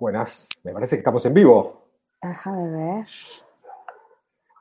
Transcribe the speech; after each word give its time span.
Buenas, 0.00 0.48
me 0.62 0.72
parece 0.72 0.94
que 0.94 1.00
estamos 1.00 1.26
en 1.26 1.34
vivo. 1.34 1.82
Déjame 2.22 2.70
ver. 2.70 3.06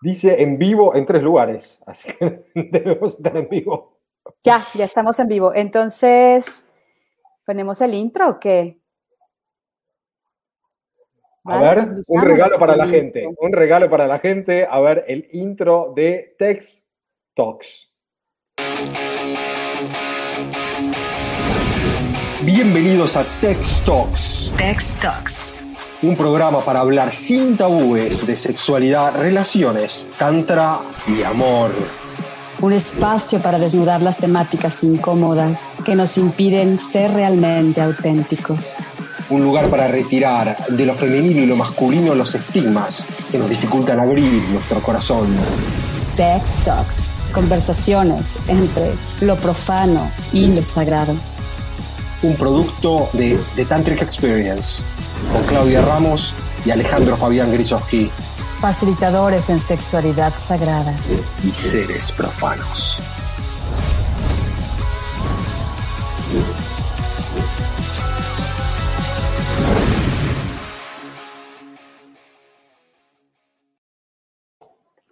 Dice 0.01 0.41
en 0.41 0.57
vivo 0.57 0.95
en 0.95 1.05
tres 1.05 1.21
lugares, 1.21 1.81
así 1.85 2.11
que 2.13 2.45
debemos 2.55 3.15
estar 3.15 3.37
en 3.37 3.47
vivo. 3.47 3.99
Ya, 4.43 4.65
ya 4.73 4.85
estamos 4.85 5.19
en 5.19 5.27
vivo. 5.27 5.53
Entonces, 5.53 6.67
¿ponemos 7.45 7.79
el 7.81 7.93
intro 7.93 8.29
o 8.29 8.39
qué? 8.39 8.81
A 11.45 11.59
Vale, 11.59 11.65
ver, 11.65 11.75
pues 11.75 11.89
un 11.89 11.99
usamos 11.99 12.27
regalo 12.27 12.59
para 12.59 12.75
la 12.75 12.87
gente, 12.87 13.29
un 13.37 13.53
regalo 13.53 13.89
para 13.89 14.07
la 14.07 14.19
gente. 14.19 14.67
A 14.69 14.79
ver, 14.79 15.05
el 15.07 15.29
intro 15.31 15.93
de 15.95 16.35
Tex 16.37 16.83
Talks. 17.35 17.93
Bienvenidos 22.47 23.17
a 23.17 23.25
Tex 23.41 23.83
Talks, 23.83 24.53
Tex 24.57 24.95
Talks. 25.01 25.61
un 26.01 26.15
programa 26.15 26.61
para 26.61 26.79
hablar 26.79 27.13
sin 27.13 27.57
tabúes 27.57 28.25
de 28.25 28.37
sexualidad, 28.37 29.17
relaciones, 29.17 30.07
tantra 30.17 30.79
y 31.07 31.23
amor. 31.23 31.71
Un 32.61 32.71
espacio 32.71 33.41
para 33.41 33.59
desnudar 33.59 34.01
las 34.01 34.19
temáticas 34.19 34.81
incómodas 34.85 35.67
que 35.83 35.93
nos 35.93 36.17
impiden 36.17 36.77
ser 36.77 37.11
realmente 37.11 37.81
auténticos. 37.81 38.77
Un 39.29 39.43
lugar 39.43 39.69
para 39.69 39.89
retirar 39.89 40.55
de 40.69 40.85
lo 40.85 40.93
femenino 40.93 41.41
y 41.41 41.47
lo 41.47 41.57
masculino 41.57 42.15
los 42.15 42.33
estigmas 42.33 43.05
que 43.29 43.39
nos 43.39 43.49
dificultan 43.49 43.99
abrir 43.99 44.41
nuestro 44.53 44.79
corazón. 44.79 45.35
Tex 46.15 46.63
Talks. 46.63 47.11
Conversaciones 47.33 48.39
entre 48.47 48.93
lo 49.19 49.35
profano 49.35 50.09
y 50.31 50.47
lo 50.47 50.61
sagrado. 50.61 51.13
Un 52.23 52.35
producto 52.35 53.09
de 53.13 53.39
The 53.55 53.65
Tantric 53.65 54.01
Experience 54.01 54.83
con 55.31 55.43
Claudia 55.45 55.81
Ramos 55.81 56.33
y 56.65 56.71
Alejandro 56.71 57.15
Fabián 57.17 57.51
Grisowski 57.51 58.09
Facilitadores 58.59 59.51
en 59.51 59.59
sexualidad 59.61 60.33
sagrada. 60.35 60.95
y 61.43 61.51
seres 61.51 62.11
profanos. 62.11 62.97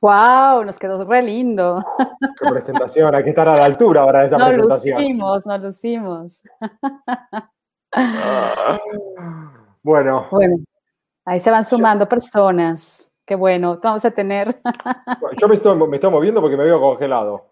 ¡Wow! 0.05 0.63
Nos 0.63 0.77
quedó 0.77 1.03
re 1.03 1.23
lindo. 1.23 1.83
Qué 2.39 2.47
presentación, 2.47 3.15
hay 3.15 3.23
que 3.23 3.31
estar 3.31 3.49
a 3.49 3.55
la 3.55 3.65
altura 3.65 4.01
ahora 4.01 4.19
de 4.19 4.27
esa 4.27 4.37
Nos 4.37 4.49
presentación. 4.49 4.99
lucimos, 4.99 5.47
nos 5.47 5.61
lucimos. 5.61 6.43
Bueno, 9.81 10.27
Bueno, 10.29 10.57
ahí 11.25 11.39
se 11.39 11.49
van 11.49 11.63
sumando 11.63 12.07
personas. 12.07 13.11
Qué 13.25 13.33
bueno, 13.33 13.79
vamos 13.81 14.05
a 14.05 14.11
tener. 14.11 14.61
yo 15.41 15.47
me 15.47 15.55
estoy, 15.55 15.87
me 15.87 15.95
estoy 15.95 16.11
moviendo 16.11 16.39
porque 16.39 16.55
me 16.57 16.65
veo 16.65 16.79
congelado. 16.79 17.47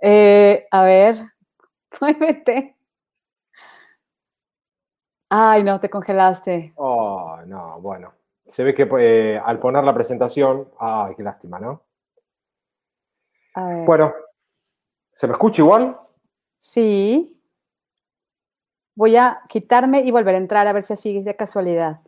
Eh, 0.00 0.66
a 0.70 0.84
ver, 0.84 1.22
muévete. 2.00 2.78
Ay, 5.28 5.62
no, 5.62 5.78
te 5.80 5.90
congelaste. 5.90 6.72
Oh, 6.76 7.36
no, 7.44 7.78
bueno. 7.82 8.14
Se 8.46 8.62
ve 8.62 8.74
que 8.74 8.88
eh, 9.00 9.40
al 9.42 9.58
poner 9.58 9.84
la 9.84 9.94
presentación, 9.94 10.68
ay, 10.78 11.14
qué 11.16 11.22
lástima, 11.22 11.58
¿no? 11.58 11.82
A 13.54 13.66
ver. 13.66 13.86
Bueno, 13.86 14.14
¿se 15.12 15.26
me 15.26 15.32
escucha 15.32 15.62
igual? 15.62 15.98
Sí. 16.58 17.40
Voy 18.96 19.16
a 19.16 19.40
quitarme 19.48 20.00
y 20.00 20.10
volver 20.10 20.34
a 20.34 20.38
entrar 20.38 20.66
a 20.66 20.72
ver 20.72 20.82
si 20.82 20.92
así 20.92 21.22
de 21.22 21.36
casualidad. 21.36 22.00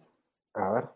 A 0.55 0.71
ver. 0.71 0.89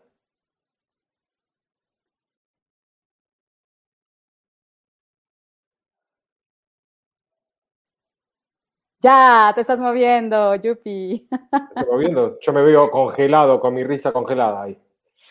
Ya, 9.03 9.51
te 9.55 9.61
estás 9.61 9.79
moviendo, 9.79 10.53
Yupi. 10.55 11.27
¿me 11.31 11.81
estoy 11.81 11.85
moviendo? 11.91 12.39
Yo 12.39 12.53
me 12.53 12.61
veo 12.61 12.91
congelado, 12.91 13.59
con 13.59 13.73
mi 13.73 13.83
risa 13.83 14.11
congelada 14.11 14.61
ahí. 14.61 14.79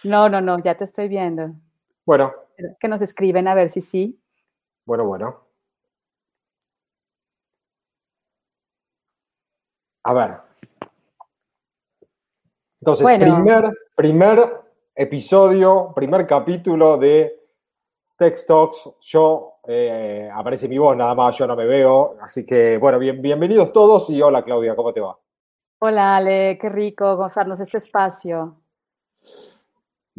No, 0.04 0.28
no, 0.28 0.40
no, 0.40 0.58
ya 0.58 0.76
te 0.76 0.84
estoy 0.84 1.08
viendo. 1.08 1.52
Bueno, 2.06 2.32
Que 2.80 2.88
nos 2.88 3.02
escriben 3.02 3.46
a 3.48 3.54
ver 3.54 3.68
si 3.68 3.80
sí. 3.80 4.20
bueno, 4.84 5.04
bueno. 5.04 5.44
A 10.02 10.12
ver. 10.14 10.38
Entonces, 12.80 13.02
Bueno. 13.04 13.24
primer, 13.44 13.70
primer 13.94 14.62
episodio, 14.94 15.92
primer 15.94 16.26
capítulo 16.26 16.96
de 16.96 17.38
Text 18.16 18.48
Talks. 18.48 18.90
Yo, 19.02 19.60
eh, 19.66 20.30
aparece 20.32 20.66
mi 20.66 20.78
voz 20.78 20.96
nada 20.96 21.14
más, 21.14 21.36
yo 21.36 21.46
no 21.46 21.54
me 21.54 21.66
veo. 21.66 22.16
Así 22.22 22.46
que, 22.46 22.78
bueno, 22.78 22.98
bien, 22.98 23.20
bienvenidos 23.20 23.72
todos 23.72 24.08
y 24.08 24.20
hola 24.22 24.42
Claudia, 24.42 24.74
¿cómo 24.74 24.92
te 24.92 25.00
va? 25.00 25.18
Hola, 25.80 26.16
Ale, 26.16 26.58
qué 26.60 26.68
rico 26.70 27.16
gozarnos 27.16 27.60
este 27.60 27.78
espacio. 27.78 28.59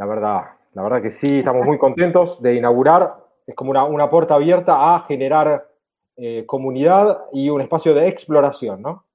La 0.02 0.08
verdad, 0.08 0.42
la 0.74 0.82
verdad 0.82 1.00
que 1.00 1.12
sí, 1.12 1.28
estamos 1.38 1.64
muy 1.64 1.78
contentos 1.78 2.42
de 2.42 2.56
inaugurar. 2.56 3.18
Es 3.46 3.54
como 3.54 3.70
una, 3.70 3.84
una 3.84 4.10
puerta 4.10 4.34
abierta 4.34 4.96
a 4.96 5.02
generar 5.02 5.70
eh, 6.18 6.44
comunidad 6.48 7.26
y 7.32 7.52
un 7.52 7.62
espacio 7.62 7.94
de 7.94 8.08
exploración, 8.08 8.82
¿no? 8.82 9.06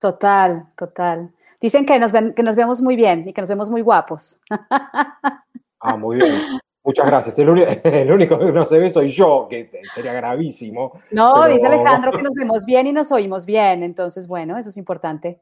Total, 0.00 0.72
total. 0.76 1.30
Dicen 1.60 1.86
que 1.86 2.00
nos, 2.00 2.10
ven, 2.10 2.34
que 2.34 2.42
nos 2.42 2.56
vemos 2.56 2.80
muy 2.80 2.96
bien 2.96 3.28
y 3.28 3.32
que 3.32 3.40
nos 3.40 3.48
vemos 3.48 3.70
muy 3.70 3.80
guapos. 3.82 4.40
Ah, 5.80 5.96
muy 5.96 6.16
bien. 6.16 6.58
Muchas 6.82 7.06
gracias. 7.06 7.38
El, 7.84 8.10
único 8.10 8.36
que 8.36 8.50
no 8.50 8.66
se 8.66 8.80
ve 8.80 8.90
soy 8.90 9.10
yo, 9.10 9.46
que 9.48 9.70
sería 9.94 10.12
gravísimo. 10.12 11.00
No, 11.12 11.34
Pero- 11.34 11.54
dice 11.54 11.68
Alejandro 11.68 12.10
que 12.10 12.22
nos 12.22 12.34
vemos 12.34 12.66
bien 12.66 12.88
y 12.88 12.92
nos 12.92 13.12
oímos 13.12 13.46
bien. 13.46 13.84
Entonces, 13.84 14.26
bueno, 14.26 14.58
eso 14.58 14.70
es 14.70 14.76
importante. 14.76 15.40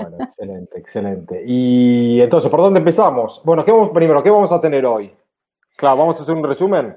Bueno, 0.00 0.16
excelente, 0.20 0.78
excelente. 0.78 1.42
Y 1.46 2.20
entonces, 2.20 2.50
¿por 2.50 2.60
dónde 2.60 2.78
empezamos? 2.78 3.42
Bueno, 3.44 3.64
¿qué 3.64 3.72
vamos, 3.72 3.90
primero, 3.90 4.22
¿qué 4.22 4.30
vamos 4.30 4.52
a 4.52 4.60
tener 4.60 4.86
hoy? 4.86 5.14
Claro, 5.76 5.96
vamos 5.96 6.18
a 6.18 6.22
hacer 6.22 6.34
un 6.34 6.44
resumen. 6.44 6.96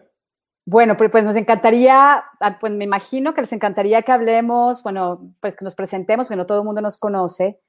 Bueno, 0.68 0.98
pues, 0.98 1.12
pues 1.12 1.24
nos 1.24 1.36
encantaría, 1.36 2.24
ah, 2.40 2.58
pues 2.60 2.74
me 2.74 2.86
imagino 2.86 3.34
que 3.34 3.42
les 3.42 3.54
encantaría 3.54 4.02
que 4.02 4.12
hablemos, 4.12 4.82
bueno, 4.82 5.32
pues 5.40 5.56
que 5.56 5.64
nos 5.64 5.76
presentemos, 5.76 6.28
porque 6.28 6.38
no 6.38 6.46
todo 6.46 6.60
el 6.60 6.66
mundo 6.66 6.82
nos 6.82 6.98
conoce, 6.98 7.60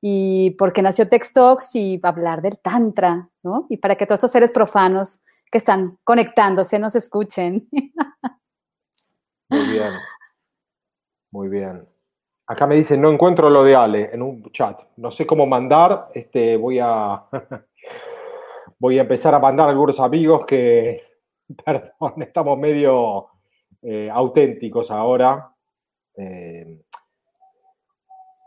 y 0.00 0.50
por 0.52 0.72
qué 0.72 0.82
nació 0.82 1.08
Textox 1.08 1.74
y 1.74 2.00
hablar 2.02 2.42
del 2.42 2.58
Tantra, 2.58 3.28
¿no? 3.42 3.66
Y 3.68 3.78
para 3.78 3.96
que 3.96 4.06
todos 4.06 4.18
estos 4.18 4.32
seres 4.32 4.52
profanos 4.52 5.22
que 5.50 5.58
están 5.58 5.98
conectándose 6.04 6.78
nos 6.78 6.96
escuchen. 6.96 7.68
Muy 9.48 9.66
bien. 9.68 9.92
Muy 11.30 11.48
bien. 11.48 11.95
Acá 12.48 12.66
me 12.66 12.76
dicen, 12.76 13.00
no 13.00 13.10
encuentro 13.10 13.50
lo 13.50 13.64
de 13.64 13.74
Ale 13.74 14.10
en 14.12 14.22
un 14.22 14.50
chat. 14.52 14.80
No 14.96 15.10
sé 15.10 15.26
cómo 15.26 15.46
mandar. 15.46 16.10
Este, 16.14 16.56
voy 16.56 16.78
a 16.80 17.24
voy 18.78 18.98
a 18.98 19.02
empezar 19.02 19.34
a 19.34 19.38
mandar 19.38 19.68
a 19.68 19.70
algunos 19.70 19.98
amigos 19.98 20.46
que, 20.46 21.02
perdón, 21.64 22.22
estamos 22.22 22.58
medio 22.58 23.26
eh, 23.82 24.08
auténticos 24.12 24.90
ahora. 24.90 25.52
Eh, 26.16 26.82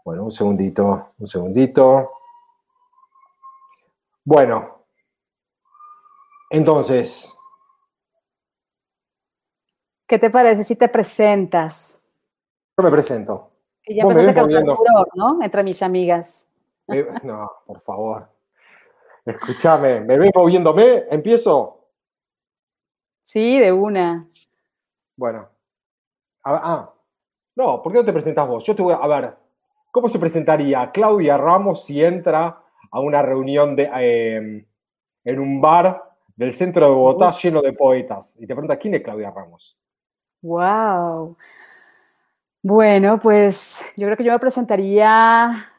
bueno, 0.05 0.23
un 0.23 0.31
segundito, 0.31 1.11
un 1.17 1.27
segundito. 1.27 2.11
Bueno, 4.23 4.85
entonces, 6.49 7.35
¿Qué 10.09 10.17
te 10.17 10.31
parece 10.31 10.63
si 10.63 10.75
te 10.75 10.89
presentas? 10.89 12.01
yo 12.75 12.83
me 12.83 12.89
presento. 12.89 13.48
Que 13.89 13.95
ya 13.95 14.03
empezaste 14.03 14.29
a 14.29 14.33
causar 14.35 14.63
furor, 14.63 15.09
¿no? 15.15 15.41
Entre 15.41 15.63
mis 15.63 15.81
amigas. 15.81 16.47
Me- 16.85 17.07
no, 17.23 17.49
por 17.65 17.81
favor. 17.81 18.29
Escúchame, 19.25 19.99
¿me 20.01 20.15
ves 20.15 20.29
moviéndome? 20.35 21.05
¿Empiezo? 21.09 21.87
Sí, 23.19 23.57
de 23.57 23.71
una. 23.71 24.27
Bueno. 25.15 25.49
Ah, 26.43 26.93
no, 27.55 27.81
¿por 27.81 27.91
qué 27.91 27.97
no 27.97 28.05
te 28.05 28.13
presentas 28.13 28.47
vos? 28.47 28.63
Yo 28.63 28.75
te 28.75 28.83
voy 28.83 28.93
a, 28.93 28.97
a 28.97 29.07
ver, 29.07 29.35
¿cómo 29.89 30.07
se 30.07 30.19
presentaría 30.19 30.91
Claudia 30.91 31.35
Ramos 31.37 31.83
si 31.83 32.03
entra 32.03 32.61
a 32.91 32.99
una 32.99 33.23
reunión 33.23 33.75
de, 33.75 33.89
eh, 33.91 34.67
en 35.23 35.39
un 35.39 35.59
bar 35.59 36.11
del 36.35 36.53
centro 36.53 36.85
de 36.85 36.93
Bogotá 36.93 37.31
lleno 37.31 37.63
de 37.63 37.73
poetas? 37.73 38.35
Y 38.39 38.41
te 38.45 38.53
pregunta, 38.53 38.77
¿quién 38.77 38.93
es 38.93 39.01
Claudia 39.01 39.31
Ramos? 39.31 39.75
Wow. 40.43 41.35
Bueno, 42.61 43.19
pues 43.19 43.85
yo 43.95 44.07
creo 44.07 44.17
que 44.17 44.23
yo 44.23 44.33
me 44.33 44.39
presentaría 44.39 45.71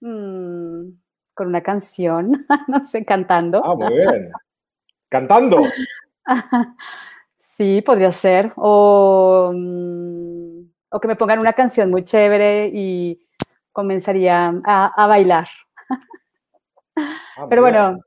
mm, 0.00 0.88
con 1.34 1.46
una 1.48 1.62
canción, 1.62 2.46
no 2.68 2.82
sé, 2.82 3.04
cantando. 3.04 3.62
Ah, 3.64 3.74
muy 3.74 3.94
bien. 3.94 4.32
¿Cantando? 5.08 5.62
Sí, 7.36 7.82
podría 7.82 8.10
ser. 8.12 8.52
O, 8.56 9.52
mm, 9.54 10.60
o 10.90 11.00
que 11.00 11.08
me 11.08 11.16
pongan 11.16 11.38
una 11.38 11.52
canción 11.52 11.90
muy 11.90 12.02
chévere 12.02 12.70
y 12.72 13.28
comenzaría 13.72 14.54
a, 14.64 14.86
a 15.04 15.06
bailar. 15.06 15.48
Ah, 16.96 17.46
Pero 17.50 17.62
bueno, 17.62 18.00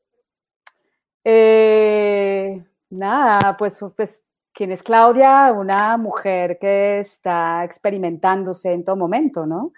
eh, 1.24 2.64
nada, 2.90 3.56
pues, 3.58 3.84
pues, 3.96 4.25
¿quién 4.56 4.72
es 4.72 4.82
Claudia? 4.84 5.52
Una 5.54 5.98
mujer 5.98 6.58
que 6.60 7.00
está 7.00 7.64
experimentándose 7.64 8.72
en 8.72 8.84
todo 8.84 8.96
momento, 8.96 9.46
¿no? 9.46 9.74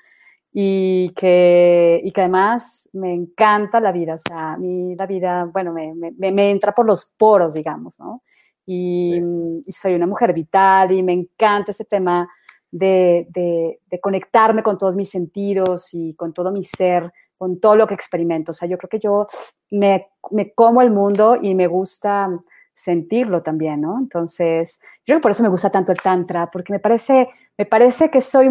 Y 0.53 1.11
que, 1.15 2.01
y 2.03 2.11
que 2.11 2.21
además 2.21 2.89
me 2.93 3.13
encanta 3.13 3.79
la 3.79 3.91
vida, 3.91 4.15
o 4.15 4.17
sea, 4.17 4.53
a 4.53 4.57
mí 4.57 4.95
la 4.95 5.05
vida, 5.05 5.45
bueno, 5.51 5.73
me, 5.73 5.93
me- 5.93 6.31
me- 6.31 6.51
entra 6.51 6.73
por 6.73 6.85
los 6.85 7.05
poros, 7.05 7.53
digamos, 7.53 7.99
¿no? 7.99 8.23
Y, 8.65 9.13
Sí. 9.21 9.63
y 9.67 9.71
soy 9.71 9.93
una 9.95 10.07
mujer 10.07 10.33
vital 10.33 10.91
y 10.91 11.03
me 11.03 11.13
encanta 11.13 11.71
ese 11.71 11.85
tema 11.85 12.27
de, 12.71 13.27
de- 13.29 13.79
de 13.85 13.99
conectarme 13.99 14.63
con 14.63 14.77
todos 14.77 14.95
mis 14.95 15.09
sentidos 15.09 15.93
y 15.93 16.15
con 16.15 16.33
todo 16.33 16.51
mi 16.51 16.63
ser, 16.63 17.11
con 17.37 17.59
todo 17.59 17.75
lo 17.75 17.85
que 17.87 17.93
experimento. 17.93 18.51
O 18.51 18.53
sea, 18.53 18.67
yo 18.67 18.77
creo 18.77 18.89
que 18.89 18.99
yo 18.99 19.27
me, 19.71 20.07
me 20.31 20.53
como 20.53 20.81
el 20.81 20.91
mundo 20.91 21.37
y 21.41 21.53
me 21.55 21.67
gusta 21.67 22.29
sentirlo 22.77 23.41
también, 23.41 23.81
¿no? 23.81 23.97
Entonces, 23.97 24.79
yo 24.97 25.05
creo 25.05 25.17
que 25.17 25.23
por 25.23 25.31
eso 25.31 25.41
me 25.41 25.49
gusta 25.49 25.71
tanto 25.71 25.91
el 25.91 25.97
tantra, 25.99 26.51
porque 26.51 26.71
me 26.71 26.79
parece, 26.79 27.27
me 27.57 27.65
parece 27.65 28.11
que 28.11 28.21
soy, 28.21 28.49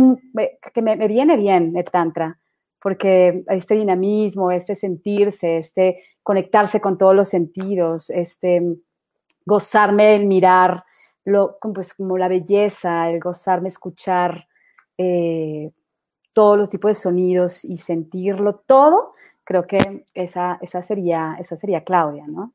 que 0.74 0.82
me, 0.82 0.96
me 0.96 1.06
viene 1.06 1.36
bien 1.36 1.76
el 1.76 1.84
tantra, 1.84 2.36
porque 2.82 3.42
este 3.46 3.76
dinamismo, 3.76 4.50
este 4.50 4.74
sentirse, 4.74 5.58
este 5.58 6.02
conectarse 6.24 6.80
con 6.80 6.98
todos 6.98 7.14
los 7.14 7.28
sentidos, 7.28 8.10
este 8.10 8.62
gozarme 9.44 10.16
el 10.16 10.26
mirar, 10.26 10.84
lo, 11.24 11.58
pues, 11.60 11.94
como 11.94 12.18
la 12.18 12.26
belleza, 12.26 13.08
el 13.08 13.20
gozarme 13.20 13.68
escuchar 13.68 14.48
eh, 14.98 15.70
todos 16.32 16.58
los 16.58 16.68
tipos 16.68 16.90
de 16.90 16.94
sonidos 16.94 17.64
y 17.64 17.76
sentirlo 17.76 18.56
todo, 18.56 19.12
creo 19.44 19.68
que 19.68 20.04
esa, 20.14 20.58
esa, 20.60 20.82
sería, 20.82 21.36
esa 21.38 21.54
sería 21.54 21.84
Claudia, 21.84 22.26
¿no? 22.26 22.54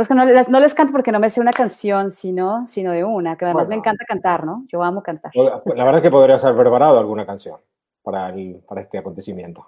Pues 0.00 0.08
que 0.08 0.14
no, 0.14 0.24
les- 0.24 0.48
no 0.48 0.60
les 0.60 0.72
canto 0.72 0.94
porque 0.94 1.12
no 1.12 1.20
me 1.20 1.28
sé 1.28 1.42
una 1.42 1.52
canción, 1.52 2.08
sino, 2.08 2.64
sino 2.64 2.90
de 2.92 3.04
una, 3.04 3.36
que 3.36 3.44
además 3.44 3.68
me 3.68 3.74
Bueno. 3.76 3.80
encanta 3.82 4.06
cantar, 4.06 4.46
¿no? 4.46 4.64
Yo 4.72 4.82
amo 4.82 5.02
cantar. 5.02 5.30
La 5.34 5.84
verdad 5.84 5.96
es 5.96 6.00
que 6.00 6.10
podrías 6.10 6.42
haber 6.42 6.56
preparado 6.58 6.98
alguna 6.98 7.26
canción 7.26 7.58
para, 8.02 8.30
el- 8.30 8.62
para 8.66 8.80
este 8.80 8.96
acontecimiento. 8.96 9.66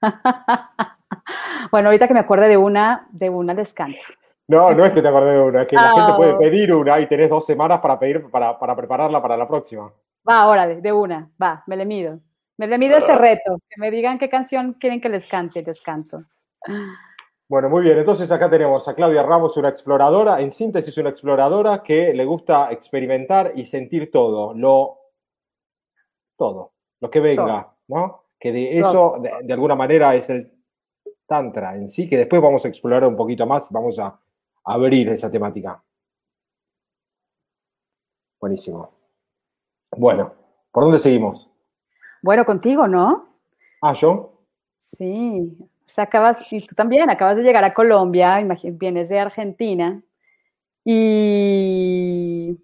bueno, 1.72 1.88
ahorita 1.88 2.06
que 2.06 2.14
me 2.14 2.20
acuerde 2.20 2.46
de 2.46 2.56
una, 2.56 3.08
de 3.10 3.30
una 3.30 3.52
les 3.52 3.74
canto. 3.74 3.98
No, 4.46 4.70
no 4.72 4.84
es 4.84 4.92
que 4.92 5.02
te 5.02 5.08
acordé 5.08 5.38
de 5.38 5.42
una, 5.42 5.62
es 5.62 5.66
que 5.66 5.74
la 5.74 5.90
gente 5.92 6.12
Ah. 6.12 6.16
puede 6.16 6.34
pedir 6.36 6.72
una 6.72 7.00
y 7.00 7.06
tenés 7.08 7.28
dos 7.28 7.44
semanas 7.44 7.80
para 7.80 7.98
pedir 7.98 8.30
para, 8.30 8.56
para 8.56 8.76
prepararla 8.76 9.20
para 9.20 9.36
la 9.36 9.48
próxima. 9.48 9.90
Va, 10.28 10.46
órale, 10.46 10.82
de 10.82 10.92
una, 10.92 11.28
va, 11.42 11.64
me 11.66 11.76
le 11.76 11.84
mido. 11.84 12.20
Me 12.58 12.68
le 12.68 12.78
mido 12.78 12.96
ese 12.96 13.16
reto, 13.16 13.58
que 13.68 13.80
me 13.80 13.90
digan 13.90 14.18
qué 14.18 14.28
canción 14.28 14.74
quieren 14.74 15.00
que 15.00 15.08
les 15.08 15.26
cante, 15.26 15.62
les 15.64 15.80
canto. 15.80 16.22
Bueno, 17.48 17.68
muy 17.68 17.82
bien. 17.82 17.98
Entonces 17.98 18.30
acá 18.32 18.48
tenemos 18.48 18.88
a 18.88 18.94
Claudia 18.94 19.22
Ramos, 19.22 19.56
una 19.56 19.68
exploradora, 19.68 20.40
en 20.40 20.50
síntesis 20.50 20.96
una 20.98 21.10
exploradora 21.10 21.82
que 21.82 22.14
le 22.14 22.24
gusta 22.24 22.72
experimentar 22.72 23.52
y 23.54 23.64
sentir 23.66 24.10
todo, 24.10 24.54
lo 24.54 24.98
todo, 26.36 26.72
lo 27.00 27.10
que 27.10 27.20
venga, 27.20 27.74
¿no? 27.88 28.24
Que 28.38 28.50
de 28.50 28.70
eso, 28.70 29.18
de, 29.20 29.30
de 29.42 29.52
alguna 29.52 29.74
manera, 29.74 30.14
es 30.14 30.28
el 30.30 30.52
tantra 31.26 31.76
en 31.76 31.88
sí, 31.88 32.08
que 32.08 32.18
después 32.18 32.42
vamos 32.42 32.64
a 32.64 32.68
explorar 32.68 33.04
un 33.04 33.16
poquito 33.16 33.46
más, 33.46 33.70
vamos 33.70 33.98
a 33.98 34.18
abrir 34.64 35.08
esa 35.10 35.30
temática. 35.30 35.82
Buenísimo. 38.40 38.90
Bueno, 39.96 40.34
¿por 40.70 40.84
dónde 40.84 40.98
seguimos? 40.98 41.48
Bueno, 42.22 42.44
contigo, 42.44 42.88
¿no? 42.88 43.28
Ah, 43.80 43.94
yo. 43.94 44.32
Sí, 44.76 45.56
o 45.86 45.90
sea, 45.90 46.04
acabas, 46.04 46.42
y 46.50 46.60
tú 46.66 46.74
también, 46.74 47.10
acabas 47.10 47.36
de 47.36 47.42
llegar 47.42 47.64
a 47.64 47.74
Colombia, 47.74 48.40
vienes 48.72 49.08
de 49.08 49.18
Argentina 49.20 50.02
y, 50.84 52.58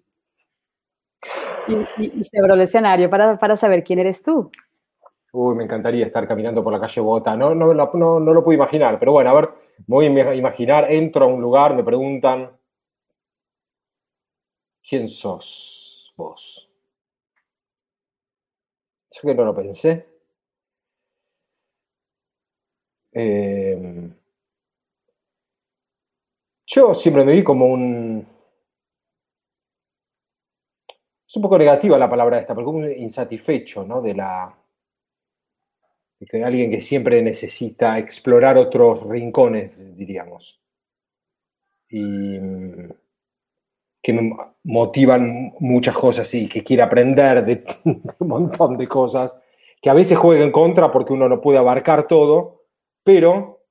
y, 1.65 1.87
y- 2.19 2.23
se 2.23 2.39
abrió 2.39 2.55
el 2.55 2.61
escenario 2.61 3.09
para, 3.09 3.37
para 3.37 3.55
saber 3.55 3.83
quién 3.83 3.99
eres 3.99 4.23
tú. 4.23 4.51
Uy, 5.33 5.55
me 5.55 5.63
encantaría 5.65 6.05
estar 6.07 6.27
caminando 6.27 6.63
por 6.63 6.73
la 6.73 6.79
calle 6.79 7.01
Bogotá. 7.01 7.35
No, 7.35 7.55
no, 7.55 7.73
no, 7.73 7.91
no, 7.93 8.19
no 8.19 8.33
lo 8.33 8.43
puedo 8.43 8.55
imaginar, 8.55 8.99
pero 8.99 9.13
bueno, 9.13 9.29
a 9.31 9.33
ver, 9.33 9.49
voy 9.87 10.05
a 10.05 10.09
ima- 10.09 10.35
imaginar, 10.35 10.91
entro 10.91 11.25
a 11.25 11.27
un 11.27 11.41
lugar, 11.41 11.75
me 11.75 11.83
preguntan, 11.83 12.51
¿quién 14.87 15.07
sos 15.07 16.13
vos? 16.15 16.69
Yo 19.11 19.21
que 19.21 19.35
no 19.35 19.45
lo 19.45 19.55
pensé. 19.55 20.10
Eh, 23.13 24.09
yo 26.65 26.93
siempre 26.93 27.25
me 27.25 27.33
vi 27.33 27.43
como 27.43 27.65
un... 27.65 28.25
Es 31.27 31.35
un 31.35 31.41
poco 31.41 31.57
negativa 31.57 31.97
la 31.97 32.09
palabra 32.09 32.39
esta, 32.39 32.53
pero 32.53 32.65
como 32.65 32.79
un 32.79 32.91
insatisfecho, 32.91 33.83
¿no? 33.83 34.01
De 34.01 34.13
la... 34.13 34.53
de 36.19 36.43
alguien 36.43 36.71
que 36.71 36.81
siempre 36.81 37.21
necesita 37.21 37.97
explorar 37.99 38.57
otros 38.57 39.03
rincones, 39.07 39.95
diríamos. 39.95 40.61
Y 41.89 42.39
que 44.01 44.13
me 44.13 44.35
motivan 44.63 45.53
muchas 45.59 45.95
cosas 45.95 46.33
y 46.33 46.47
que 46.47 46.63
quiere 46.63 46.81
aprender 46.81 47.45
de, 47.45 47.55
de 47.55 47.65
un 48.19 48.27
montón 48.27 48.77
de 48.77 48.87
cosas, 48.87 49.35
que 49.81 49.89
a 49.89 49.93
veces 49.93 50.17
juega 50.17 50.43
en 50.43 50.51
contra 50.51 50.91
porque 50.91 51.13
uno 51.13 51.29
no 51.29 51.41
puede 51.41 51.59
abarcar 51.59 52.07
todo, 52.07 52.60
pero 53.03 53.61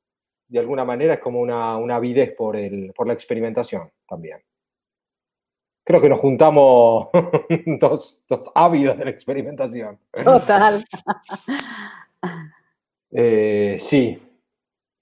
de 0.48 0.58
alguna 0.58 0.84
manera 0.84 1.14
es 1.14 1.20
como 1.20 1.40
una, 1.40 1.76
una 1.76 1.96
avidez 1.96 2.34
por, 2.36 2.56
el, 2.56 2.92
por 2.94 3.06
la 3.06 3.12
experimentación 3.12 3.90
también. 4.08 4.42
Creo 5.84 6.00
que 6.00 6.08
nos 6.08 6.20
juntamos 6.20 7.08
dos, 7.80 8.20
dos 8.28 8.50
ávidos 8.54 8.98
de 8.98 9.04
la 9.04 9.10
experimentación. 9.10 9.98
Total. 10.24 10.84
Eh, 13.12 13.78
sí, 13.80 14.22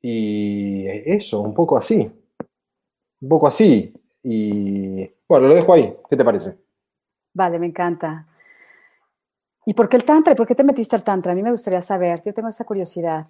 y 0.00 0.86
eso, 0.88 1.40
un 1.40 1.54
poco 1.54 1.76
así. 1.76 2.10
Un 3.20 3.28
poco 3.28 3.46
así. 3.46 3.92
Y 4.22 5.10
bueno, 5.28 5.48
lo 5.48 5.54
dejo 5.54 5.72
ahí. 5.72 5.94
¿Qué 6.08 6.16
te 6.16 6.25
parece? 6.25 6.56
Vale, 7.34 7.58
me 7.58 7.66
encanta. 7.66 8.26
¿Y 9.66 9.75
por 9.75 9.88
qué 9.88 9.96
el 9.96 10.04
tantra? 10.04 10.32
¿Y 10.32 10.36
por 10.36 10.46
qué 10.46 10.54
te 10.54 10.64
metiste 10.64 10.96
al 10.96 11.04
tantra? 11.04 11.32
A 11.32 11.35
mí 11.35 11.42
me 11.42 11.50
gustaría 11.50 11.82
saber, 11.82 12.23
yo 12.23 12.32
tengo 12.32 12.49
esa 12.49 12.64
curiosidad. 12.64 13.26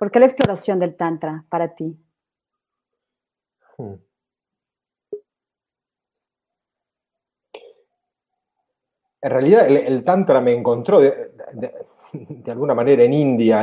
¿Por 0.00 0.10
qué 0.10 0.18
la 0.18 0.24
exploración 0.24 0.78
del 0.78 0.96
tantra 0.96 1.44
para 1.50 1.74
ti? 1.74 1.94
Hmm. 3.76 3.96
En 9.20 9.30
realidad, 9.30 9.68
el, 9.68 10.02
Tantra 10.02 10.40
me 10.40 10.54
encontró 10.54 11.00
de, 11.00 11.30
alguna 12.46 12.74
manera 12.74 13.04
en 13.04 13.12
India 13.12 13.62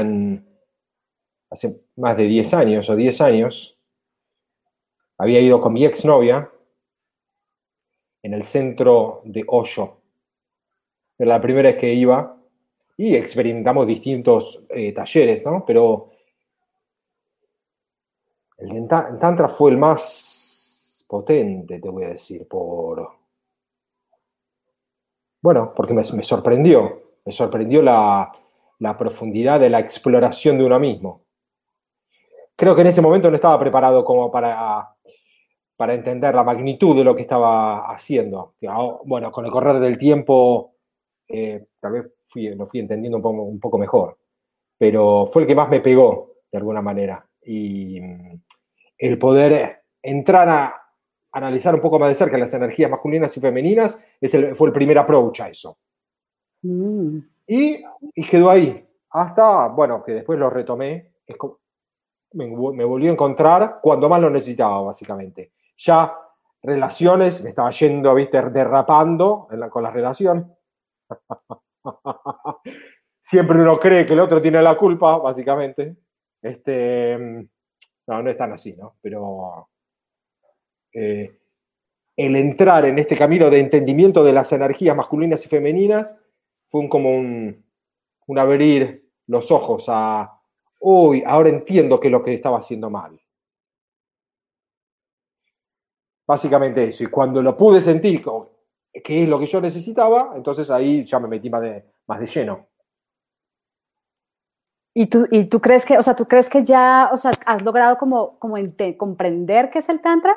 hace 1.49 1.81
más 1.95 2.15
de 2.15 2.25
10 2.25 2.53
años 2.53 2.87
o 2.87 2.95
10 2.95 3.21
años. 3.21 3.75
Había 5.17 5.39
ido 5.39 5.59
con 5.59 5.73
mi 5.73 5.85
exnovia 5.85 6.51
en 8.21 8.35
el 8.35 8.43
centro 8.43 9.23
de 9.25 9.43
Osho. 9.47 10.03
Era 11.17 11.29
la 11.29 11.41
primera 11.41 11.71
vez 11.71 11.79
que 11.79 11.91
iba 11.95 12.39
y 12.95 13.15
experimentamos 13.15 13.87
distintos 13.87 14.63
eh, 14.69 14.93
talleres, 14.93 15.43
¿no? 15.43 15.65
Pero 15.65 16.11
el 18.57 18.87
Tantra 18.87 19.49
fue 19.49 19.71
el 19.71 19.77
más 19.77 21.05
potente, 21.07 21.79
te 21.79 21.89
voy 21.89 22.03
a 22.05 22.09
decir, 22.09 22.47
por... 22.47 23.09
Bueno, 25.41 25.73
porque 25.75 25.93
me, 25.93 26.03
sorprendió, 26.03 27.01
me 27.25 27.31
sorprendió 27.31 27.81
la, 27.81 28.31
la 28.79 28.97
profundidad 28.97 29.59
de 29.59 29.69
la 29.69 29.79
exploración 29.79 30.57
de 30.57 30.65
uno 30.65 30.79
mismo. 30.79 31.21
Creo 32.55 32.75
que 32.75 32.81
en 32.81 32.87
ese 32.87 33.01
momento 33.01 33.29
no 33.29 33.35
estaba 33.35 33.59
preparado 33.59 34.03
como 34.03 34.31
para, 34.31 34.89
para 35.75 35.93
entender 35.93 36.33
la 36.33 36.43
magnitud 36.43 36.95
de 36.95 37.03
lo 37.03 37.15
que 37.15 37.21
estaba 37.21 37.89
haciendo. 37.91 38.55
Ahora- 38.67 38.97
Bueno, 39.05 39.31
con 39.31 39.45
el 39.45 39.51
correr 39.51 39.79
del 39.79 39.97
tiempo, 39.97 40.73
eh, 41.27 41.67
tal 41.79 41.91
vez 41.93 42.11
fui, 42.27 42.53
lo 42.55 42.65
fui 42.65 42.79
entendiendo 42.79 43.17
un 43.17 43.23
poco, 43.23 43.43
un 43.43 43.59
poco 43.59 43.77
mejor, 43.77 44.17
pero 44.77 45.27
fue 45.27 45.43
el 45.43 45.47
que 45.47 45.55
más 45.55 45.69
me 45.69 45.81
pegó, 45.81 46.31
de 46.51 46.57
alguna 46.57 46.81
manera. 46.81 47.25
Y 47.43 47.99
el 48.97 49.17
poder 49.17 49.83
entrar 50.01 50.49
a 50.49 50.81
analizar 51.31 51.75
un 51.75 51.81
poco 51.81 51.99
más 51.99 52.09
de 52.09 52.15
cerca 52.15 52.37
las 52.37 52.53
energías 52.53 52.89
masculinas 52.89 53.35
y 53.37 53.39
femeninas 53.39 54.01
es 54.19 54.33
el- 54.33 54.55
fue 54.55 54.67
el 54.69 54.73
primer 54.73 54.97
approach 54.97 55.41
a 55.41 55.49
eso. 55.49 55.77
Mm, 56.63 57.19
Y, 57.49 57.83
y 58.15 58.27
quedó 58.27 58.49
ahí. 58.49 58.85
Hasta, 59.11 59.67
bueno, 59.67 60.03
que 60.03 60.11
después 60.13 60.37
lo 60.39 60.49
retomé. 60.49 61.13
Es 61.25 61.37
como- 61.37 61.59
me, 62.33 62.45
me 62.47 62.83
volví 62.83 63.07
a 63.07 63.11
encontrar 63.11 63.79
cuando 63.81 64.09
más 64.09 64.19
lo 64.19 64.29
necesitaba, 64.29 64.81
básicamente. 64.81 65.53
Ya 65.77 66.13
relaciones, 66.63 67.43
me 67.43 67.51
estaba 67.51 67.69
yendo, 67.71 68.13
viste, 68.15 68.41
derrapando 68.49 69.47
en 69.51 69.59
la- 69.61 69.69
con 69.69 69.83
las 69.83 69.93
relaciones. 69.93 70.45
Siempre 73.19 73.61
uno 73.61 73.77
cree 73.79 74.05
que 74.05 74.13
el 74.13 74.19
otro 74.19 74.41
tiene 74.41 74.61
la 74.61 74.75
culpa, 74.77 75.17
básicamente. 75.17 75.95
Este, 76.41 77.47
no, 78.07 78.23
no 78.23 78.29
es 78.29 78.37
tan 78.37 78.53
así, 78.53 78.73
¿no? 78.73 78.95
Pero 79.01 79.69
eh, 80.93 81.37
el 82.15 82.35
entrar 82.35 82.85
en 82.85 82.97
este 82.99 83.17
camino 83.17 83.49
de 83.49 83.59
entendimiento 83.59 84.23
de 84.23 84.33
las 84.33 84.51
energías 84.51 84.95
masculinas 84.95 85.45
y 85.45 85.49
femeninas 85.49 86.15
fue 86.67 86.81
un, 86.81 86.89
como 86.89 87.15
un, 87.15 87.63
un 88.25 88.39
abrir 88.39 89.09
los 89.27 89.51
ojos 89.51 89.85
a, 89.89 90.39
uy, 90.79 91.23
ahora 91.25 91.49
entiendo 91.49 91.99
que 91.99 92.07
es 92.07 92.11
lo 92.11 92.23
que 92.23 92.33
estaba 92.33 92.59
haciendo 92.59 92.89
mal. 92.89 93.19
Básicamente 96.25 96.85
eso. 96.85 97.03
Y 97.03 97.07
cuando 97.07 97.41
lo 97.41 97.55
pude 97.55 97.81
sentir, 97.81 98.21
que 99.03 99.23
es 99.23 99.29
lo 99.29 99.39
que 99.39 99.45
yo 99.45 99.61
necesitaba, 99.61 100.33
entonces 100.35 100.69
ahí 100.69 101.05
ya 101.05 101.19
me 101.19 101.27
metí 101.27 101.49
más 101.49 101.61
de, 101.61 101.85
más 102.07 102.19
de 102.19 102.27
lleno. 102.27 102.67
¿Y 104.99 105.05
tú, 105.05 105.27
¿Y 105.29 105.45
tú 105.45 105.61
crees 105.61 105.85
que, 105.85 105.95
o 105.95 106.01
sea, 106.01 106.15
tú 106.15 106.25
crees 106.25 106.49
que 106.49 106.63
ya, 106.63 107.11
o 107.13 107.17
sea, 107.17 107.29
has 107.45 107.61
logrado 107.61 107.99
como, 107.99 108.39
como 108.39 108.55
comprender 108.97 109.69
qué 109.69 109.77
es 109.77 109.89
el 109.89 110.01
Tantra? 110.01 110.35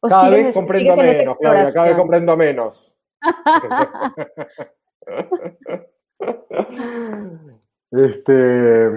¿O 0.00 0.08
cada 0.08 0.30
vez 0.30 0.52
comprendo 0.52 0.96
menos, 0.96 1.36
Claudia, 1.38 1.72
cada 1.72 1.86
vez 1.86 1.94
comprendo 1.94 2.36
menos. 2.36 2.92
este, 7.92 8.90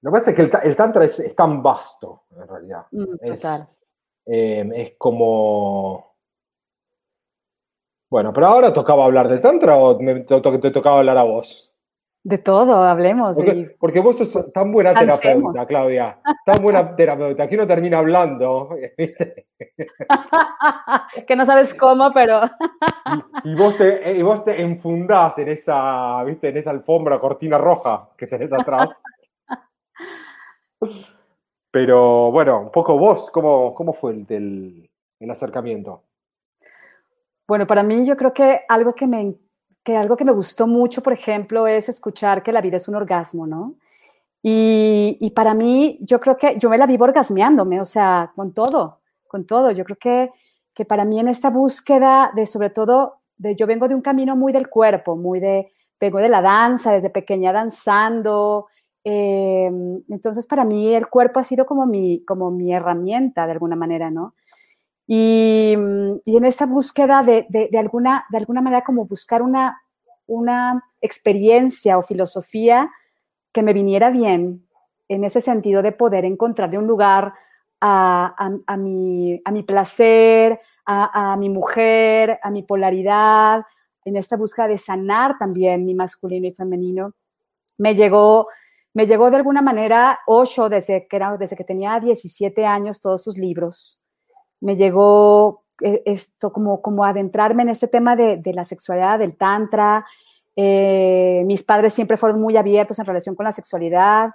que 0.00 0.10
pasa 0.10 0.30
es 0.30 0.36
que 0.36 0.50
el, 0.64 0.74
Tantra 0.74 1.04
es, 1.04 1.36
tan 1.36 1.62
vasto, 1.62 2.22
en 2.34 2.48
realidad. 2.48 2.86
Mm, 2.92 3.16
total. 3.26 3.68
Em, 4.24 4.72
es 4.72 4.94
como... 4.96 6.16
Bueno, 8.08 8.32
pero 8.32 8.46
ahora 8.46 8.72
tocaba 8.72 9.04
hablar 9.04 9.28
del 9.28 9.42
Tantra 9.42 9.76
o 9.76 9.98
te, 9.98 10.24
te 10.30 10.70
tocaba 10.70 11.00
hablar 11.00 11.18
a 11.18 11.24
vos? 11.24 11.75
De 12.26 12.38
todo, 12.38 12.82
hablemos. 12.82 13.36
Porque, 13.78 14.00
vos 14.00 14.18
sos 14.18 14.52
tan 14.52 14.72
buena 14.72 14.92
terapeuta, 14.92 15.64
Claudia. 15.64 16.18
Tan 16.44 16.60
buena 16.60 16.96
terapeuta. 16.96 17.46
que 17.46 17.54
uno 17.54 17.68
termina 17.68 17.98
hablando. 17.98 18.70
que 21.24 21.36
no 21.36 21.46
sabes 21.46 21.72
cómo, 21.72 22.12
pero. 22.12 22.40
y, 23.44 23.54
vos 23.54 23.78
te, 23.78 24.10
y 24.10 24.22
vos 24.22 24.44
te 24.44 24.60
enfundás 24.60 25.38
en 25.38 25.50
esa, 25.50 26.24
¿viste? 26.24 26.48
en 26.48 26.56
esa 26.56 26.70
alfombra 26.70 27.20
cortina 27.20 27.58
roja 27.58 28.08
que 28.16 28.26
tenés 28.26 28.52
atrás. 28.52 29.00
Pero 31.70 32.32
bueno, 32.32 32.62
un 32.62 32.72
poco 32.72 32.98
vos, 32.98 33.30
¿cómo, 33.30 33.72
cómo 33.72 33.92
fue 33.92 34.14
el, 34.14 34.90
el, 35.20 35.30
acercamiento? 35.30 36.02
Bueno, 37.46 37.68
para 37.68 37.84
mí 37.84 38.04
yo 38.04 38.16
creo 38.16 38.32
que 38.32 38.62
algo 38.68 38.94
que 38.94 39.06
me, 39.06 39.36
que 39.86 39.96
algo 39.96 40.16
que 40.16 40.24
me 40.24 40.32
gustó 40.32 40.66
mucho, 40.66 41.00
por 41.00 41.12
ejemplo, 41.12 41.68
es 41.68 41.88
escuchar 41.88 42.42
que 42.42 42.50
la 42.50 42.60
vida 42.60 42.76
es 42.76 42.88
un 42.88 42.96
orgasmo, 42.96 43.46
¿no? 43.46 43.76
Y, 44.42 45.32
para 45.34 45.54
mí, 45.54 45.98
yo 46.00 46.20
creo 46.20 46.36
que 46.36 46.58
yo 46.58 46.68
me 46.68 46.76
la 46.76 46.86
vivo 46.86 47.04
orgasmeándome, 47.04 47.80
o 47.80 47.84
sea, 47.84 48.32
con 48.34 48.52
todo, 48.52 49.00
con 49.28 49.46
todo. 49.46 49.70
Yo 49.70 49.84
creo 49.84 49.96
que, 49.96 50.30
que 50.74 50.84
para 50.84 51.04
mí 51.04 51.20
en 51.20 51.28
esta 51.28 51.50
búsqueda 51.50 52.32
de, 52.34 52.46
sobre 52.46 52.70
todo, 52.70 53.20
de, 53.36 53.54
yo 53.54 53.68
vengo 53.68 53.86
de 53.86 53.94
un 53.94 54.02
camino 54.02 54.34
muy 54.34 54.52
del 54.52 54.68
cuerpo, 54.68 55.14
muy 55.14 55.38
de, 55.38 55.70
vengo 56.00 56.18
de 56.18 56.30
la 56.30 56.42
danza, 56.42 56.92
desde 56.92 57.10
pequeña 57.10 57.52
danzando, 57.52 58.66
eh, 59.08 59.70
entonces, 60.08 60.48
para 60.48 60.64
mí 60.64 60.92
el 60.92 61.06
cuerpo 61.06 61.38
ha 61.38 61.44
sido 61.44 61.64
como 61.64 61.86
mi, 61.86 62.24
como 62.24 62.50
mi 62.50 62.74
herramienta 62.74 63.46
de 63.46 63.52
alguna 63.52 63.76
manera, 63.76 64.10
¿no? 64.10 64.34
Y, 65.06 65.72
en 65.72 66.44
esta 66.44 66.66
búsqueda 66.66 67.22
de, 67.22 67.70
alguna, 67.78 68.26
de 68.30 68.38
alguna 68.38 68.60
manera 68.60 68.82
como 68.82 69.06
buscar 69.06 69.42
una, 69.42 69.80
una 70.26 70.82
experiencia 71.00 71.96
o 71.98 72.02
filosofía 72.02 72.90
que 73.52 73.62
me 73.62 73.72
viniera 73.72 74.10
bien, 74.10 74.66
en 75.08 75.24
ese 75.24 75.40
sentido 75.40 75.82
de 75.82 75.92
poder 75.92 76.24
encontrarle 76.24 76.78
un 76.78 76.86
lugar 76.86 77.32
a, 77.80 78.76
mi, 78.78 79.40
a 79.44 79.50
mi, 79.52 79.62
placer, 79.62 80.60
a, 80.84 81.36
mi 81.38 81.48
mujer, 81.48 82.40
a 82.42 82.50
mi 82.50 82.62
polaridad, 82.64 83.62
en 84.04 84.16
esta 84.16 84.36
búsqueda 84.36 84.68
de 84.68 84.78
sanar 84.78 85.36
también 85.38 85.84
mi 85.84 85.94
masculino 85.94 86.46
y 86.46 86.52
femenino, 86.52 87.12
me 87.78 87.94
llegó 87.94 88.48
me 88.94 89.04
llegó 89.04 89.30
de 89.30 89.36
alguna 89.36 89.60
manera 89.60 90.20
Osho 90.26 90.70
desde 90.70 91.06
que, 91.06 91.20
desde 91.38 91.54
que 91.54 91.64
tenía 91.64 92.00
17 92.00 92.64
años, 92.64 92.98
todos 92.98 93.22
sus 93.22 93.36
libros. 93.36 94.02
Me 94.66 94.74
llegó 94.74 95.62
eh, 95.80 96.02
esto 96.06 96.52
como, 96.52 96.82
como 96.82 97.04
adentrarme 97.04 97.62
en 97.62 97.68
este 97.68 97.86
tema 97.86 98.16
de, 98.16 98.40
la 98.52 98.64
sexualidad, 98.64 99.20
del 99.20 99.36
tantra. 99.36 100.04
Eh, 100.56 101.44
mis 101.46 101.62
padres 101.62 101.94
siempre 101.94 102.16
fueron 102.16 102.40
muy 102.40 102.56
abiertos 102.56 102.98
en 102.98 103.06
relación 103.06 103.36
con 103.36 103.44
la 103.44 103.52
sexualidad. 103.52 104.30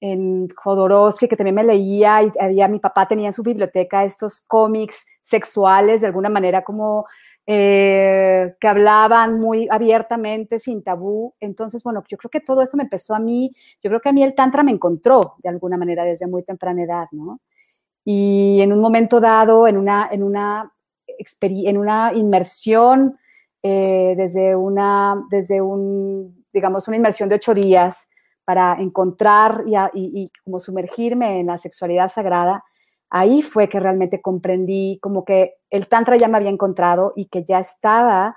En 0.00 0.48
Jodorowsky, 0.48 1.28
que 1.28 1.36
también 1.36 1.54
me 1.54 1.62
leía, 1.62 2.20
y 2.20 2.32
había, 2.40 2.66
mi 2.66 2.80
papá 2.80 3.06
tenía 3.06 3.26
en 3.26 3.32
su 3.32 3.44
biblioteca 3.44 4.02
estos 4.02 4.40
cómics 4.40 5.06
sexuales, 5.22 6.00
de 6.00 6.08
alguna 6.08 6.30
manera 6.30 6.64
como 6.64 7.06
eh, 7.46 8.56
que 8.58 8.66
hablaban 8.66 9.38
muy 9.38 9.68
abiertamente, 9.70 10.58
sin 10.58 10.82
tabú. 10.82 11.32
Entonces, 11.38 11.84
bueno, 11.84 12.02
yo 12.08 12.16
creo 12.18 12.30
que 12.30 12.40
todo 12.40 12.60
esto 12.60 12.76
me 12.76 12.82
empezó 12.82 13.14
a 13.14 13.20
mí, 13.20 13.52
yo 13.80 13.88
creo 13.88 14.00
que 14.00 14.08
a 14.08 14.12
mí 14.12 14.24
el 14.24 14.34
Tantra 14.34 14.64
me 14.64 14.72
encontró 14.72 15.36
de 15.38 15.48
alguna 15.48 15.76
manera 15.76 16.02
desde 16.02 16.26
muy 16.26 16.42
temprana 16.42 16.82
edad, 16.82 17.06
¿no? 17.12 17.40
Y 18.04 18.60
en 18.60 18.72
un 18.72 18.80
momento 18.80 19.20
dado, 19.20 19.66
en 19.68 19.76
una, 19.76 20.08
en 20.10 20.22
una, 20.22 20.72
en 21.16 21.78
una 21.78 22.12
inmersión, 22.14 23.18
eh, 23.62 24.14
desde, 24.16 24.56
una, 24.56 25.22
desde 25.30 25.60
un, 25.60 26.46
digamos, 26.52 26.88
una 26.88 26.96
inmersión 26.96 27.28
de 27.28 27.34
ocho 27.34 27.52
días 27.52 28.08
para 28.44 28.76
encontrar 28.80 29.64
y, 29.92 30.32
como 30.42 30.58
sumergirme 30.58 31.40
en 31.40 31.46
la 31.46 31.58
sexualidad 31.58 32.08
sagrada, 32.08 32.64
ahí 33.10 33.42
fue 33.42 33.68
que 33.68 33.78
realmente 33.78 34.22
comprendí 34.22 34.98
como 35.02 35.24
que 35.24 35.54
el 35.68 35.88
Tantra 35.88 36.16
ya 36.16 36.26
me 36.26 36.38
había 36.38 36.50
encontrado 36.50 37.12
y 37.14 37.26
que 37.26 37.44
ya 37.44 37.58
estaba 37.58 38.34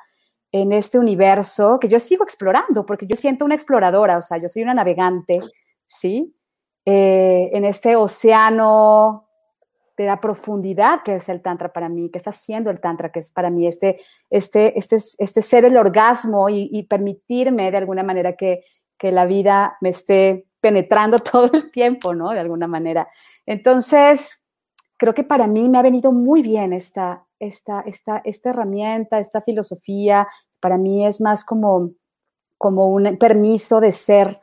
en 0.52 0.74
este 0.74 1.00
universo 1.00 1.80
que 1.80 1.88
yo 1.88 2.00
sigo 2.00 2.24
explorando, 2.24 2.86
porque 2.86 3.08
yo 3.08 3.16
siento 3.16 3.46
una 3.46 3.56
exploradora, 3.56 4.18
o 4.18 4.22
sea, 4.22 4.38
yo 4.38 4.48
soy 4.48 4.62
una 4.62 4.74
navegante, 4.74 5.40
¿sí? 5.86 6.36
Eh, 6.86 7.50
en 7.54 7.66
este 7.66 7.96
océano 7.96 9.30
de 9.98 10.06
la 10.06 10.20
profundidad 10.20 11.02
que 11.04 11.16
es 11.16 11.30
el 11.30 11.42
Tantra 11.42 11.72
para 11.72 11.90
mí, 11.90 12.10
que 12.10 12.18
está 12.18 12.32
siendo 12.32 12.70
el 12.70 12.80
Tantra, 12.80 13.12
que 13.12 13.20
es 13.20 13.32
para 13.32 13.50
mí 13.50 13.68
este, 13.68 13.98
este, 14.30 14.78
este, 14.78 14.98
este 15.18 15.42
ser 15.42 15.66
el 15.66 15.78
orgasmo 15.78 16.50
y, 16.50 16.70
y 16.72 16.84
permitirme 16.84 17.70
de 17.72 17.78
alguna 17.78 18.04
manera 18.04 18.36
que, 18.36 18.64
que 18.98 19.12
la 19.12 19.26
vida 19.26 19.78
me 19.82 19.90
esté 19.90 20.48
penetrando 20.62 21.20
todo 21.32 21.50
el 21.54 21.72
tiempo, 21.72 22.16
¿no? 22.16 22.32
De 22.32 22.40
alguna 22.40 22.68
manera. 22.68 23.08
Entonces, 23.46 24.44
creo 24.98 25.14
que 25.14 25.24
para 25.24 25.48
mí 25.48 25.68
me 25.70 25.78
ha 25.78 25.82
venido 25.82 26.12
muy 26.12 26.42
bien 26.42 26.74
esta, 26.74 27.26
esta, 27.40 27.82
esta, 27.82 28.22
esta 28.24 28.50
herramienta, 28.50 29.20
esta 29.20 29.42
filosofía. 29.42 30.28
Para 30.60 30.78
mí 30.78 31.06
es 31.06 31.22
más 31.22 31.44
como, 31.44 31.92
como 32.58 32.88
un 32.88 33.18
permiso 33.18 33.82
de 33.82 33.92
ser 33.92 34.40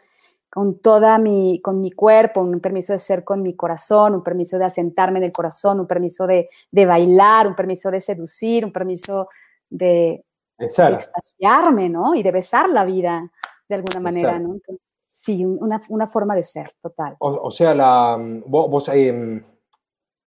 con 0.50 0.80
toda 0.80 1.18
mi, 1.18 1.60
con 1.62 1.80
mi 1.80 1.92
cuerpo, 1.92 2.40
un 2.40 2.60
permiso 2.60 2.92
de 2.92 2.98
ser 2.98 3.22
con 3.22 3.40
mi 3.42 3.54
corazón, 3.54 4.14
un 4.16 4.22
permiso 4.22 4.58
de 4.58 4.64
asentarme 4.64 5.18
en 5.18 5.26
el 5.26 5.32
corazón, 5.32 5.78
un 5.78 5.86
permiso 5.86 6.26
de, 6.26 6.50
de 6.70 6.86
bailar, 6.86 7.46
un 7.46 7.54
permiso 7.54 7.90
de 7.90 8.00
seducir, 8.00 8.64
un 8.64 8.72
permiso 8.72 9.28
de, 9.68 10.24
de, 10.58 10.66
extasiarme, 10.66 11.88
¿no? 11.88 12.14
Y 12.14 12.24
de 12.24 12.32
besar 12.32 12.68
la 12.68 12.84
vida 12.84 13.30
de 13.68 13.74
alguna 13.76 14.00
manera, 14.00 14.38
¿no? 14.40 14.54
Entonces, 14.54 14.96
sí, 15.08 15.44
una, 15.44 15.80
una, 15.88 16.08
forma 16.08 16.34
de 16.34 16.42
ser 16.42 16.74
total. 16.80 17.14
O, 17.20 17.50
sea, 17.52 17.72
la, 17.72 18.18
vos, 18.18 18.68
vos 18.68 18.88
eh, 18.88 19.44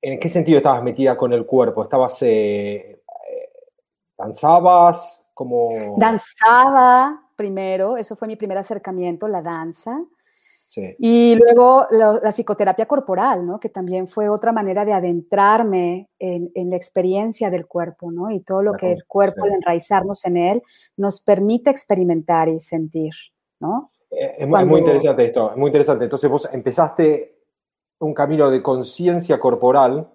¿En 0.06 0.20
qué 0.20 0.28
sentido 0.28 0.58
estabas 0.58 0.84
metida 0.84 1.16
con 1.16 1.32
el 1.32 1.46
cuerpo? 1.46 1.82
¿Estabas, 1.82 2.22
eh, 2.24 3.04
eh, 3.30 3.50
danzabas? 4.18 5.24
Como... 5.34 5.96
Danzaba 5.98 7.23
primero, 7.36 7.98
eso 7.98 8.16
fue 8.16 8.28
mi 8.28 8.36
primer 8.36 8.58
acercamiento, 8.58 9.28
la 9.28 9.42
danza. 9.42 10.04
Sí. 10.66 10.96
Y 10.98 11.36
luego 11.36 11.88
la, 11.92 12.32
psicoterapia 12.32 12.86
corporal, 12.86 13.46
¿no? 13.46 13.60
que 13.60 13.70
también 13.70 14.08
fue 14.08 14.30
otra 14.30 14.52
manera 14.52 14.86
de 14.86 14.94
adentrarme 14.94 16.10
en, 16.18 16.70
la 16.70 16.76
experiencia 16.76 17.50
del 17.50 17.68
cuerpo, 17.68 18.12
¿no? 18.12 18.32
y 18.32 18.40
todo 18.40 18.62
lo 18.62 18.74
que 18.74 18.92
el 18.94 19.06
cuerpo, 19.06 19.44
al 19.44 19.54
enraizarnos 19.54 20.24
en 20.26 20.38
él, 20.38 20.62
nos 20.96 21.22
permite 21.22 21.70
experimentar 21.70 22.48
y 22.48 22.60
sentir. 22.60 23.14
¿no? 23.60 23.92
Eh, 24.10 24.36
es, 24.40 24.48
muy 24.48 24.80
interesante 24.80 25.26
esto, 25.26 25.52
es 25.52 25.58
muy 25.58 25.68
interesante. 25.68 26.06
Entonces 26.06 26.30
vos 26.30 26.50
empezaste 26.52 27.34
un 28.00 28.14
camino 28.14 28.50
de 28.50 28.62
conciencia 28.62 29.40
corporal, 29.40 30.10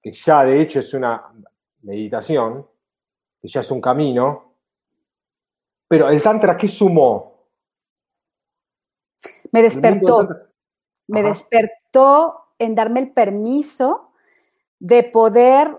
que 0.00 0.12
ya 0.12 0.44
de 0.44 0.60
hecho 0.60 0.80
es 0.80 0.94
una 0.94 1.24
meditación, 1.82 2.66
que 3.40 3.48
ya 3.48 3.60
es 3.60 3.70
un 3.70 3.80
camino, 3.80 4.47
pero 5.88 6.10
el 6.10 6.22
Tantra, 6.22 6.56
¿qué 6.56 6.68
sumó? 6.68 7.46
Me 9.50 9.62
despertó. 9.62 10.28
Me 11.06 11.22
despertó 11.22 12.48
en 12.58 12.74
darme 12.74 13.00
el 13.00 13.12
permiso 13.12 14.12
de 14.78 15.04
poder 15.04 15.76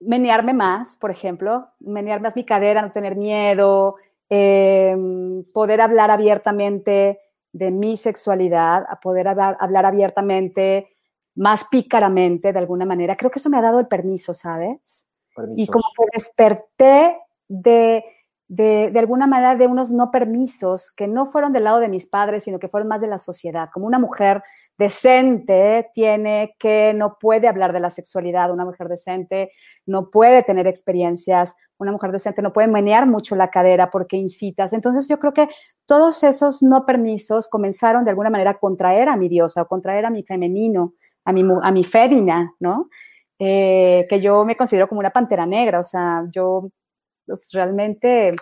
menearme 0.00 0.52
más, 0.52 0.96
por 0.96 1.10
ejemplo, 1.10 1.68
menear 1.80 2.20
más 2.20 2.36
mi 2.36 2.44
cadera, 2.44 2.82
no 2.82 2.92
tener 2.92 3.16
miedo, 3.16 3.96
em, 4.28 5.42
poder 5.52 5.80
hablar 5.80 6.10
abiertamente 6.10 7.20
de 7.52 7.70
mi 7.70 7.96
sexualidad, 7.96 8.84
a 8.88 9.00
poder 9.00 9.26
hablar, 9.26 9.56
hablar 9.58 9.86
abiertamente, 9.86 10.90
más 11.34 11.64
pícaramente 11.70 12.52
de 12.52 12.58
alguna 12.58 12.84
manera. 12.84 13.16
Creo 13.16 13.30
que 13.30 13.38
eso 13.38 13.48
me 13.48 13.56
ha 13.56 13.62
dado 13.62 13.80
el 13.80 13.86
permiso, 13.86 14.34
¿sabes? 14.34 15.08
Y 15.54 15.66
como 15.68 15.84
que 15.96 16.04
desperté 16.12 17.16
de, 17.46 18.04
de, 18.48 18.90
de, 18.90 18.98
alguna 18.98 19.26
manera 19.26 19.54
de 19.56 19.66
unos 19.66 19.92
no 19.92 20.10
permisos 20.10 20.90
que 20.92 21.06
no 21.06 21.26
fueron 21.26 21.52
del 21.52 21.64
lado 21.64 21.80
de 21.80 21.88
mis 21.88 22.06
padres, 22.06 22.44
sino 22.44 22.58
que 22.58 22.68
fueron 22.68 22.88
más 22.88 23.02
de 23.02 23.06
la 23.06 23.18
sociedad. 23.18 23.68
Como 23.72 23.86
una 23.86 23.98
mujer 23.98 24.42
decente 24.78 25.90
tiene 25.92 26.54
que, 26.58 26.94
no 26.94 27.18
puede 27.20 27.48
hablar 27.48 27.72
de 27.72 27.80
la 27.80 27.90
sexualidad, 27.90 28.50
una 28.50 28.64
mujer 28.64 28.88
decente 28.88 29.50
no 29.84 30.08
puede 30.08 30.42
tener 30.44 30.66
experiencias, 30.66 31.56
una 31.78 31.92
mujer 31.92 32.10
decente 32.10 32.42
no 32.42 32.52
puede 32.52 32.68
menear 32.68 33.06
mucho 33.06 33.36
la 33.36 33.50
cadera 33.50 33.90
porque 33.90 34.16
incitas. 34.16 34.72
Entonces 34.72 35.08
yo 35.08 35.18
creo 35.18 35.32
que 35.32 35.48
todos 35.84 36.22
esos 36.24 36.62
no 36.62 36.86
permisos 36.86 37.48
comenzaron 37.48 38.04
de 38.04 38.10
alguna 38.10 38.30
manera 38.30 38.52
a 38.52 38.58
contraer 38.58 39.08
a 39.08 39.16
mi 39.16 39.28
diosa 39.28 39.62
o 39.62 39.68
contraer 39.68 40.06
a 40.06 40.10
mi 40.10 40.22
femenino, 40.22 40.94
a 41.24 41.32
mi, 41.32 41.44
a 41.62 41.70
mi 41.70 41.84
fémina, 41.84 42.54
¿no? 42.60 42.88
Eh, 43.38 44.06
que 44.08 44.20
yo 44.20 44.44
me 44.44 44.56
considero 44.56 44.88
como 44.88 45.00
una 45.00 45.10
pantera 45.10 45.46
negra, 45.46 45.78
o 45.78 45.84
sea, 45.84 46.24
yo 46.32 46.70
pues, 47.28 47.50
realmente 47.52 48.34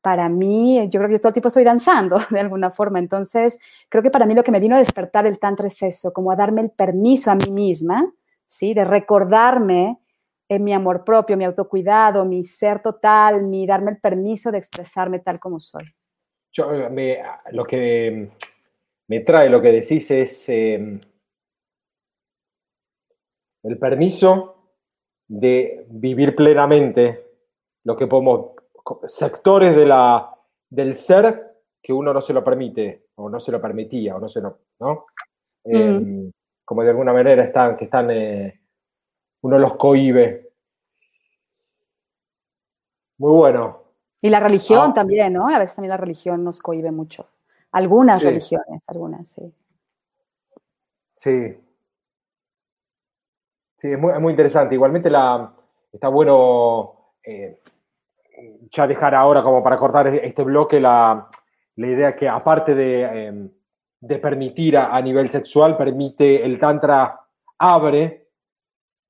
para 0.00 0.28
mí, 0.28 0.88
yo 0.90 1.00
creo 1.00 1.08
que 1.08 1.14
yo 1.14 1.20
todo 1.20 1.28
el 1.30 1.34
tiempo 1.34 1.48
estoy 1.48 1.64
danzando 1.64 2.18
de 2.30 2.40
alguna 2.40 2.70
forma, 2.70 2.98
entonces 2.98 3.58
creo 3.88 4.02
que 4.02 4.10
para 4.10 4.26
mí 4.26 4.34
lo 4.34 4.44
que 4.44 4.52
me 4.52 4.60
vino 4.60 4.76
a 4.76 4.78
despertar 4.78 5.26
el 5.26 5.38
tantra 5.38 5.66
es 5.66 5.82
eso, 5.82 6.12
como 6.12 6.30
a 6.30 6.36
darme 6.36 6.62
el 6.62 6.70
permiso 6.70 7.30
a 7.30 7.34
mí 7.34 7.50
misma, 7.50 8.12
¿sí? 8.46 8.74
De 8.74 8.84
recordarme 8.84 9.98
en 10.48 10.64
mi 10.64 10.72
amor 10.72 11.04
propio, 11.04 11.36
mi 11.36 11.44
autocuidado, 11.44 12.24
mi 12.24 12.42
ser 12.42 12.80
total, 12.80 13.42
mi 13.42 13.66
darme 13.66 13.90
el 13.90 13.98
permiso 13.98 14.50
de 14.50 14.58
expresarme 14.58 15.18
tal 15.18 15.38
como 15.38 15.60
soy. 15.60 15.84
Yo, 16.52 16.72
eh, 16.72 16.88
me, 16.88 17.18
lo 17.52 17.64
que 17.64 18.30
me 19.08 19.20
trae 19.20 19.50
lo 19.50 19.60
que 19.60 19.72
decís 19.72 20.10
es 20.10 20.48
eh, 20.48 20.98
el 23.62 23.78
permiso 23.78 24.72
de 25.26 25.86
vivir 25.90 26.34
plenamente 26.34 27.27
lo 27.88 27.96
que 27.96 28.06
podemos, 28.06 28.50
sectores 29.06 29.74
de 29.74 29.86
la, 29.86 30.30
del 30.68 30.94
ser 30.94 31.56
que 31.82 31.90
uno 31.90 32.12
no 32.12 32.20
se 32.20 32.34
lo 32.34 32.44
permite, 32.44 33.06
o 33.14 33.30
no 33.30 33.40
se 33.40 33.50
lo 33.50 33.62
permitía, 33.62 34.14
o 34.14 34.20
no 34.20 34.28
se 34.28 34.42
lo, 34.42 34.58
¿no? 34.80 35.06
Eh, 35.64 36.30
como 36.66 36.82
de 36.82 36.90
alguna 36.90 37.14
manera 37.14 37.42
están, 37.42 37.78
que 37.78 37.86
están, 37.86 38.10
eh, 38.10 38.60
uno 39.40 39.58
los 39.58 39.76
cohibe. 39.76 40.52
Muy 43.16 43.32
bueno. 43.32 43.84
Y 44.20 44.28
la 44.28 44.40
religión 44.40 44.90
ah. 44.90 44.92
también, 44.92 45.32
¿no? 45.32 45.48
A 45.48 45.58
veces 45.58 45.76
también 45.76 45.92
la 45.92 45.96
religión 45.96 46.44
nos 46.44 46.60
cohibe 46.60 46.90
mucho. 46.90 47.26
Algunas 47.72 48.22
religiones, 48.22 48.86
algunas, 48.86 49.28
sí. 49.28 49.50
Sí. 51.12 51.56
Sí, 53.78 53.92
es 53.92 53.98
muy, 53.98 54.12
es 54.12 54.20
muy 54.20 54.32
interesante. 54.32 54.74
Igualmente 54.74 55.08
la, 55.08 55.54
está 55.90 56.08
bueno 56.08 57.14
eh, 57.22 57.60
ya 58.70 58.86
dejar 58.86 59.14
ahora 59.14 59.42
como 59.42 59.62
para 59.62 59.76
cortar 59.76 60.06
este 60.08 60.42
bloque 60.42 60.80
la, 60.80 61.28
la 61.76 61.86
idea 61.86 62.16
que 62.16 62.28
aparte 62.28 62.74
de, 62.74 63.02
em, 63.02 63.50
de 64.00 64.18
permitir 64.18 64.76
a, 64.76 65.00
nivel 65.00 65.30
sexual, 65.30 65.76
permite 65.76 66.44
el 66.44 66.58
tantra 66.58 67.20
abre 67.58 68.28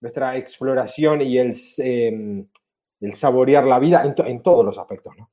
nuestra 0.00 0.36
exploración 0.36 1.22
y 1.22 1.38
el, 1.38 1.56
em, 1.78 2.46
el 3.00 3.14
saborear 3.14 3.64
la 3.64 3.78
vida 3.78 4.04
en, 4.04 4.14
en, 4.26 4.42
todos 4.42 4.64
los 4.64 4.78
aspectos, 4.78 5.14
¿no? 5.16 5.30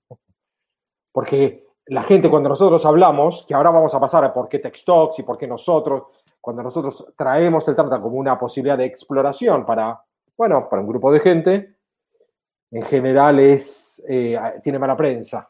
Porque 1.11 1.65
la 1.87 2.03
gente 2.03 2.29
cuando 2.29 2.49
nosotros 2.49 2.85
hablamos, 2.85 3.45
que 3.47 3.53
ahora 3.53 3.71
vamos 3.71 3.93
a 3.93 3.99
pasar 3.99 4.23
a 4.25 4.33
por 4.33 4.49
qué 4.49 4.59
Textox 4.59 5.19
y 5.19 5.23
por 5.23 5.37
qué 5.37 5.47
nosotros, 5.47 6.03
cuando 6.41 6.63
nosotros 6.63 7.13
traemos 7.17 7.67
el 7.67 7.75
tantra 7.75 8.01
como 8.01 8.17
una 8.17 8.37
posibilidad 8.37 8.77
de 8.77 8.85
exploración 8.85 9.65
para, 9.65 10.01
bueno, 10.37 10.67
para 10.69 10.81
un 10.81 10.87
grupo 10.87 11.11
de 11.11 11.19
gente, 11.19 11.74
en 12.75 12.83
general 12.83 13.39
es, 13.39 14.03
eh, 14.05 14.37
tiene 14.61 14.77
mala 14.77 14.97
prensa. 14.97 15.49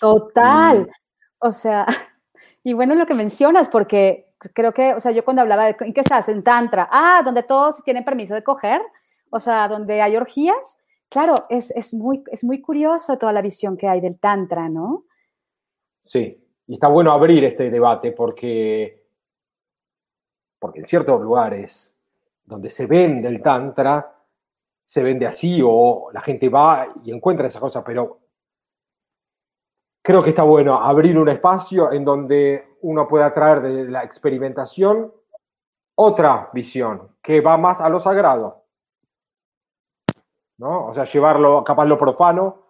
Total. 0.00 0.90
O 1.38 1.52
sea, 1.52 1.86
y 2.64 2.72
bueno 2.72 2.96
lo 2.96 3.06
que 3.06 3.14
mencionas, 3.14 3.68
porque 3.68 4.34
creo 4.52 4.72
que, 4.72 4.94
o 4.94 5.00
sea, 5.00 5.12
yo 5.12 5.24
cuando 5.24 5.42
hablaba 5.42 5.66
de, 5.66 5.76
¿en 5.78 5.92
qué 5.92 6.00
estás? 6.00 6.28
En 6.28 6.42
Tantra. 6.42 6.88
Ah, 6.90 7.22
donde 7.24 7.44
todos 7.44 7.84
tienen 7.84 8.04
permiso 8.04 8.34
de 8.34 8.42
coger, 8.42 8.82
o 9.30 9.38
sea, 9.38 9.68
donde 9.68 10.02
hay 10.02 10.16
orgías. 10.16 10.76
Claro, 11.08 11.36
es, 11.48 11.70
es, 11.70 11.94
muy, 11.94 12.24
es 12.32 12.42
muy 12.42 12.60
curioso 12.60 13.16
toda 13.16 13.32
la 13.32 13.42
visión 13.42 13.76
que 13.76 13.86
hay 13.86 14.00
del 14.00 14.18
Tantra, 14.18 14.68
¿no? 14.68 15.04
Sí, 16.00 16.44
y 16.66 16.74
está 16.74 16.88
bueno 16.88 17.12
abrir 17.12 17.44
este 17.44 17.70
debate 17.70 18.10
porque, 18.10 19.06
porque 20.58 20.80
en 20.80 20.84
ciertos 20.84 21.20
lugares 21.20 21.96
donde 22.44 22.70
se 22.70 22.86
vende 22.86 23.28
el 23.28 23.40
Tantra, 23.40 24.21
se 24.84 25.02
vende 25.02 25.26
así 25.26 25.60
o 25.64 26.10
la 26.12 26.20
gente 26.20 26.48
va 26.48 26.88
y 27.04 27.12
encuentra 27.12 27.48
esa 27.48 27.60
cosa, 27.60 27.82
pero 27.82 28.20
creo 30.02 30.22
que 30.22 30.30
está 30.30 30.42
bueno 30.42 30.74
abrir 30.74 31.18
un 31.18 31.28
espacio 31.28 31.92
en 31.92 32.04
donde 32.04 32.76
uno 32.82 33.06
pueda 33.08 33.32
traer 33.32 33.62
de 33.62 33.88
la 33.88 34.02
experimentación 34.02 35.12
otra 35.94 36.50
visión 36.52 37.16
que 37.22 37.40
va 37.40 37.56
más 37.56 37.80
a 37.80 37.88
lo 37.88 38.00
sagrado. 38.00 38.62
¿no? 40.58 40.86
O 40.86 40.94
sea, 40.94 41.04
llevarlo, 41.04 41.64
capaz 41.64 41.86
lo 41.86 41.98
profano, 41.98 42.61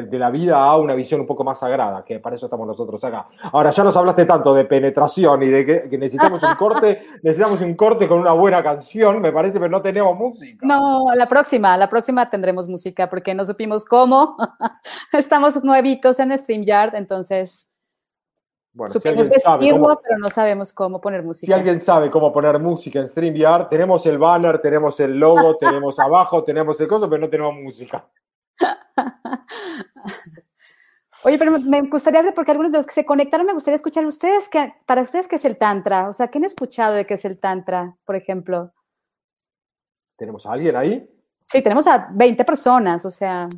de, 0.00 0.18
la 0.18 0.30
vida 0.30 0.56
a 0.56 0.76
una 0.78 0.94
visión 0.94 1.20
un 1.20 1.26
poco 1.26 1.44
más 1.44 1.58
sagrada, 1.58 2.02
que 2.02 2.18
para 2.18 2.36
eso 2.36 2.46
estamos 2.46 2.66
nosotros 2.66 3.02
acá. 3.04 3.26
Ahora, 3.52 3.70
ya 3.70 3.84
nos 3.84 3.94
hablaste 3.94 4.24
tanto 4.24 4.54
de 4.54 4.64
penetración 4.64 5.42
y 5.42 5.48
de 5.48 5.66
que, 5.66 5.98
necesitamos 5.98 6.42
un 6.42 6.54
corte, 6.54 7.06
necesitamos 7.22 7.60
un 7.60 7.74
corte 7.74 8.08
con 8.08 8.18
una 8.18 8.32
buena 8.32 8.62
canción, 8.62 9.20
me 9.20 9.32
parece, 9.32 9.58
pero 9.58 9.70
no 9.70 9.82
tenemos 9.82 10.16
música. 10.16 10.64
No, 10.66 11.04
la 11.14 11.26
próxima, 11.26 11.76
la 11.76 11.90
próxima 11.90 12.30
tendremos 12.30 12.68
música 12.68 13.08
porque 13.08 13.34
no 13.34 13.44
supimos 13.44 13.84
cómo. 13.84 14.36
Estamos 15.12 15.62
nuevitos 15.62 16.18
en 16.20 16.36
StreamYard, 16.36 16.94
entonces... 16.94 17.68
Bueno, 18.74 18.90
Supimos 18.90 19.28
vestirlo, 19.28 20.00
pero 20.02 20.18
no 20.18 20.30
sabemos 20.30 20.72
cómo 20.72 20.98
poner 20.98 21.22
música. 21.22 21.44
Si 21.44 21.52
alguien 21.52 21.78
sabe 21.78 22.10
cómo 22.10 22.32
poner 22.32 22.58
música 22.58 23.00
en 23.00 23.08
StreamYard, 23.08 23.68
tenemos 23.68 24.06
el 24.06 24.16
banner, 24.16 24.60
tenemos 24.62 24.98
el 25.00 25.18
logo, 25.18 25.56
tenemos 25.60 25.98
abajo, 25.98 26.42
tenemos 26.42 26.80
el 26.80 26.88
coso, 26.88 27.06
pero 27.10 27.20
no 27.20 27.28
tenemos 27.28 27.54
música. 27.54 28.06
Oye, 31.24 31.38
pero 31.38 31.58
me 31.60 31.82
gustaría, 31.82 32.22
porque 32.34 32.50
algunos 32.50 32.72
de 32.72 32.78
los 32.78 32.86
que 32.86 32.94
se 32.94 33.04
conectaron, 33.04 33.46
me 33.46 33.52
gustaría 33.52 33.76
escuchar 33.76 34.04
ustedes, 34.04 34.48
que, 34.48 34.74
para 34.86 35.02
ustedes, 35.02 35.28
¿qué 35.28 35.36
es 35.36 35.44
el 35.44 35.56
Tantra? 35.56 36.08
O 36.08 36.12
sea, 36.12 36.28
¿qué 36.28 36.38
han 36.38 36.44
escuchado 36.44 36.94
de 36.94 37.06
qué 37.06 37.14
es 37.14 37.24
el 37.24 37.38
Tantra, 37.38 37.96
por 38.04 38.16
ejemplo? 38.16 38.72
¿Tenemos 40.16 40.44
a 40.46 40.52
alguien 40.52 40.74
ahí? 40.74 41.08
Sí, 41.46 41.62
tenemos 41.62 41.86
a 41.86 42.08
20 42.12 42.44
personas, 42.44 43.04
o 43.04 43.10
sea. 43.10 43.48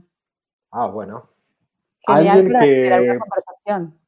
Ah, 0.72 0.86
bueno. 0.88 1.30
Genial 2.06 2.38
alguien 2.38 2.60
que... 2.60 3.10
una 3.10 3.18
conversación. 3.18 3.98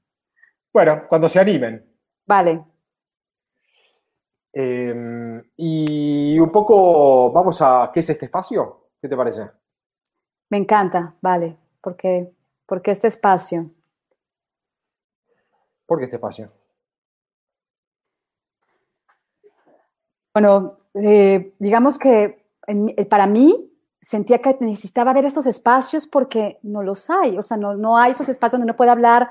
Bueno, 0.72 1.04
cuando 1.08 1.28
se 1.28 1.40
animen. 1.40 1.82
Vale. 2.26 2.62
Em, 4.52 5.42
y 5.56 6.38
un 6.38 6.50
poco, 6.50 7.32
vamos 7.32 7.60
a, 7.62 7.90
¿qué 7.92 8.00
es 8.00 8.10
este 8.10 8.26
espacio? 8.26 8.90
¿Qué 9.00 9.08
te 9.08 9.16
parece? 9.16 9.50
Me 10.48 10.58
encanta, 10.58 11.14
vale, 11.20 11.56
porque, 11.80 12.32
porque 12.66 12.92
este 12.92 13.08
espacio. 13.08 13.70
¿Por 15.86 15.98
qué 15.98 16.04
este 16.04 16.16
espacio? 16.16 16.50
Bueno, 20.32 20.78
eh, 20.94 21.54
digamos 21.58 21.98
que 21.98 22.44
eh, 22.66 23.06
para 23.06 23.26
mí 23.26 23.72
sentía 24.00 24.38
que 24.38 24.56
necesitaba 24.60 25.12
ver 25.12 25.24
esos 25.24 25.46
espacios 25.46 26.06
porque 26.06 26.58
no 26.62 26.82
los 26.82 27.08
hay, 27.10 27.38
o 27.38 27.42
sea, 27.42 27.56
no, 27.56 27.74
no 27.74 27.98
hay 27.98 28.12
esos 28.12 28.28
espacios 28.28 28.60
donde 28.60 28.70
uno 28.70 28.76
puede 28.76 28.90
hablar 28.90 29.30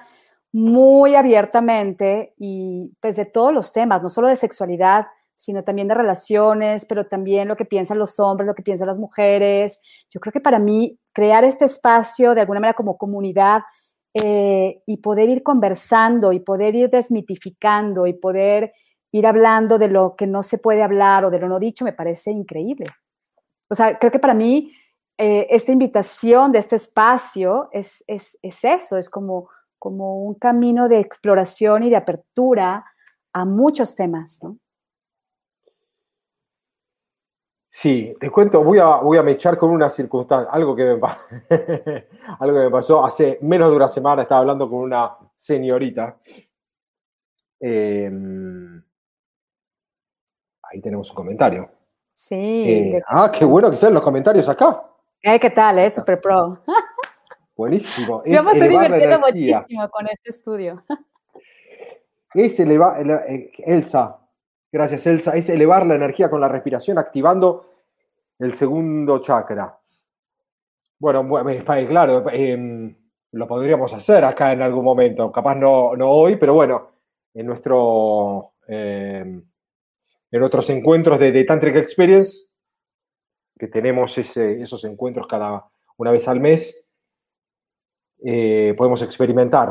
muy 0.51 1.15
abiertamente 1.15 2.33
y 2.37 2.91
pues 2.99 3.17
de 3.17 3.25
todos 3.25 3.53
los 3.53 3.71
temas, 3.71 4.01
no 4.01 4.09
solo 4.09 4.27
de 4.29 4.35
sexualidad, 4.35 5.07
sino 5.35 5.63
también 5.63 5.87
de 5.87 5.95
relaciones, 5.95 6.85
pero 6.85 7.05
también 7.05 7.47
lo 7.47 7.55
que 7.55 7.65
piensan 7.65 7.99
los 7.99 8.19
hombres, 8.19 8.47
lo 8.47 8.55
que 8.55 8.63
piensan 8.63 8.87
las 8.87 8.99
mujeres. 8.99 9.79
Yo 10.09 10.19
creo 10.19 10.31
que 10.31 10.39
para 10.39 10.59
mí 10.59 10.99
crear 11.13 11.43
este 11.43 11.65
espacio 11.65 12.33
de 12.33 12.41
alguna 12.41 12.59
manera 12.59 12.75
como 12.75 12.97
comunidad 12.97 13.61
eh, 14.13 14.81
y 14.85 14.97
poder 14.97 15.29
ir 15.29 15.43
conversando 15.43 16.31
y 16.31 16.39
poder 16.39 16.73
ir 16.75 16.89
desmitificando 16.89 18.07
y 18.07 18.13
poder 18.13 18.73
ir 19.11 19.27
hablando 19.27 19.77
de 19.77 19.87
lo 19.89 20.15
que 20.15 20.27
no 20.27 20.41
se 20.41 20.57
puede 20.57 20.83
hablar 20.83 21.25
o 21.25 21.29
de 21.29 21.39
lo 21.39 21.47
no 21.47 21.59
dicho 21.59 21.85
me 21.85 21.93
parece 21.93 22.31
increíble. 22.31 22.85
O 23.69 23.75
sea, 23.75 23.97
creo 23.97 24.11
que 24.11 24.19
para 24.19 24.33
mí 24.33 24.71
eh, 25.17 25.47
esta 25.49 25.71
invitación 25.71 26.51
de 26.51 26.59
este 26.59 26.75
espacio 26.75 27.69
es, 27.71 28.03
es, 28.07 28.37
es 28.41 28.63
eso, 28.63 28.97
es 28.97 29.09
como, 29.09 29.49
como 29.79 30.23
un 30.23 30.35
camino 30.35 30.87
de 30.87 30.99
exploración 30.99 31.83
y 31.83 31.89
de 31.89 31.95
apertura 31.95 32.85
a 33.33 33.45
muchos 33.45 33.95
temas, 33.95 34.39
¿no? 34.43 34.57
Sí, 37.77 38.15
te 38.21 38.29
cuento, 38.29 38.63
voy 38.63 38.79
a, 38.79 38.85
voy 39.01 39.17
a 39.17 39.21
mechar 39.21 39.57
con 39.57 39.69
una 39.69 39.89
circunstancia, 39.89 40.49
algo 40.49 40.73
que, 40.73 40.85
me, 40.85 40.93
algo 42.39 42.57
que 42.57 42.63
me 42.63 42.71
pasó 42.71 43.03
hace 43.03 43.37
menos 43.41 43.69
de 43.69 43.75
una 43.75 43.89
semana, 43.89 44.21
estaba 44.21 44.39
hablando 44.39 44.69
con 44.69 44.79
una 44.79 45.17
señorita. 45.35 46.17
Em, 47.59 48.81
ahí 50.63 50.79
tenemos 50.79 51.09
un 51.09 51.15
comentario. 51.17 51.69
Sí. 52.13 52.33
Eh, 52.33 53.01
ah, 53.07 53.29
qué 53.29 53.43
bueno 53.43 53.69
que 53.69 53.75
sean 53.75 53.93
los 53.93 54.03
comentarios 54.03 54.47
acá. 54.47 54.81
¿Qué 55.21 55.49
tal? 55.49 55.77
Es 55.79 55.95
super 55.95 56.21
pro. 56.21 56.57
Buenísimo. 57.57 58.23
Yo 58.25 58.41
me 58.41 58.53
estoy 58.53 58.69
divirtiendo 58.69 59.19
muchísimo 59.19 59.89
con 59.89 60.07
este 60.07 60.29
estudio. 60.29 60.81
Es 62.33 62.59
elevar, 62.59 63.01
eh, 63.29 63.51
Elsa, 63.59 64.24
gracias 64.75 65.07
Elsa, 65.07 65.37
es 65.37 65.47
elevar 65.47 65.85
la 65.85 65.95
energía 65.95 66.29
con 66.29 66.41
la 66.41 66.49
respiración 66.49 66.97
activando 66.97 67.65
el 68.37 68.53
segundo 68.55 69.19
chakra. 69.19 69.79
Bueno, 70.99 71.25
claro, 71.87 72.29
em, 72.29 72.93
lo 73.31 73.47
podríamos 73.47 73.93
hacer 73.93 74.25
acá 74.25 74.51
en 74.51 74.61
algún 74.61 74.83
momento, 74.83 75.31
capaz 75.31 75.55
no, 75.55 75.95
no 75.95 76.09
hoy, 76.09 76.35
pero 76.35 76.55
bueno, 76.55 76.89
en 77.33 77.45
nuestro 77.45 78.51
em, 78.67 79.41
en 80.29 80.43
otros 80.43 80.69
encuentros 80.69 81.19
de, 81.19 81.43
Tantric 81.45 81.77
Experience, 81.77 82.47
que 83.57 83.69
tenemos 83.69 84.17
esos 84.17 84.83
encuentros 84.83 85.25
cada 85.27 85.69
una 85.95 86.11
vez 86.11 86.27
al 86.27 86.41
mes, 86.41 86.83
eh, 88.25 88.73
podemos 88.77 89.01
experimentar 89.03 89.69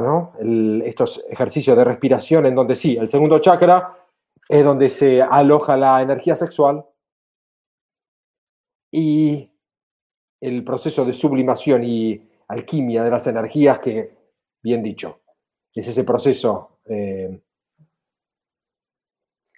estos 0.87 1.27
ejercicios 1.29 1.77
de 1.77 1.85
respiración 1.85 2.47
en 2.47 2.55
donde 2.55 2.75
sí, 2.75 2.97
el 2.97 3.11
segundo 3.11 3.39
chakra 3.41 4.04
es 4.49 4.65
donde 4.65 4.91
se 4.91 5.23
aloja 5.23 5.77
la 5.77 6.03
energía 6.03 6.37
sexual 6.37 6.85
y 8.91 9.51
el 10.41 10.65
proceso 10.65 11.05
de 11.05 11.13
sublimación 11.13 11.85
y 11.85 12.31
alquimia 12.49 13.03
de 13.03 13.11
las 13.11 13.27
energías 13.27 13.79
que, 13.79 14.17
bien 14.63 14.83
dicho, 14.83 15.21
es 15.75 15.89
ese 15.89 16.05
proceso. 16.05 16.79
Eh, 16.87 17.41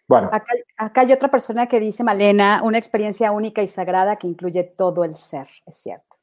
bueno. 0.07 0.29
Acá, 0.33 0.53
acá, 0.77 1.01
hay 1.01 1.13
otra 1.13 1.31
persona 1.31 1.67
que 1.67 1.81
dice, 1.81 2.05
Malena, 2.05 2.63
una 2.63 2.79
experiencia 2.79 3.33
única 3.33 3.63
y 3.63 3.67
sagrada 3.67 4.17
que 4.17 4.29
incluye 4.29 4.63
todo 4.63 5.05
el 5.05 5.17
ser, 5.17 5.49
es 5.67 5.77
cierto. 5.77 6.17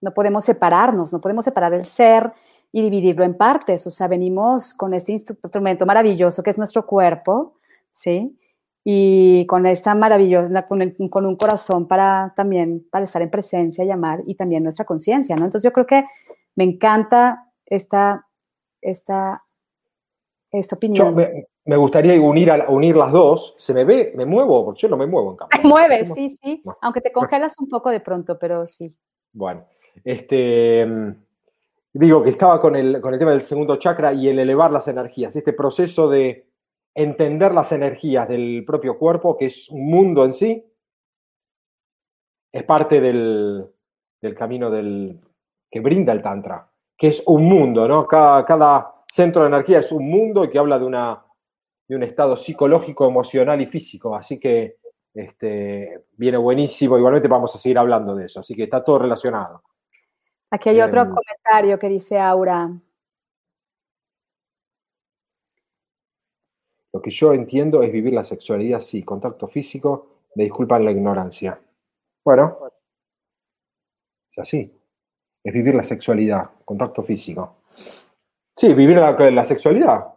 No 0.00 0.12
podemos 0.12 0.44
separarnos, 0.44 1.12
no 1.12 1.20
podemos 1.20 1.44
separar 1.44 1.72
el 1.72 1.84
ser 1.84 2.32
y 2.72 2.82
dividirlo 2.82 3.24
en 3.24 3.36
partes. 3.36 3.86
O 3.86 3.90
sea, 3.90 4.08
venimos 4.08 4.74
con 4.74 4.94
este 4.94 5.12
instrumento 5.12 5.84
maravilloso 5.86 6.42
que 6.42 6.50
es 6.50 6.58
nuestro 6.58 6.86
cuerpo, 6.86 7.58
¿sí? 7.90 8.38
Y 8.82 9.46
con 9.46 9.66
esta 9.66 9.94
maravillosa, 9.94 10.66
con, 10.66 10.82
un 10.82 11.36
corazón 11.36 11.86
para 11.86 12.32
también, 12.34 12.88
para 12.90 13.04
estar 13.04 13.22
en 13.22 13.30
presencia 13.30 13.84
y 13.84 13.90
amar, 13.90 14.22
y 14.26 14.34
también 14.34 14.62
nuestra 14.62 14.86
conciencia, 14.86 15.36
¿no? 15.36 15.44
Entonces 15.44 15.70
yo 15.70 15.72
creo 15.72 15.86
que 15.86 16.04
me 16.56 16.64
encanta 16.64 17.52
esta, 17.66 18.26
esta, 18.80 19.44
esta 20.50 20.76
opinión. 20.76 21.14
me, 21.14 21.76
gustaría 21.76 22.20
unir, 22.20 22.50
a, 22.50 22.68
unir 22.70 22.96
las 22.96 23.12
dos. 23.12 23.54
¿Se 23.58 23.72
me 23.72 23.84
ve? 23.84 24.12
¿Me 24.16 24.24
muevo? 24.24 24.64
Porque 24.64 24.80
yo 24.80 24.88
no 24.88 24.96
me 24.96 25.06
muevo 25.06 25.32
en 25.32 25.36
cambio. 25.36 25.60
Mueves, 25.68 26.12
sí, 26.14 26.30
sí. 26.30 26.62
Aunque 26.80 27.02
te 27.02 27.12
congelas 27.12 27.58
un 27.60 27.68
poco 27.68 27.90
de 27.90 28.00
pronto, 28.00 28.38
pero 28.38 28.66
sí. 28.66 28.88
Bueno, 29.32 29.64
este, 30.04 31.14
digo 31.92 32.22
que 32.22 32.30
estaba 32.30 32.60
con 32.60 32.76
el, 32.76 33.00
con 33.00 33.12
el 33.12 33.18
tema 33.18 33.32
del 33.32 33.42
segundo 33.42 33.76
chakra 33.76 34.12
y 34.12 34.28
el 34.28 34.38
elevar 34.38 34.70
las 34.70 34.88
energías, 34.88 35.36
este 35.36 35.52
proceso 35.52 36.08
de 36.08 36.46
entender 36.94 37.52
las 37.52 37.72
energías 37.72 38.28
del 38.28 38.64
propio 38.66 38.98
cuerpo, 38.98 39.36
que 39.36 39.46
es 39.46 39.68
un 39.70 39.86
mundo 39.90 40.24
en 40.24 40.32
sí, 40.32 40.64
es 42.52 42.62
parte 42.64 43.00
del, 43.00 43.66
del 44.20 44.34
camino 44.34 44.70
del, 44.70 45.18
que 45.70 45.80
brinda 45.80 46.12
el 46.12 46.22
Tantra, 46.22 46.70
que 46.96 47.08
es 47.08 47.22
un 47.26 47.44
mundo, 47.44 47.88
¿no? 47.88 48.06
Cada, 48.06 48.44
cada 48.44 49.02
centro 49.06 49.42
de 49.42 49.48
energía 49.48 49.78
es 49.78 49.90
un 49.90 50.08
mundo 50.08 50.44
y 50.44 50.50
que 50.50 50.58
habla 50.58 50.78
de, 50.78 50.84
una, 50.84 51.24
de 51.88 51.96
un 51.96 52.02
estado 52.02 52.36
psicológico, 52.36 53.08
emocional 53.08 53.60
y 53.60 53.66
físico. 53.66 54.14
Así 54.14 54.38
que 54.38 54.76
este, 55.14 56.04
viene 56.12 56.36
buenísimo. 56.36 56.98
Igualmente 56.98 57.28
vamos 57.28 57.54
a 57.54 57.58
seguir 57.58 57.78
hablando 57.78 58.14
de 58.14 58.26
eso. 58.26 58.40
Así 58.40 58.54
que 58.54 58.64
está 58.64 58.84
todo 58.84 58.98
relacionado. 58.98 59.62
Aquí 60.52 60.68
hay 60.68 60.82
otro 60.82 61.00
em, 61.00 61.08
comentario 61.08 61.78
que 61.78 61.88
dice 61.88 62.20
Aura. 62.20 62.70
Lo 66.92 67.00
que 67.00 67.10
yo 67.10 67.32
entiendo 67.32 67.82
es 67.82 67.90
vivir 67.90 68.12
la 68.12 68.22
sexualidad, 68.22 68.82
sí, 68.82 69.02
contacto 69.02 69.48
físico, 69.48 70.08
me 70.34 70.44
disculpan 70.44 70.84
la 70.84 70.90
ignorancia. 70.90 71.58
Bueno, 72.22 72.58
es 74.30 74.38
así. 74.38 74.78
Es 75.42 75.54
vivir 75.54 75.74
la 75.74 75.84
sexualidad, 75.84 76.50
contacto 76.66 77.02
físico. 77.02 77.62
Sí, 78.54 78.74
vivir 78.74 78.98
la, 78.98 79.44
sexualidad. 79.46 80.14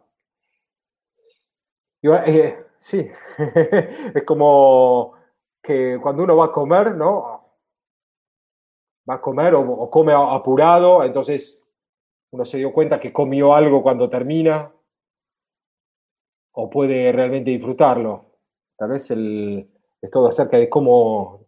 Eh, 2.03 2.65
sí, 2.77 3.09
es 4.13 4.23
como 4.23 5.13
que 5.63 5.97
cuando 6.01 6.23
uno 6.23 6.35
va 6.35 6.45
a 6.45 6.51
comer, 6.51 6.93
¿no? 6.93 7.34
Va 9.09 9.15
a 9.15 9.21
comer 9.21 9.53
o, 9.55 9.89
come 9.89 10.13
apurado, 10.13 11.03
entonces 11.03 11.59
uno 12.31 12.45
se 12.45 12.57
dio 12.57 12.73
cuenta 12.73 12.99
que 12.99 13.13
comió 13.13 13.53
algo 13.53 13.81
cuando 13.81 14.09
termina 14.09 14.71
o 16.53 16.69
puede 16.69 17.11
realmente 17.11 17.51
disfrutarlo. 17.51 18.37
Tal 18.77 18.89
vez 18.89 19.11
el, 19.11 19.69
es 20.01 20.11
todo 20.11 20.27
acerca 20.27 20.57
de 20.57 20.69
cómo, 20.69 21.47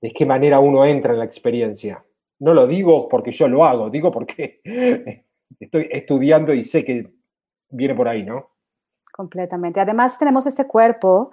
de 0.00 0.12
qué 0.12 0.24
manera 0.24 0.60
uno 0.60 0.84
entra 0.84 1.12
en 1.12 1.18
la 1.18 1.24
experiencia. 1.24 2.04
No 2.38 2.54
lo 2.54 2.66
digo 2.66 3.08
porque 3.08 3.32
yo 3.32 3.48
lo 3.48 3.64
hago, 3.64 3.90
digo 3.90 4.10
porque 4.10 4.60
estoy 5.60 5.88
estudiando 5.90 6.52
y 6.52 6.62
sé 6.62 6.84
que 6.84 7.12
viene 7.70 7.94
por 7.94 8.08
ahí, 8.08 8.22
¿no? 8.22 8.50
Completamente. 9.12 9.80
Además 9.80 10.18
tenemos 10.18 10.46
este 10.46 10.66
cuerpo 10.66 11.32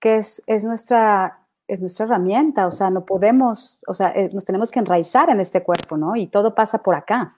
que 0.00 0.16
es, 0.16 0.42
es 0.46 0.64
nuestra 0.64 1.46
es 1.68 1.80
nuestra 1.80 2.06
herramienta, 2.06 2.66
o 2.66 2.70
sea, 2.70 2.88
no 2.88 3.04
podemos, 3.04 3.78
o 3.86 3.92
sea, 3.92 4.10
eh, 4.16 4.30
nos 4.32 4.44
tenemos 4.46 4.70
que 4.70 4.78
enraizar 4.78 5.28
en 5.28 5.38
este 5.38 5.62
cuerpo, 5.62 5.98
¿no? 5.98 6.16
Y 6.16 6.26
todo 6.26 6.54
pasa 6.54 6.82
por 6.82 6.94
acá, 6.94 7.36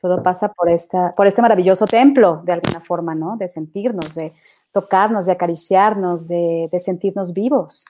todo 0.00 0.22
pasa 0.22 0.50
por, 0.52 0.70
esta, 0.70 1.14
por 1.14 1.26
este 1.26 1.42
maravilloso 1.42 1.84
templo, 1.84 2.40
de 2.42 2.52
alguna 2.52 2.80
forma, 2.80 3.14
¿no? 3.14 3.36
De 3.36 3.48
sentirnos, 3.48 4.14
de 4.14 4.32
tocarnos, 4.72 5.26
de 5.26 5.32
acariciarnos, 5.32 6.26
de, 6.26 6.70
sentirnos 6.78 7.34
vivos. 7.34 7.84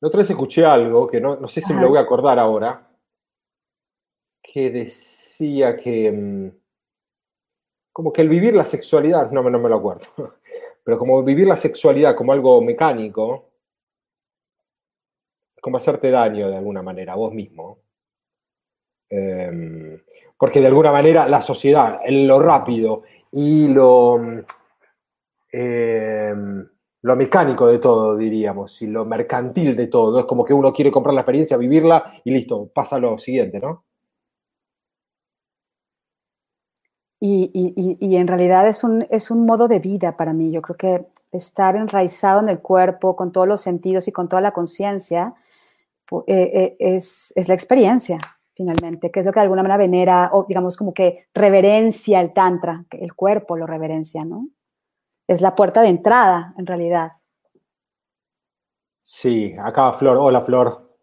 La 0.00 0.08
otra 0.08 0.18
vez 0.18 0.30
escuché 0.30 0.64
algo 0.64 1.06
que 1.06 1.20
no, 1.20 1.46
sé 1.48 1.60
si 1.60 1.72
me 1.72 1.80
lo 1.80 1.90
voy 1.90 1.98
a 1.98 2.02
acordar 2.02 2.38
ahora, 2.38 2.84
que 4.42 4.70
decía 4.70 5.76
que, 5.76 6.10
mm, 6.10 6.50
como 7.92 8.12
que 8.12 8.22
el 8.22 8.28
vivir 8.28 8.54
la 8.54 8.64
sexualidad, 8.64 9.30
no, 9.30 9.48
no 9.48 9.58
me 9.58 9.68
lo 9.68 9.76
acuerdo, 9.76 10.06
pero 10.84 10.98
como 10.98 11.22
vivir 11.22 11.46
la 11.46 11.56
sexualidad 11.56 12.16
como 12.16 12.32
algo 12.32 12.60
mecánico, 12.60 13.48
como 15.60 15.76
hacerte 15.76 16.10
daño 16.10 16.48
de 16.50 16.56
alguna 16.56 16.82
manera 16.82 17.12
a 17.12 17.16
vos 17.16 17.32
mismo. 17.32 17.78
Em, 19.10 20.00
porque 20.38 20.60
de 20.60 20.66
alguna 20.66 20.92
manera 20.92 21.26
la 21.28 21.42
sociedad, 21.42 22.00
lo 22.08 22.38
rápido 22.40 23.02
y 23.32 23.68
lo, 23.68 24.20
em, 25.50 26.68
lo 27.02 27.16
mecánico 27.16 27.66
de 27.66 27.78
todo, 27.78 28.16
diríamos, 28.16 28.80
y 28.82 28.86
lo 28.86 29.04
mercantil 29.04 29.76
de 29.76 29.86
todo, 29.86 30.20
es 30.20 30.26
como 30.26 30.44
que 30.44 30.54
uno 30.54 30.72
quiere 30.72 30.92
comprar 30.92 31.14
la 31.14 31.22
experiencia, 31.22 31.56
vivirla 31.56 32.20
y 32.24 32.30
listo, 32.30 32.70
pasa 32.72 32.98
lo 32.98 33.18
siguiente, 33.18 33.58
¿no? 33.60 33.84
Y, 37.20 38.16
en 38.16 38.28
realidad 38.28 38.68
es 38.68 38.84
un, 38.84 39.06
es 39.10 39.30
un 39.32 39.44
modo 39.44 39.66
de 39.66 39.80
vida 39.80 40.16
para 40.16 40.32
mí. 40.32 40.52
Yo 40.52 40.62
creo 40.62 40.76
que 40.76 41.06
estar 41.32 41.74
enraizado 41.74 42.40
en 42.40 42.48
el 42.48 42.60
cuerpo, 42.60 43.16
con 43.16 43.32
todos 43.32 43.48
los 43.48 43.60
sentidos 43.60 44.06
y 44.06 44.12
con 44.12 44.28
toda 44.28 44.40
la 44.40 44.52
conciencia, 44.52 45.34
eh, 46.26 46.26
eh, 46.26 46.76
es, 46.78 47.32
la 47.48 47.54
experiencia, 47.54 48.18
finalmente, 48.54 49.10
que 49.10 49.20
es 49.20 49.26
lo 49.26 49.32
que 49.32 49.40
de 49.40 49.44
alguna 49.44 49.62
manera 49.62 49.76
venera 49.76 50.30
o 50.32 50.44
digamos 50.44 50.76
como 50.76 50.94
que 50.94 51.26
reverencia 51.34 52.20
el 52.20 52.32
tantra, 52.32 52.84
que 52.88 52.98
el 52.98 53.14
cuerpo 53.14 53.56
lo 53.56 53.66
reverencia, 53.66 54.24
¿no? 54.24 54.48
Es 55.26 55.42
la 55.42 55.54
puerta 55.54 55.82
de 55.82 55.88
entrada, 55.88 56.54
en 56.56 56.66
realidad. 56.66 57.12
Sí, 59.02 59.54
acá 59.58 59.92
Flor, 59.92 60.16
hola 60.16 60.40
Flor. 60.40 60.96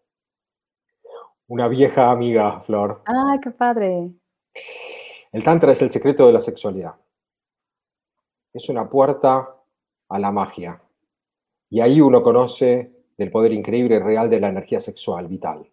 Una 1.48 1.68
vieja 1.68 2.10
amiga, 2.10 2.60
Flor. 2.60 3.02
¡Ay, 3.06 3.38
qué 3.40 3.52
padre! 3.52 4.10
El 5.30 5.44
tantra 5.44 5.72
es 5.72 5.82
el 5.82 5.90
secreto 5.90 6.26
de 6.26 6.32
la 6.32 6.40
sexualidad. 6.40 6.94
Es 8.52 8.68
una 8.68 8.88
puerta 8.88 9.54
a 10.08 10.18
la 10.18 10.32
magia. 10.32 10.80
Y 11.70 11.80
ahí 11.80 12.00
uno 12.00 12.22
conoce 12.22 12.95
del 13.16 13.30
poder 13.30 13.52
increíble 13.52 13.96
y 13.96 13.98
real 13.98 14.28
de 14.28 14.40
la 14.40 14.48
energía 14.48 14.80
sexual 14.80 15.26
vital. 15.28 15.70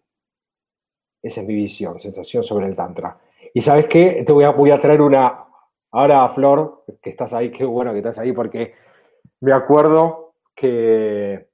Esa 1.22 1.40
es 1.40 1.46
mi 1.46 1.54
visión, 1.54 1.98
sensación 1.98 2.42
sobre 2.42 2.66
el 2.66 2.76
Tantra. 2.76 3.18
Y 3.52 3.60
sabes 3.60 3.86
qué, 3.86 4.22
te 4.26 4.32
voy 4.32 4.44
a, 4.44 4.50
voy 4.50 4.70
a 4.70 4.80
traer 4.80 5.00
una, 5.00 5.46
ahora 5.90 6.28
Flor, 6.30 6.84
que 7.00 7.10
estás 7.10 7.32
ahí, 7.32 7.50
qué 7.50 7.64
bueno 7.64 7.92
que 7.92 7.98
estás 7.98 8.18
ahí, 8.18 8.32
porque 8.32 8.74
me 9.40 9.52
acuerdo 9.52 10.34
que 10.54 11.48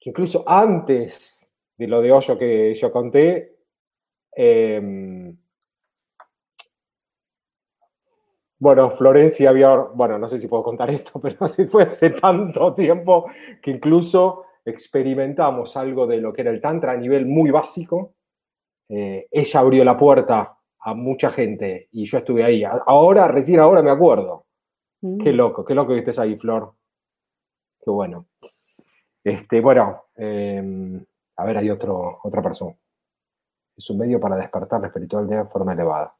incluso 0.00 0.44
antes 0.46 1.46
de 1.76 1.86
lo 1.86 2.00
de 2.00 2.12
hoyo 2.12 2.38
que 2.38 2.74
yo 2.74 2.92
conté, 2.92 3.56
em, 4.32 5.19
bueno, 8.60 8.90
Florencia 8.90 9.48
había, 9.48 9.74
bueno, 9.74 10.18
no 10.18 10.28
sé 10.28 10.38
si 10.38 10.46
puedo 10.46 10.62
contar 10.62 10.90
esto, 10.90 11.18
pero 11.22 11.36
así 11.40 11.64
fue 11.64 11.84
hace 11.84 12.10
tanto 12.10 12.74
tiempo 12.74 13.26
que 13.60 13.70
incluso 13.70 14.44
experimentamos 14.64 15.76
algo 15.78 16.06
de 16.06 16.18
lo 16.18 16.32
que 16.32 16.42
era 16.42 16.50
el 16.50 16.60
Tantra 16.60 16.92
a 16.92 16.96
nivel 16.96 17.26
muy 17.26 17.50
básico. 17.50 18.14
Eh, 18.88 19.26
ella 19.30 19.60
abrió 19.60 19.82
la 19.82 19.96
puerta 19.96 20.58
a 20.78 20.94
mucha 20.94 21.30
gente 21.30 21.88
y 21.92 22.04
yo 22.04 22.18
estuve 22.18 22.44
ahí. 22.44 22.62
Ahora, 22.64 23.28
recién 23.28 23.60
ahora 23.60 23.82
me 23.82 23.90
acuerdo. 23.90 24.44
Qué 25.00 25.32
mm. 25.32 25.36
loco, 25.36 25.64
qué 25.64 25.74
loco 25.74 25.94
que 25.94 26.00
estés 26.00 26.18
ahí, 26.18 26.36
Flor. 26.36 26.74
Qué 27.82 27.90
bueno. 27.90 28.26
Este, 29.24 29.62
bueno, 29.62 30.04
em, 30.16 31.02
a 31.36 31.44
ver, 31.46 31.56
hay 31.56 31.70
otro, 31.70 32.20
otra 32.22 32.42
persona. 32.42 32.76
Es 33.74 33.88
un 33.88 33.98
medio 33.98 34.20
para 34.20 34.36
despertar 34.36 34.82
la 34.82 34.88
espiritualidad 34.88 35.44
de 35.44 35.50
forma 35.50 35.72
elevada. 35.72 36.14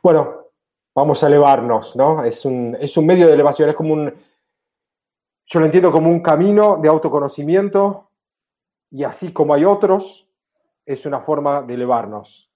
Bueno, 0.00 0.51
vamos 0.94 1.22
a 1.22 1.26
elevarnos, 1.26 1.96
¿no? 1.96 2.24
Es 2.24 2.44
un, 2.44 2.76
es 2.78 2.96
un 2.96 3.06
medio 3.06 3.26
de 3.26 3.34
elevación, 3.34 3.68
es 3.68 3.76
como 3.76 3.94
un, 3.94 4.12
yo 5.46 5.60
lo 5.60 5.66
entiendo 5.66 5.92
como 5.92 6.10
un 6.10 6.20
camino 6.20 6.76
de 6.76 6.88
autoconocimiento 6.88 8.10
y 8.90 9.04
así 9.04 9.32
como 9.32 9.54
hay 9.54 9.64
otros, 9.64 10.28
es 10.84 11.06
una 11.06 11.20
forma 11.20 11.62
de 11.62 11.74
elevarnos, 11.74 12.50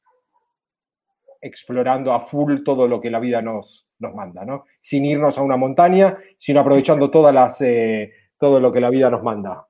explorando 1.41 2.13
a 2.13 2.21
full 2.21 2.63
todo 2.65 2.89
lo 2.89 3.01
que 3.01 3.11
la 3.11 3.21
vida 3.21 3.41
nos, 3.41 3.89
nos 3.99 4.15
manda, 4.15 4.45
¿no? 4.45 4.65
Sin 4.81 5.05
irnos 5.05 5.39
a 5.39 5.43
una 5.43 5.57
montaña, 5.57 6.19
sino 6.37 6.61
aprovechando 6.61 7.11
todas 7.11 7.35
las, 7.35 7.61
eh, 7.63 8.13
todo 8.39 8.61
lo 8.61 8.73
que 8.73 8.81
la 8.81 8.91
vida 8.91 9.11
nos 9.11 9.23
manda. 9.23 9.67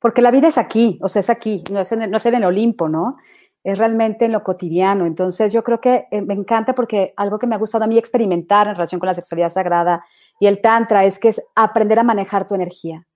Porque 0.00 0.22
la 0.22 0.30
vida 0.30 0.48
es 0.48 0.58
aquí, 0.58 0.98
o 1.02 1.08
sea, 1.08 1.20
es 1.20 1.30
aquí, 1.30 1.64
no 1.72 1.80
es 1.80 1.90
en, 1.92 2.10
no 2.10 2.16
es 2.16 2.26
en 2.26 2.34
el 2.34 2.44
Olimpo, 2.44 2.88
¿no? 2.88 3.16
Es 3.64 3.78
realmente 3.78 4.24
en 4.24 4.32
lo 4.32 4.42
cotidiano. 4.42 5.06
Entonces, 5.06 5.52
yo 5.52 5.62
creo 5.64 5.80
que 5.80 6.06
eh, 6.10 6.22
me 6.22 6.34
encanta 6.34 6.74
porque 6.74 7.12
algo 7.16 7.38
que 7.38 7.46
me 7.46 7.54
ha 7.54 7.58
gustado 7.58 7.84
a 7.84 7.86
mí 7.86 7.98
experimentar 7.98 8.68
en 8.68 8.74
relación 8.74 8.98
con 8.98 9.08
la 9.08 9.14
sexualidad 9.14 9.50
sagrada 9.50 10.04
y 10.40 10.46
el 10.46 10.60
Tantra 10.60 11.04
es 11.04 11.18
que 11.18 11.28
es 11.28 11.42
aprender 11.54 11.98
a 11.98 12.04
manejar 12.04 12.46
tu 12.46 12.54
energía, 12.54 13.06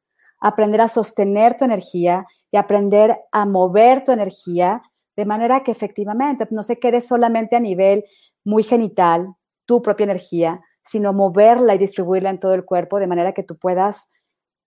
aprender 0.40 0.80
a 0.80 0.88
sostener 0.88 1.56
tu 1.56 1.64
energía 1.64 2.26
y 2.50 2.56
aprender 2.56 3.16
a 3.30 3.46
mover 3.46 4.04
tu 4.04 4.12
energía 4.12 4.82
de 5.16 5.24
manera 5.24 5.62
que 5.62 5.70
efectivamente 5.70 6.46
no 6.50 6.62
se 6.62 6.78
quede 6.78 7.00
solamente 7.00 7.56
a 7.56 7.60
nivel 7.60 8.04
muy 8.44 8.62
genital, 8.62 9.34
tu 9.66 9.82
propia 9.82 10.04
energía, 10.04 10.60
sino 10.82 11.12
moverla 11.12 11.74
y 11.74 11.78
distribuirla 11.78 12.30
en 12.30 12.40
todo 12.40 12.54
el 12.54 12.64
cuerpo 12.64 12.98
de 12.98 13.06
manera 13.06 13.32
que 13.32 13.42
tú 13.42 13.56
puedas 13.56 14.10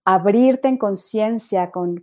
abrirte 0.05 0.67
en 0.67 0.77
conciencia 0.77 1.71
con, 1.71 2.01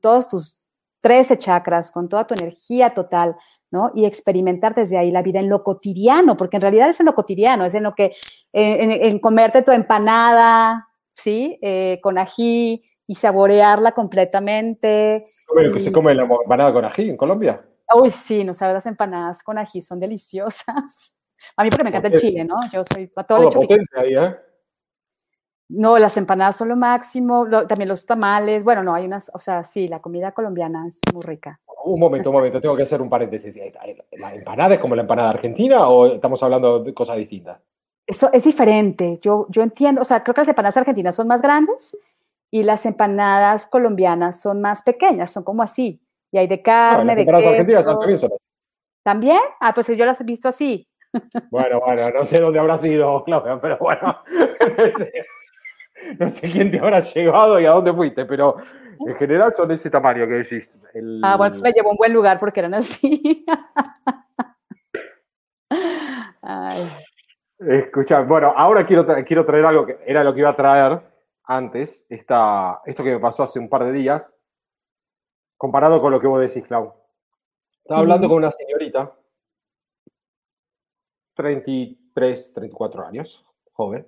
todos 0.00 0.28
tus 0.28 0.63
13 1.04 1.36
chakras, 1.36 1.90
con 1.90 2.08
toda 2.08 2.26
tu 2.26 2.32
energía 2.32 2.94
total, 2.94 3.36
¿no? 3.70 3.92
Y 3.94 4.06
experimentar 4.06 4.74
desde 4.74 4.96
ahí 4.96 5.10
la 5.10 5.20
vida 5.20 5.38
en 5.38 5.50
lo 5.50 5.62
cotidiano, 5.62 6.34
porque 6.34 6.56
en 6.56 6.62
realidad 6.62 6.88
es 6.88 6.98
en 6.98 7.04
lo 7.04 7.14
cotidiano, 7.14 7.66
es 7.66 7.74
en 7.74 7.82
lo 7.82 7.94
que, 7.94 8.16
en, 8.54 9.18
comerte 9.18 9.60
tu 9.60 9.70
empanada, 9.70 10.88
¿sí? 11.12 11.58
Eh, 11.60 12.00
con 12.02 12.16
ají 12.16 12.82
y 13.06 13.14
saborearla 13.16 13.92
completamente. 13.92 15.26
¿Cómo 15.46 15.70
que 15.74 15.80
se 15.80 15.92
come 15.92 16.14
la 16.14 16.22
empanada 16.22 16.72
con 16.72 16.86
ají 16.86 17.10
en 17.10 17.18
Colombia? 17.18 17.62
Uy, 17.94 18.10
sí, 18.10 18.42
no 18.42 18.54
sabes, 18.54 18.72
las 18.72 18.86
empanadas 18.86 19.42
con 19.42 19.58
ají 19.58 19.82
son 19.82 20.00
deliciosas. 20.00 21.14
A 21.56 21.64
mí 21.64 21.68
porque 21.68 21.84
me 21.84 21.90
encanta 21.90 22.08
el 22.08 22.18
chile, 22.18 22.44
¿no? 22.46 22.56
Yo 22.72 22.82
soy 22.82 23.12
a 23.14 23.24
todo, 23.24 23.50
ahí, 23.98 24.14
¿eh? 24.14 24.34
No, 25.76 25.98
las 25.98 26.16
empanadas 26.16 26.56
son 26.56 26.68
lo 26.68 26.76
máximo, 26.76 27.46
también 27.66 27.88
los 27.88 28.06
tamales, 28.06 28.64
bueno, 28.64 28.82
no, 28.82 28.94
hay 28.94 29.06
unas, 29.06 29.30
o 29.34 29.40
sea, 29.40 29.64
sí, 29.64 29.88
la 29.88 30.00
comida 30.00 30.32
colombiana 30.32 30.86
es 30.86 31.00
muy 31.12 31.22
rica. 31.22 31.60
Un 31.84 32.00
momento, 32.00 32.30
un 32.30 32.36
momento, 32.36 32.60
tengo 32.60 32.76
que 32.76 32.84
hacer 32.84 33.02
un 33.02 33.10
paréntesis. 33.10 33.54
¿La 34.12 34.34
empanada 34.34 34.74
es 34.74 34.80
como 34.80 34.94
la 34.94 35.02
empanada 35.02 35.30
argentina 35.30 35.88
o 35.88 36.06
estamos 36.06 36.42
hablando 36.42 36.80
de 36.80 36.94
cosas 36.94 37.16
distintas? 37.16 37.60
Eso 38.06 38.30
es 38.32 38.44
diferente, 38.44 39.18
yo, 39.20 39.46
yo 39.48 39.62
entiendo, 39.62 40.02
o 40.02 40.04
sea, 40.04 40.22
creo 40.22 40.34
que 40.34 40.42
las 40.42 40.48
empanadas 40.48 40.76
argentinas 40.76 41.14
son 41.14 41.26
más 41.26 41.40
grandes 41.40 41.96
y 42.50 42.62
las 42.62 42.84
empanadas 42.84 43.66
colombianas 43.66 44.40
son 44.40 44.60
más 44.60 44.82
pequeñas, 44.82 45.32
son 45.32 45.42
como 45.42 45.62
así, 45.62 46.00
y 46.30 46.38
hay 46.38 46.46
de 46.46 46.60
carne, 46.60 47.14
de 47.14 47.22
empanadas 47.22 47.48
argentinas 47.48 47.84
también 47.84 48.18
son 48.18 48.30
¿También? 49.02 49.40
Ah, 49.60 49.72
pues 49.74 49.86
yo 49.88 50.04
las 50.04 50.20
he 50.20 50.24
visto 50.24 50.48
así. 50.48 50.88
Bueno, 51.50 51.80
bueno, 51.80 52.10
no 52.10 52.24
sé 52.24 52.40
dónde 52.40 52.58
habrá 52.58 52.78
sido, 52.78 53.22
Claudia, 53.24 53.58
pero 53.60 53.78
bueno. 53.78 54.18
no 56.18 56.30
sé 56.30 56.50
quién 56.50 56.70
te 56.70 56.78
habrá 56.78 57.00
llegado 57.00 57.60
y 57.60 57.66
a 57.66 57.70
dónde 57.70 57.92
fuiste, 57.92 58.24
pero 58.24 58.56
en 58.98 59.14
general 59.16 59.52
son 59.54 59.68
de 59.68 59.74
ese 59.74 59.90
tamaño 59.90 60.26
que 60.26 60.34
decís. 60.34 60.80
Ah, 61.22 61.36
bueno, 61.36 61.56
me 61.62 61.72
llevó 61.72 61.90
a 61.90 61.92
un 61.92 61.98
buen 61.98 62.12
lugar 62.12 62.38
porque 62.38 62.60
eran 62.60 62.74
así. 62.74 63.44
Escucha, 67.58 68.20
bueno, 68.22 68.52
ahora 68.56 68.84
quiero, 68.84 69.06
quiero 69.24 69.46
traer 69.46 69.66
algo 69.66 69.86
que 69.86 69.98
era 70.06 70.22
lo 70.22 70.34
que 70.34 70.40
iba 70.40 70.50
a 70.50 70.56
traer 70.56 71.00
antes, 71.44 72.06
esta, 72.08 72.80
esto 72.84 73.02
que 73.02 73.12
me 73.12 73.20
pasó 73.20 73.42
hace 73.42 73.58
un 73.58 73.68
par 73.68 73.84
de 73.84 73.92
días, 73.92 74.30
comparado 75.56 76.00
con 76.00 76.10
lo 76.10 76.20
que 76.20 76.26
vos 76.26 76.40
decís, 76.40 76.66
Clau. 76.66 76.94
Estaba 77.82 78.00
hablando 78.00 78.28
con 78.28 78.38
una 78.38 78.50
señorita, 78.50 79.14
33, 81.34 82.52
34 82.54 83.06
años, 83.06 83.46
joven, 83.72 84.06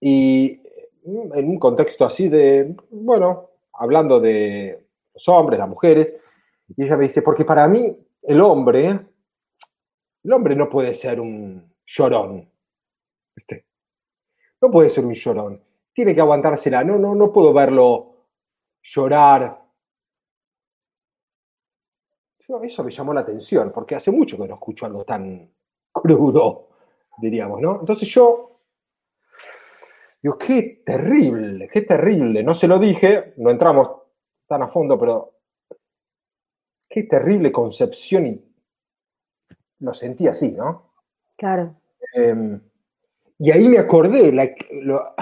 y 0.00 0.62
en 1.04 1.48
un 1.48 1.58
contexto 1.58 2.04
así 2.04 2.28
de, 2.28 2.74
bueno, 2.90 3.50
hablando 3.72 4.20
de 4.20 4.86
los 5.14 5.28
hombres, 5.28 5.58
las 5.58 5.68
mujeres, 5.68 6.14
y 6.76 6.84
ella 6.84 6.96
me 6.96 7.04
dice, 7.04 7.22
porque 7.22 7.44
para 7.44 7.66
mí 7.68 7.96
el 8.22 8.40
hombre, 8.40 9.00
el 10.22 10.32
hombre 10.32 10.54
no 10.54 10.68
puede 10.68 10.94
ser 10.94 11.20
un 11.20 11.72
llorón, 11.84 12.48
No 14.60 14.70
puede 14.70 14.90
ser 14.90 15.04
un 15.04 15.12
llorón, 15.12 15.60
tiene 15.92 16.14
que 16.14 16.20
aguantársela, 16.20 16.84
no, 16.84 16.98
no, 16.98 17.14
no 17.14 17.32
puedo 17.32 17.52
verlo 17.52 18.12
llorar. 18.82 19.60
Eso 22.62 22.84
me 22.84 22.90
llamó 22.90 23.14
la 23.14 23.20
atención, 23.20 23.72
porque 23.72 23.94
hace 23.94 24.10
mucho 24.10 24.36
que 24.36 24.46
no 24.46 24.54
escucho 24.54 24.84
algo 24.86 25.04
tan 25.04 25.50
crudo, 25.90 26.68
diríamos, 27.18 27.60
¿no? 27.60 27.80
Entonces 27.80 28.08
yo 28.08 28.51
Digo, 30.22 30.38
qué 30.38 30.82
terrible, 30.86 31.68
qué 31.72 31.82
terrible. 31.82 32.44
No 32.44 32.54
se 32.54 32.68
lo 32.68 32.78
dije, 32.78 33.34
no 33.38 33.50
entramos 33.50 33.88
tan 34.46 34.62
a 34.62 34.68
fondo, 34.68 34.98
pero 34.98 35.34
qué 36.88 37.02
terrible 37.04 37.50
concepción 37.50 38.26
y 38.26 38.44
lo 39.80 39.92
sentí 39.92 40.28
así, 40.28 40.52
¿no? 40.52 40.92
Claro. 41.36 41.74
Em, 42.14 42.60
y 43.38 43.50
ahí 43.50 43.66
me 43.68 43.78
acordé 43.78 44.30
lo, 44.82 45.14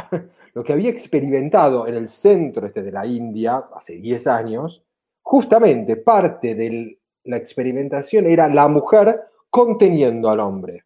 que 0.64 0.72
había 0.72 0.90
experimentado 0.90 1.86
en 1.86 1.94
el 1.94 2.10
centro 2.10 2.66
este 2.66 2.82
de 2.82 2.92
la 2.92 3.06
India 3.06 3.68
hace 3.74 3.94
10 3.94 4.26
años. 4.26 4.84
Justamente 5.22 5.96
parte 5.96 6.54
de 6.54 6.98
la 7.24 7.38
experimentación 7.38 8.26
era 8.26 8.48
la 8.48 8.68
mujer 8.68 9.22
conteniendo 9.48 10.28
al 10.28 10.40
hombre, 10.40 10.84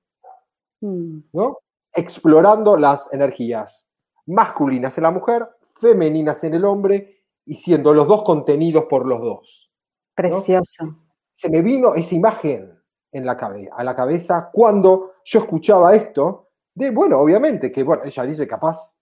mm. 0.83 1.19
¿no? 1.33 1.59
Explorando 1.93 2.77
las 2.77 3.13
energías 3.13 3.85
masculinas 4.27 4.97
en 4.97 5.03
la 5.03 5.11
mujer, 5.11 5.49
femeninas 5.81 6.43
en 6.45 6.55
el 6.55 6.65
hombre 6.65 7.25
y 7.47 7.55
siendo 7.55 7.93
los 7.93 8.07
dos 8.07 8.23
contenidos 8.23 8.85
por 8.85 9.07
los 9.07 9.21
dos. 9.21 9.71
Precioso. 10.15 10.97
Se 11.33 11.51
me 11.51 11.63
vino 11.63 11.95
esa 11.95 12.15
imagen 12.15 12.79
en 13.13 13.27
la 13.27 13.37
cabeza, 13.37 13.75
a 13.77 13.85
la 13.85 13.95
cabeza 13.95 14.51
cuando 14.53 15.15
yo 15.25 15.41
escuchaba 15.41 15.95
esto, 15.95 16.49
de, 16.75 16.91
bueno, 16.91 17.19
obviamente 17.19 17.71
que, 17.71 17.83
bueno, 17.83 18.03
ella 18.05 18.25
dice 18.25 18.47
capaz 18.47 18.95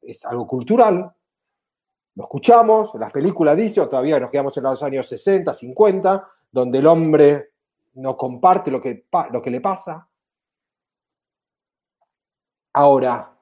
es 0.00 0.24
algo 0.24 0.46
cultural, 0.46 1.12
lo 2.14 2.22
escuchamos, 2.22 2.94
las 2.94 3.12
películas 3.12 3.56
dicen, 3.56 3.84
o 3.84 3.88
todavía 3.88 4.18
nos 4.18 4.30
quedamos 4.30 4.56
en 4.56 4.64
los 4.64 4.82
años 4.82 5.06
60, 5.08 5.52
50, 5.52 6.28
donde 6.50 6.78
el 6.78 6.86
hombre 6.86 7.50
no 7.94 8.16
comparte 8.16 8.70
lo 8.70 8.80
que, 8.80 9.06
lo 9.30 9.42
que 9.42 9.50
le 9.50 9.60
pasa. 9.60 10.08
Ahora, 12.72 13.35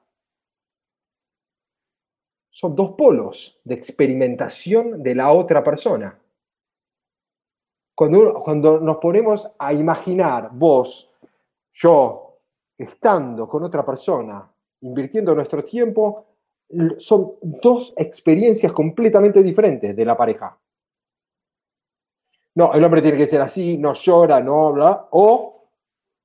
son 2.55 2.73
dos 2.73 2.91
polos 2.91 3.59
de 3.65 3.75
experimentación 3.75 5.03
de 5.03 5.13
la 5.13 5.29
otra 5.33 5.61
persona. 5.61 6.17
Cuando, 7.93 8.35
cuando 8.35 8.79
nos 8.79 8.95
ponemos 8.95 9.51
a 9.59 9.73
imaginar 9.73 10.51
vos, 10.53 11.11
yo, 11.73 12.39
estando 12.77 13.45
con 13.49 13.65
otra 13.65 13.85
persona, 13.85 14.49
invirtiendo 14.79 15.35
nuestro 15.35 15.65
tiempo, 15.65 16.27
son 16.97 17.33
dos 17.41 17.93
experiencias 17.97 18.71
completamente 18.71 19.43
diferentes 19.43 19.93
de 19.93 20.05
la 20.05 20.15
pareja. 20.15 20.57
No, 22.55 22.73
el 22.73 22.85
hombre 22.85 23.01
tiene 23.01 23.17
que 23.17 23.27
ser 23.27 23.41
así, 23.41 23.77
no 23.77 23.93
llora, 23.95 24.39
no 24.39 24.67
habla, 24.67 25.09
o 25.11 25.67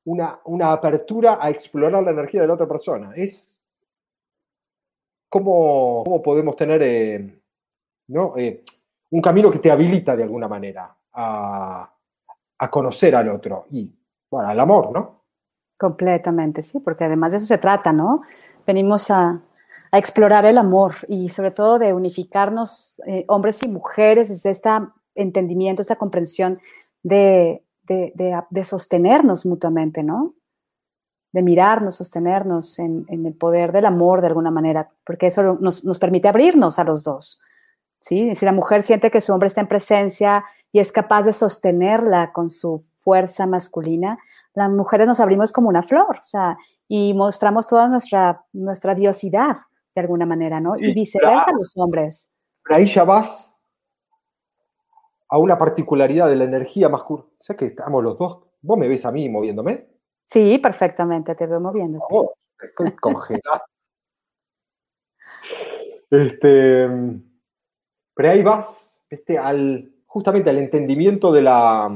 una, 0.05 0.39
una 0.45 0.71
apertura 0.71 1.39
a 1.41 1.51
explorar 1.51 2.05
la 2.05 2.13
energía 2.13 2.43
de 2.43 2.47
la 2.47 2.55
otra 2.55 2.69
persona. 2.69 3.15
Es 3.17 3.60
¿cómo, 5.31 6.21
podemos 6.23 6.57
tener 6.57 6.83
eh, 6.83 7.41
¿no? 8.09 8.37
Eh, 8.37 8.63
un 9.11 9.23
camino 9.23 9.51
que 9.51 9.59
te 9.59 9.71
habilita 9.71 10.15
de 10.15 10.25
alguna 10.25 10.49
manera 10.49 10.95
a, 11.13 11.91
a 12.59 12.71
conocer 12.71 13.17
al 13.17 13.31
otro 13.31 13.67
y, 13.71 13.91
bueno, 14.31 14.49
al 14.49 14.61
amor, 14.61 14.93
¿no? 14.93 15.25
Completamente, 15.79 16.61
sí, 16.61 16.79
porque 16.81 17.05
además 17.05 17.33
de 17.33 17.39
eso 17.39 17.47
se 17.47 17.57
trata, 17.57 17.93
¿no? 17.93 18.21
Venimos 18.67 19.11
a, 19.11 19.41
a 19.91 19.99
explorar 19.99 20.45
el 20.45 20.59
amor 20.59 20.93
y 21.09 21.31
sobre 21.31 21.51
todo 21.53 21.79
de 21.79 21.95
unificarnos, 21.95 22.97
eh, 23.07 23.25
hombres 23.29 23.63
y 23.63 23.69
mujeres, 23.69 24.29
desde 24.29 24.51
este 24.51 24.69
entendimiento, 25.15 25.83
esta 25.83 25.97
comprensión 25.97 26.59
de, 27.03 27.65
de, 27.85 28.13
de, 28.15 28.41
de, 28.51 28.65
sostenernos 28.65 29.47
mutuamente, 29.47 30.03
¿no? 30.03 30.35
De 31.33 31.43
mirarnos, 31.43 31.97
sostenernos 31.97 32.79
en, 32.79 33.05
en, 33.09 33.25
el 33.25 33.35
poder 33.35 33.71
del 33.71 33.87
amor 33.87 34.21
de 34.21 34.27
alguna 34.27 34.51
manera, 34.51 34.91
porque 35.05 35.29
eso 35.29 35.57
nos, 35.61 35.85
nos 35.85 35.99
permite 35.99 36.27
abrirnos 36.27 36.79
a 36.81 36.85
los 36.85 37.05
dos, 37.05 37.41
¿sí? 38.01 38.35
Si 38.35 38.45
la 38.45 38.53
mujer 38.53 38.83
siente 38.83 39.13
que 39.13 39.21
su 39.21 39.33
hombre 39.33 39.47
está 39.47 39.61
en 39.61 39.69
presencia 39.69 40.45
y 40.73 40.81
es 40.81 40.91
capaz 40.91 41.27
de 41.27 41.33
sostenerla 41.33 42.33
con 42.33 42.51
su 42.51 42.79
fuerza 42.79 43.47
masculina, 43.47 44.19
las 44.55 44.71
mujeres 44.71 45.07
nos 45.07 45.21
abrimos 45.21 45.53
como 45.53 45.69
una 45.69 45.83
flor, 45.83 46.17
o 46.19 46.23
sea, 46.23 46.57
y 46.89 47.15
mostramos 47.15 47.69
toda 47.69 47.87
nuestra, 47.87 48.45
nuestra 48.53 48.97
diosidad, 48.97 49.57
de 49.95 50.01
alguna 50.01 50.27
manera, 50.27 50.61
¿no? 50.61 50.77
Sí, 50.77 50.87
y 50.87 50.95
viceversa 50.95 51.47
pero, 51.47 51.59
los 51.59 51.77
hombres. 51.79 52.33
Pero 52.65 52.77
ahí 52.77 52.87
ya 52.87 53.05
vas 53.05 53.51
a 55.29 55.39
una 55.39 55.59
particularidad 55.59 56.29
de 56.29 56.37
la 56.37 56.45
energía 56.45 56.89
masculina. 56.89 57.29
O 57.39 57.43
sea 57.43 57.57
que 57.57 57.67
estamos 57.67 58.03
los 58.03 58.19
dos. 58.19 58.45
¿Vos 58.63 58.79
me 58.79 58.89
ves 58.89 59.05
a 59.07 59.13
mí 59.13 59.29
moviéndome? 59.29 59.90
Sí, 60.31 60.59
perfectamente, 60.59 61.35
te 61.35 61.45
veo 61.45 61.59
moviéndote. 61.59 62.05
Oh, 62.11 62.33
congelado. 63.01 63.63
este, 66.11 66.89
pero 68.15 68.31
ahí 68.31 68.41
vas 68.41 69.01
este, 69.09 69.37
al, 69.37 69.93
justamente 70.07 70.51
al 70.51 70.59
entendimiento 70.59 71.33
de 71.33 71.43
la, 71.43 71.91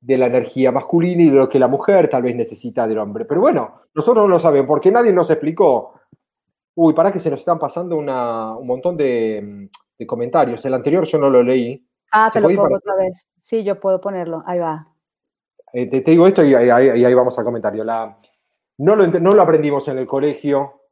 de 0.00 0.16
la 0.16 0.26
energía 0.26 0.70
masculina 0.70 1.22
y 1.22 1.30
de 1.30 1.36
lo 1.36 1.48
que 1.48 1.58
la 1.58 1.66
mujer 1.66 2.08
tal 2.08 2.22
vez 2.22 2.36
necesita 2.36 2.86
del 2.86 2.98
hombre. 2.98 3.24
Pero 3.24 3.40
bueno, 3.40 3.82
nosotros 3.94 4.22
no 4.22 4.28
lo 4.28 4.38
sabemos 4.38 4.68
porque 4.68 4.92
nadie 4.92 5.12
nos 5.12 5.28
explicó 5.28 5.94
Uy, 6.76 6.92
para 6.92 7.12
que 7.12 7.18
se 7.18 7.30
nos 7.30 7.40
están 7.40 7.58
pasando 7.58 7.96
una, 7.96 8.56
un 8.56 8.66
montón 8.66 8.96
de, 8.96 9.68
de, 9.98 10.06
comentarios. 10.06 10.64
El 10.64 10.74
anterior 10.74 11.04
yo 11.04 11.18
no 11.18 11.30
lo 11.30 11.42
leí. 11.42 11.84
Ah, 12.12 12.30
te 12.32 12.40
lo 12.40 12.48
pongo 12.48 12.76
otra 12.76 12.94
vez. 12.96 13.30
Sí, 13.40 13.64
yo 13.64 13.78
puedo 13.78 14.00
ponerlo. 14.00 14.42
Ahí 14.46 14.58
va. 14.58 14.93
Eh, 15.76 15.86
te, 15.88 16.02
te, 16.02 16.12
digo 16.12 16.24
esto 16.28 16.44
y 16.44 16.54
ahí, 16.54 17.14
vamos 17.14 17.36
al 17.36 17.44
comentario. 17.44 17.84
No, 17.84 18.94
lo, 18.96 19.42
aprendimos 19.42 19.88
en 19.88 19.98
el 19.98 20.06
colegio. 20.06 20.82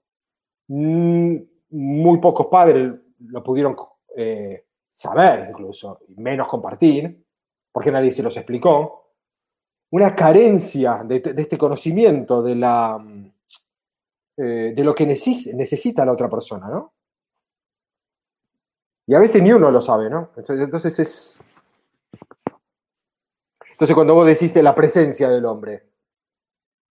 Mm, 0.67 1.37
muy 1.71 2.19
pocos 2.19 2.49
padres 2.49 2.93
lo 3.21 3.43
pudieron 3.45 3.77
eh, 4.17 4.65
saber 4.91 5.51
incluso, 5.51 6.01
menos 6.17 6.49
compartir, 6.49 7.25
porque 7.71 7.93
nadie 7.93 8.11
se 8.11 8.25
los 8.25 8.37
explicó. 8.37 9.13
Una 9.93 10.17
carencia 10.17 11.03
de, 11.05 11.23
este 11.37 11.57
conocimiento 11.57 12.43
de 12.43 12.57
la 12.57 13.01
eh, 14.37 14.73
de 14.75 14.85
lo 14.85 14.95
que 14.97 15.07
neces 15.07 15.55
necesita 15.55 16.05
la 16.05 16.13
otra 16.13 16.29
persona, 16.29 16.69
¿no? 16.69 16.95
Y 19.07 19.15
a 19.15 19.21
veces 19.21 19.41
ni 19.43 19.53
uno 19.53 19.71
lo 19.71 19.81
sabe, 19.81 20.11
¿no? 20.11 20.31
Entonces 20.37 20.99
es... 20.99 21.41
Entonces 23.83 23.97
cuando 23.97 24.15
vos 24.15 24.27
decís 24.29 24.55
la 24.63 24.77
presencia 24.77 25.29
del 25.29 25.45
hombre, 25.45 25.83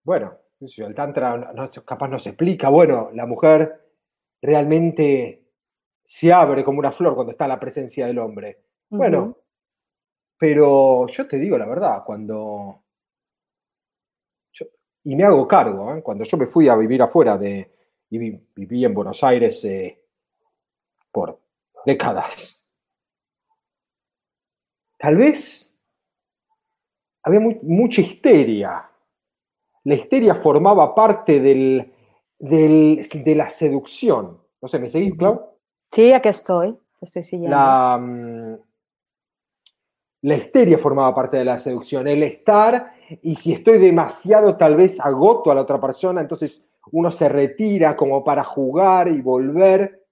bueno, 0.05 0.39
el 0.59 0.95
tantra 0.95 1.37
no, 1.37 1.71
capaz 1.85 2.09
no 2.09 2.19
se 2.19 2.31
explica, 2.31 2.71
bueno, 2.71 3.11
la 3.13 3.27
mujer 3.27 3.91
realmente 4.41 5.45
se 6.03 6.33
abre 6.33 6.65
como 6.65 6.79
una 6.79 6.91
flor 6.91 7.15
cuando 7.15 7.33
está 7.33 7.47
la 7.47 7.61
presencia 7.61 8.07
del 8.07 8.19
hombre. 8.19 8.63
Uh 8.89 8.95
-huh. 8.95 8.99
Bueno, 9.01 9.37
pero 10.39 11.07
yo 11.09 11.29
te 11.29 11.37
digo 11.37 11.59
la 11.59 11.67
verdad, 11.67 12.03
cuando 12.07 12.85
y 15.05 15.15
me 15.15 15.25
hago 15.25 15.47
cargo. 15.47 15.95
¿eh? 15.95 16.03
Cuando 16.03 16.25
yo 16.25 16.39
me 16.39 16.47
fui 16.47 16.71
a 16.71 16.75
vivir 16.75 17.03
afuera 17.03 17.37
de, 17.37 17.71
y 18.09 18.17
vi, 18.17 18.49
viví 18.57 18.87
en 18.87 18.95
Buenos 18.95 19.23
Aires 19.23 19.63
eh, 19.67 20.07
por 21.13 21.39
décadas, 21.85 22.65
tal 24.97 25.17
vez 25.17 25.68
había 27.29 27.41
muy, 27.41 27.59
mucha 27.63 28.01
histeria. 28.01 28.89
La 29.85 29.95
histeria 29.95 30.35
formaba 30.35 30.95
parte 30.95 31.41
del, 31.41 31.93
del, 32.39 33.07
de 33.13 33.35
la 33.35 33.49
seducción. 33.49 34.39
No 34.61 34.69
sé, 34.69 34.79
¿me 34.79 34.89
seguís, 34.89 35.15
Clau? 35.17 35.41
Sí, 35.93 36.13
aquí 36.13 36.29
estoy. 36.29 36.77
Estoy 37.01 37.23
siguiendo. 37.23 37.57
La, 37.57 37.97
mm, 37.99 38.57
la 40.23 40.35
histeria 40.35 40.79
formaba 40.79 41.15
parte 41.15 41.37
de 41.37 41.45
la 41.45 41.59
seducción. 41.59 42.09
El 42.09 42.23
estar 42.23 42.93
y 43.23 43.37
si 43.37 43.53
estoy 43.53 43.79
demasiado, 43.79 44.57
tal 44.57 44.75
vez 44.75 45.01
agoto 45.01 45.51
a 45.51 45.55
la 45.55 45.63
otra 45.63 45.81
persona, 45.81 46.21
entonces 46.21 46.63
uno 46.91 47.11
se 47.11 47.29
retira 47.29 47.97
como 47.97 48.25
para 48.25 48.43
jugar 48.45 49.09
y 49.09 49.21
volver. 49.21 50.07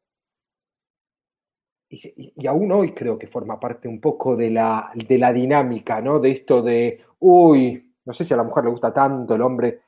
Y, 1.88 2.46
aún 2.46 2.72
hoy 2.72 2.92
creo 2.92 3.18
que 3.18 3.26
forma 3.26 3.60
parte 3.60 3.86
un 3.86 4.00
poco 4.00 4.36
de 4.36 4.50
la, 4.50 4.90
de 4.94 5.18
la 5.18 5.32
dinámica, 5.32 6.00
¿no? 6.00 6.18
De 6.18 6.30
esto 6.30 6.62
de, 6.62 7.00
uy, 7.20 7.94
no 8.04 8.12
sé 8.12 8.24
si 8.24 8.34
a 8.34 8.36
la 8.36 8.42
mujer 8.42 8.64
le 8.64 8.70
gusta 8.70 8.92
tanto 8.92 9.34
el 9.34 9.42
hombre, 9.42 9.80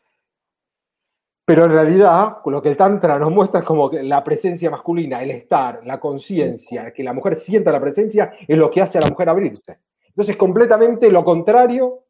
pero 1.49 1.65
en 1.65 1.71
realidad 1.71 2.39
lo 2.45 2.61
que 2.61 2.69
el 2.69 2.77
Tantra 2.77 3.19
nos 3.19 3.33
muestra 3.33 3.61
es 3.61 3.67
como 3.67 3.89
que 3.89 4.03
la 4.03 4.23
presencia 4.23 4.71
masculina, 4.71 5.23
el 5.23 5.31
estar, 5.31 5.81
la 5.87 5.99
conciencia, 5.99 6.93
que 6.93 7.03
la 7.03 7.15
mujer 7.15 7.39
sienta 7.39 7.73
la 7.73 7.81
presencia, 7.81 8.35
es 8.47 8.59
lo 8.59 8.71
que 8.71 8.83
hace 8.83 8.99
a 8.99 9.01
la 9.01 9.09
mujer 9.09 9.31
abrirse. 9.31 9.79
Entonces, 10.09 10.37
completamente 10.37 11.11
lo 11.11 11.25
contrario 11.25 12.05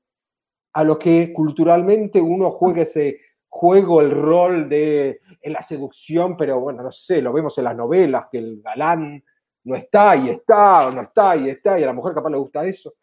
a 0.72 0.82
lo 0.82 0.98
que 0.98 1.32
culturalmente 1.32 2.20
uno 2.20 2.50
juega 2.50 2.82
ese 2.82 3.20
juego, 3.48 4.00
el 4.00 4.10
rol 4.10 4.68
de 4.68 5.20
en 5.40 5.52
la 5.52 5.62
seducción, 5.62 6.36
pero 6.36 6.58
bueno, 6.58 6.82
no 6.82 6.90
sé, 6.90 7.22
lo 7.22 7.32
vemos 7.32 7.56
en 7.58 7.64
las 7.64 7.76
novelas, 7.76 8.26
que 8.32 8.38
el 8.38 8.60
galán 8.60 9.22
no 9.68 9.76
está 9.76 10.16
y 10.16 10.30
está, 10.30 10.88
o 10.88 10.90
no 10.90 11.02
está 11.02 11.36
y 11.36 11.50
está, 11.50 11.78
y 11.78 11.82
a 11.82 11.86
la 11.86 11.92
mujer 11.92 12.14
capaz 12.14 12.30
le 12.30 12.38
gusta 12.38 12.64
eso. 12.64 12.94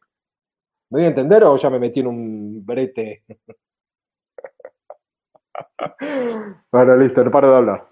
¿Me 0.90 1.00
voy 1.00 1.06
a 1.06 1.10
entender 1.10 1.44
o 1.44 1.56
ya 1.58 1.70
me 1.70 1.80
metí 1.80 2.00
en 2.00 2.08
un 2.08 2.66
brete? 2.66 3.24
bueno, 6.72 6.98
listo, 6.98 7.24
no 7.24 7.32
paro 7.32 7.52
de 7.52 7.58
hablar. 7.58 7.88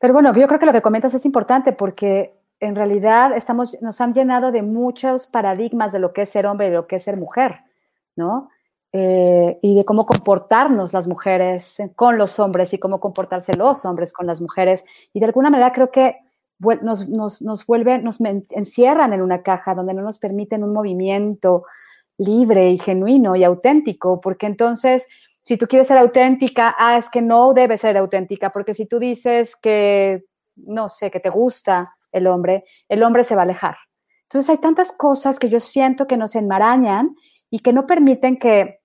Pero 0.00 0.14
bueno, 0.14 0.34
yo 0.34 0.48
creo 0.48 0.58
que 0.58 0.66
lo 0.66 0.72
que 0.72 0.82
comentas 0.82 1.14
es 1.14 1.24
importante 1.24 1.72
porque 1.72 2.34
en 2.58 2.74
realidad 2.74 3.36
estamos, 3.36 3.80
nos 3.80 4.00
han 4.00 4.12
llenado 4.12 4.50
de 4.50 4.62
muchos 4.62 5.26
paradigmas 5.26 5.92
de 5.92 6.00
lo 6.00 6.12
que 6.12 6.22
es 6.22 6.30
ser 6.30 6.46
hombre 6.46 6.66
y 6.66 6.70
de 6.70 6.76
lo 6.76 6.86
que 6.86 6.96
es 6.96 7.04
ser 7.04 7.16
mujer, 7.16 7.60
¿no? 8.16 8.50
Eh, 8.92 9.56
y 9.62 9.76
de 9.76 9.84
cómo 9.84 10.04
comportarnos 10.04 10.92
las 10.92 11.06
mujeres 11.06 11.80
con 11.94 12.18
los 12.18 12.40
hombres 12.40 12.72
y 12.72 12.78
cómo 12.78 12.98
comportarse 12.98 13.56
los 13.56 13.84
hombres 13.84 14.12
con 14.12 14.26
las 14.26 14.40
mujeres. 14.40 14.84
Y 15.12 15.20
de 15.20 15.26
alguna 15.26 15.48
manera 15.48 15.72
creo 15.72 15.92
que 15.92 16.16
nos, 16.82 17.08
nos, 17.08 17.40
nos 17.40 17.66
vuelven, 17.66 18.02
nos 18.02 18.18
encierran 18.20 19.12
en 19.12 19.22
una 19.22 19.42
caja 19.42 19.76
donde 19.76 19.94
no 19.94 20.02
nos 20.02 20.18
permiten 20.18 20.64
un 20.64 20.72
movimiento 20.72 21.64
libre 22.18 22.70
y 22.70 22.78
genuino 22.78 23.36
y 23.36 23.44
auténtico, 23.44 24.20
porque 24.20 24.46
entonces, 24.46 25.06
si 25.42 25.56
tú 25.56 25.66
quieres 25.66 25.88
ser 25.88 25.96
auténtica, 25.98 26.74
ah, 26.76 26.98
es 26.98 27.08
que 27.08 27.22
no 27.22 27.54
debes 27.54 27.80
ser 27.80 27.96
auténtica, 27.96 28.50
porque 28.50 28.74
si 28.74 28.86
tú 28.86 28.98
dices 28.98 29.56
que, 29.56 30.24
no 30.56 30.88
sé, 30.88 31.10
que 31.10 31.20
te 31.20 31.30
gusta, 31.30 31.96
el 32.12 32.26
hombre, 32.26 32.64
el 32.88 33.02
hombre 33.04 33.24
se 33.24 33.36
va 33.36 33.42
a 33.42 33.44
alejar. 33.44 33.76
Entonces 34.24 34.50
hay 34.50 34.58
tantas 34.58 34.92
cosas 34.92 35.38
que 35.38 35.48
yo 35.48 35.60
siento 35.60 36.06
que 36.06 36.16
nos 36.16 36.34
enmarañan 36.34 37.16
y 37.48 37.60
que 37.60 37.72
no 37.72 37.86
permiten 37.86 38.36
que, 38.36 38.79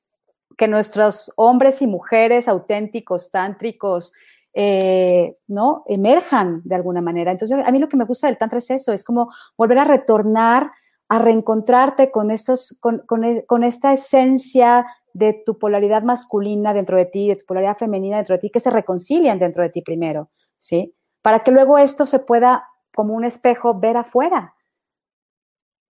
que 0.57 0.67
nuestros 0.67 1.31
hombres 1.35 1.81
y 1.81 1.87
mujeres 1.87 2.47
auténticos, 2.47 3.31
tántricos, 3.31 4.13
eh, 4.53 5.37
¿no? 5.47 5.83
Emerjan 5.87 6.61
de 6.63 6.75
alguna 6.75 7.01
manera. 7.01 7.31
Entonces 7.31 7.57
a 7.63 7.71
mí 7.71 7.79
lo 7.79 7.89
que 7.89 7.97
me 7.97 8.05
gusta 8.05 8.27
del 8.27 8.37
tantra 8.37 8.59
es 8.59 8.69
eso, 8.69 8.93
es 8.93 9.03
como 9.03 9.29
volver 9.57 9.79
a 9.79 9.85
retornar, 9.85 10.71
a 11.09 11.19
reencontrarte 11.19 12.09
con, 12.09 12.31
estos, 12.31 12.77
con, 12.79 12.99
con, 13.05 13.41
con 13.45 13.63
esta 13.63 13.93
esencia 13.93 14.85
de 15.13 15.43
tu 15.45 15.59
polaridad 15.59 16.03
masculina 16.03 16.73
dentro 16.73 16.97
de 16.97 17.05
ti, 17.05 17.29
de 17.29 17.35
tu 17.35 17.45
polaridad 17.45 17.77
femenina 17.77 18.17
dentro 18.17 18.35
de 18.35 18.39
ti, 18.39 18.49
que 18.49 18.59
se 18.59 18.69
reconcilian 18.69 19.39
dentro 19.39 19.61
de 19.61 19.69
ti 19.69 19.81
primero, 19.81 20.29
¿sí? 20.57 20.95
Para 21.21 21.39
que 21.39 21.51
luego 21.51 21.77
esto 21.77 22.05
se 22.05 22.19
pueda 22.19 22.67
como 22.93 23.13
un 23.13 23.25
espejo, 23.25 23.79
ver 23.79 23.97
afuera. 23.97 24.54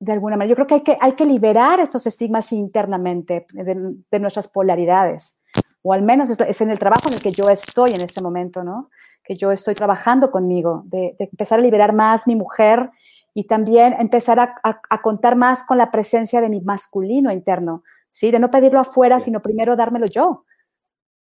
De 0.05 0.11
alguna 0.11 0.37
manera, 0.37 0.49
yo 0.49 0.55
creo 0.55 0.67
que 0.67 0.75
hay 0.75 0.81
que, 0.81 0.97
hay 1.01 1.13
que 1.13 1.25
liberar 1.25 1.79
estos 1.79 2.05
estigmas 2.05 2.51
internamente 2.53 3.47
de, 3.53 3.95
de 4.11 4.19
nuestras 4.19 4.47
polaridades, 4.47 5.39
o 5.81 5.93
al 5.93 6.03
menos 6.03 6.29
es, 6.29 6.39
es, 6.41 6.61
en 6.61 6.69
el 6.69 6.77
trabajo 6.77 7.07
en 7.07 7.15
el 7.15 7.21
que 7.21 7.31
yo 7.31 7.49
estoy 7.49 7.89
en 7.89 8.01
este 8.01 8.21
momento, 8.21 8.63
¿no? 8.63 8.91
Que 9.23 9.33
yo 9.33 9.51
estoy 9.51 9.73
trabajando 9.73 10.29
conmigo, 10.29 10.83
de, 10.85 11.15
de 11.17 11.25
empezar 11.25 11.57
a 11.57 11.63
liberar 11.63 11.93
más 11.93 12.27
mi 12.27 12.35
mujer 12.35 12.91
y 13.33 13.45
también 13.45 13.95
empezar 13.99 14.39
a, 14.39 14.53
a, 14.63 14.79
a, 14.87 15.01
contar 15.01 15.35
más 15.35 15.63
con 15.63 15.79
la 15.79 15.89
presencia 15.89 16.39
de 16.39 16.49
mi 16.49 16.61
masculino 16.61 17.31
interno, 17.31 17.83
¿sí? 18.11 18.29
De 18.29 18.37
no 18.37 18.51
pedirlo 18.51 18.79
afuera, 18.79 19.19
sino 19.19 19.41
primero 19.41 19.75
dármelo 19.75 20.05
yo, 20.05 20.45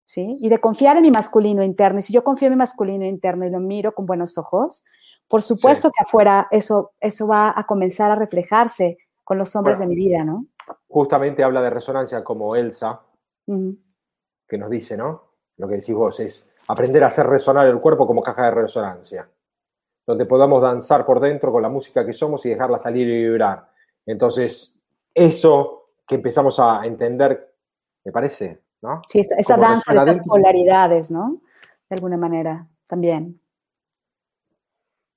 ¿sí? 0.05 0.37
Y 0.43 0.51
de 0.51 0.59
confiar 0.59 0.99
en 0.99 1.05
mi 1.05 1.11
masculino 1.11 1.63
interno. 1.65 2.01
Y 2.01 2.03
si 2.03 2.13
yo 2.13 2.23
confío 2.23 2.49
en 2.49 2.53
mi 2.53 2.59
masculino 2.59 3.07
interno 3.07 3.47
y 3.47 3.51
lo 3.51 3.61
miro 3.61 3.95
con 3.95 4.05
buenos 4.05 4.37
ojos, 4.37 4.85
por 5.29 5.43
supuesto 5.43 5.91
que 5.91 6.03
afuera 6.03 6.49
eso, 6.51 6.93
eso 7.01 7.27
va 7.27 7.53
a 7.57 7.67
comenzar 7.67 8.11
a 8.11 8.15
reflejarse 8.15 8.99
con 9.23 9.39
los 9.39 9.55
hombres 9.57 9.79
de 9.79 9.87
mi 9.87 9.95
vida, 9.95 10.23
¿no? 10.23 10.47
Justamente 10.89 11.43
habla 11.43 11.63
de 11.63 11.71
resonancia 11.71 12.23
como 12.23 12.55
Elsa, 12.55 13.01
que 13.47 14.59
nos 14.59 14.71
dice, 14.71 14.97
¿no? 14.97 15.23
Lo 15.57 15.69
que 15.69 15.77
decís 15.77 15.95
vos 15.95 16.21
es 16.21 16.49
aprender 16.69 17.05
a 17.05 17.09
hacer 17.09 17.27
resonar 17.27 17.67
el 17.67 17.81
cuerpo 17.81 18.07
como 18.07 18.23
caja 18.23 18.45
de 18.45 18.51
resonancia, 18.53 19.29
donde 20.07 20.27
podamos 20.27 20.61
danzar 20.61 21.05
por 21.07 21.21
dentro 21.21 21.53
con 21.53 21.63
la 21.63 21.69
música 21.69 22.05
que 22.05 22.13
somos 22.13 22.45
y 22.47 22.51
dejarla 22.51 22.79
salir 22.79 23.09
y 23.09 23.25
vibrar. 23.25 23.71
Entonces, 24.07 24.79
eso 25.15 25.91
que 26.07 26.17
empezamos 26.17 26.59
a 26.61 26.85
entender, 26.85 27.55
me 28.05 28.13
parece, 28.13 28.63
¿no? 28.83 29.03
Sí, 29.07 29.21
esa, 29.21 29.57
danza 29.57 29.93
de 29.93 29.99
estas 29.99 30.21
polaridades, 30.21 31.11
¿no? 31.11 31.41
De 31.89 31.97
alguna 31.97 32.17
manera, 32.17 32.67
también. 32.87 33.41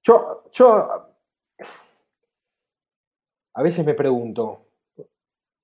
Yo, 0.07 0.43
yo 0.53 0.67
a 3.55 3.61
veces 3.61 3.85
me 3.85 3.93
pregunto, 3.93 4.67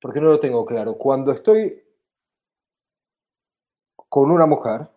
porque 0.02 0.20
no 0.20 0.28
lo 0.28 0.40
tengo 0.42 0.66
claro, 0.66 0.98
cuando 0.98 1.32
estoy 1.32 1.82
con 3.96 4.30
una 4.32 4.46
mujer 4.46 4.90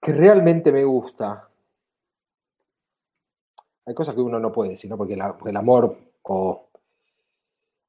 que 0.00 0.12
realmente 0.12 0.72
me 0.72 0.82
gusta, 0.82 1.48
hay 3.86 3.94
cosas 3.94 4.16
que 4.16 4.20
uno 4.20 4.40
no 4.40 4.50
puede 4.50 4.70
decir, 4.70 4.90
¿no? 4.90 4.96
Porque, 4.96 5.14
el 5.14 5.56
amor 5.56 5.96
o 6.22 6.70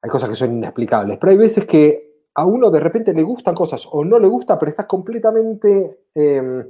hay 0.00 0.10
cosas 0.10 0.28
que 0.28 0.36
son 0.36 0.58
inexplicables, 0.58 1.18
pero 1.18 1.32
hay 1.32 1.38
veces 1.38 1.66
que 1.66 2.28
a 2.34 2.46
uno 2.46 2.70
de 2.70 2.78
repente 2.78 3.12
le 3.12 3.24
gustan 3.24 3.56
cosas 3.56 3.84
o 3.90 4.04
no 4.04 4.20
le 4.20 4.28
gusta, 4.28 4.56
pero 4.60 4.70
está 4.70 4.86
completamente 4.86 6.04
em, 6.14 6.64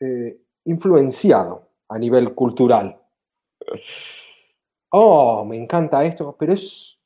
eh, 0.00 0.40
influenciado 0.64 1.68
a 1.88 1.98
nivel 1.98 2.34
cultural. 2.34 2.98
Oh, 4.92 5.44
me 5.44 5.56
encanta 5.56 6.04
esto, 6.04 6.34
pero 6.38 6.52
es. 6.52 6.98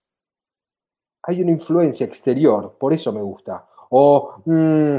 Hay 1.25 1.43
una 1.43 1.53
influencia 1.53 2.07
exterior, 2.07 2.77
por 2.79 2.93
eso 2.93 3.13
me 3.13 3.23
gusta. 3.23 3.67
O 3.91 4.43
mm, 4.45 4.99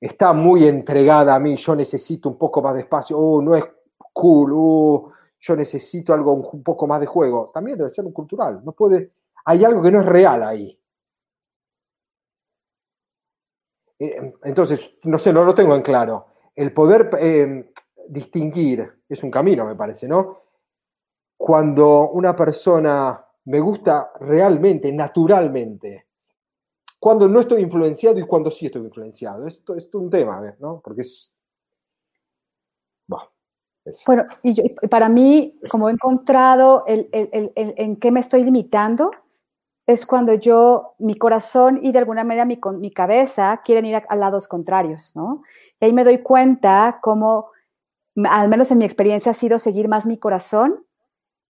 está 0.00 0.32
muy 0.32 0.66
entregada 0.66 1.34
a 1.34 1.38
mí, 1.38 1.56
yo 1.56 1.74
necesito 1.76 2.28
un 2.28 2.38
poco 2.38 2.62
más 2.62 2.74
de 2.74 2.80
espacio. 2.80 3.18
Oh, 3.18 3.42
no 3.42 3.54
es 3.54 3.64
cool. 4.12 4.52
Oh, 4.54 5.12
yo 5.40 5.56
necesito 5.56 6.12
algo 6.14 6.32
un 6.34 6.62
poco 6.62 6.86
más 6.86 7.00
de 7.00 7.06
juego. 7.06 7.50
También 7.52 7.78
debe 7.78 7.90
ser 7.90 8.04
un 8.04 8.12
cultural. 8.12 8.62
No 8.64 8.72
puede. 8.72 9.12
Hay 9.44 9.64
algo 9.64 9.82
que 9.82 9.90
no 9.90 10.00
es 10.00 10.06
real 10.06 10.42
ahí. 10.42 10.78
Eh, 13.98 14.32
entonces, 14.44 14.94
no 15.04 15.18
sé, 15.18 15.32
no 15.32 15.44
lo 15.44 15.54
tengo 15.54 15.74
en 15.74 15.82
claro. 15.82 16.31
El 16.54 16.72
poder 16.72 17.10
eh, 17.18 17.72
distinguir 18.08 18.90
es 19.08 19.22
un 19.22 19.30
camino, 19.30 19.64
me 19.64 19.74
parece, 19.74 20.06
¿no? 20.08 20.42
cuando 21.42 22.10
una 22.10 22.36
persona 22.36 23.20
me 23.46 23.58
gusta 23.58 24.12
realmente, 24.20 24.92
naturalmente, 24.92 26.06
cuando 27.00 27.26
no 27.26 27.40
estoy 27.40 27.62
influenciado 27.62 28.20
y 28.20 28.22
cuando 28.22 28.48
sí 28.48 28.66
estoy 28.66 28.82
influenciado. 28.82 29.48
Esto, 29.48 29.74
es 29.74 29.92
un 29.92 30.08
tema, 30.08 30.54
¿no? 30.60 30.80
Porque 30.82 31.02
es... 31.02 31.32
Bueno, 34.06 34.24
y 34.44 34.54
para 34.88 35.08
mí, 35.08 35.58
como 35.68 35.88
he 35.88 35.92
encontrado 35.92 36.84
el, 36.86 37.08
en 37.10 37.96
qué 37.96 38.12
me 38.12 38.20
estoy 38.20 38.44
limitando, 38.44 39.10
es 39.86 40.06
cuando 40.06 40.34
yo, 40.34 40.94
mi 40.98 41.16
corazón 41.16 41.80
y 41.82 41.92
de 41.92 41.98
alguna 41.98 42.24
manera 42.24 42.44
mi, 42.44 42.58
mi 42.78 42.92
cabeza 42.92 43.60
quieren 43.64 43.84
ir 43.84 43.96
a, 43.96 44.16
lados 44.16 44.46
contrarios, 44.46 45.16
¿no? 45.16 45.42
Y 45.80 45.86
ahí 45.86 45.92
me 45.92 46.04
doy 46.04 46.18
cuenta 46.18 46.98
cómo, 47.02 47.50
al 48.24 48.48
menos 48.48 48.70
en 48.70 48.78
mi 48.78 48.84
experiencia, 48.84 49.30
ha 49.32 49.34
sido 49.34 49.58
seguir 49.58 49.88
más 49.88 50.06
mi 50.06 50.18
corazón 50.18 50.86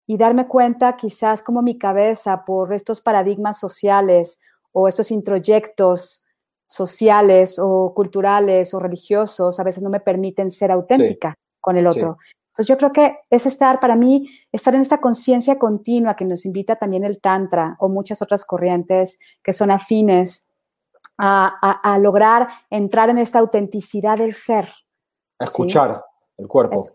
y 0.07 0.17
darme 0.17 0.47
cuenta 0.47 0.97
quizás 0.97 1.41
como 1.43 1.61
mi 1.61 1.77
cabeza 1.77 2.43
por 2.43 2.73
estos 2.73 3.01
paradigmas 3.01 3.59
sociales 3.59 4.39
o 4.71 4.87
estos 4.87 5.11
introyectos 5.11 6.23
sociales 6.67 7.59
o 7.59 7.93
culturales 7.93 8.73
o 8.73 8.79
religiosos 8.79 9.59
a 9.59 9.63
veces 9.63 9.83
no 9.83 9.89
me 9.89 9.99
permiten 9.99 10.49
ser 10.49 10.71
auténtica 10.71 11.35
con 11.61 11.77
el 11.77 11.85
otro. 11.85 12.17
Entonces 12.53 12.67
yo 12.67 12.77
creo 12.77 12.91
que 12.91 13.17
es 13.31 13.47
estar, 13.47 13.79
para 13.79 13.95
mí, 13.95 14.29
estar 14.51 14.75
en 14.75 14.81
esta 14.81 14.99
conciencia 14.99 15.57
continua 15.57 16.15
que 16.15 16.23
nos 16.23 16.45
invita 16.45 16.75
también 16.75 17.03
el 17.03 17.19
Tantra 17.19 17.75
o 17.79 17.89
muchas 17.89 18.21
otras 18.21 18.45
corrientes 18.45 19.17
que 19.41 19.53
son 19.53 19.71
afines 19.71 20.47
a, 21.17 21.97
lograr 21.99 22.47
entrar 22.69 23.09
en 23.09 23.17
esta 23.17 23.39
autenticidad 23.39 24.19
del 24.19 24.33
ser. 24.33 24.69
A 25.39 25.45
escuchar 25.45 26.03
el 26.37 26.47
cuerpo. 26.47 26.85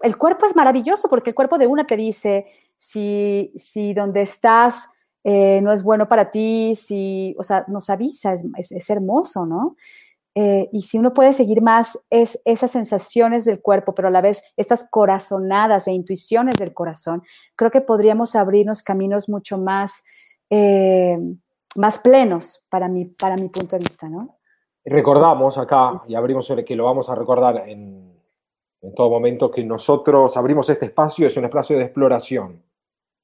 El 0.00 0.16
cuerpo 0.16 0.46
es 0.46 0.56
maravilloso 0.56 1.10
porque 1.10 1.28
el 1.30 1.36
cuerpo 1.36 1.58
de 1.58 1.66
una 1.66 1.84
te 1.84 1.98
dice 1.98 2.46
si, 2.78 3.52
si 3.54 3.92
donde 3.92 4.22
estás 4.22 4.88
eh, 5.22 5.60
no 5.62 5.70
es 5.70 5.82
bueno 5.82 6.08
para 6.08 6.30
ti, 6.30 6.74
si, 6.76 7.36
o 7.38 7.42
sea, 7.42 7.66
nos 7.68 7.90
avisa, 7.90 8.32
es, 8.32 8.90
hermoso, 8.90 9.44
¿no? 9.44 9.76
Eh, 10.34 10.68
y 10.72 10.82
si 10.82 10.98
uno 10.98 11.12
puede 11.12 11.32
seguir 11.32 11.60
más 11.60 11.98
es, 12.08 12.40
esas 12.44 12.70
sensaciones 12.70 13.44
del 13.44 13.60
cuerpo, 13.60 13.94
pero 13.94 14.08
a 14.08 14.10
la 14.10 14.20
vez 14.20 14.42
estas 14.56 14.88
corazonadas 14.88 15.88
e 15.88 15.92
intuiciones 15.92 16.54
del 16.54 16.72
corazón, 16.72 17.22
creo 17.56 17.70
que 17.70 17.80
podríamos 17.80 18.36
abrirnos 18.36 18.82
caminos 18.82 19.28
mucho 19.28 19.58
más, 19.58 20.04
eh, 20.48 21.18
más 21.74 21.98
plenos 21.98 22.62
para 22.68 22.88
mi, 22.88 23.06
para 23.06 23.34
mi 23.34 23.48
punto 23.48 23.76
de 23.76 23.80
vista, 23.80 24.08
¿no? 24.08 24.36
Recordamos 24.84 25.58
acá, 25.58 25.94
y 26.08 26.14
abrimos 26.14 26.50
que 26.66 26.76
lo 26.76 26.84
vamos 26.84 27.10
a 27.10 27.14
recordar 27.14 27.68
en 27.68 28.10
en 28.82 28.94
todo 28.94 29.10
momento 29.10 29.50
que 29.50 29.62
nosotros 29.62 30.36
abrimos 30.36 30.68
este 30.70 30.86
espacio, 30.86 31.26
es 31.26 31.36
un 31.36 31.44
espacio 31.44 31.76
de 31.76 31.84
exploración. 31.84 32.62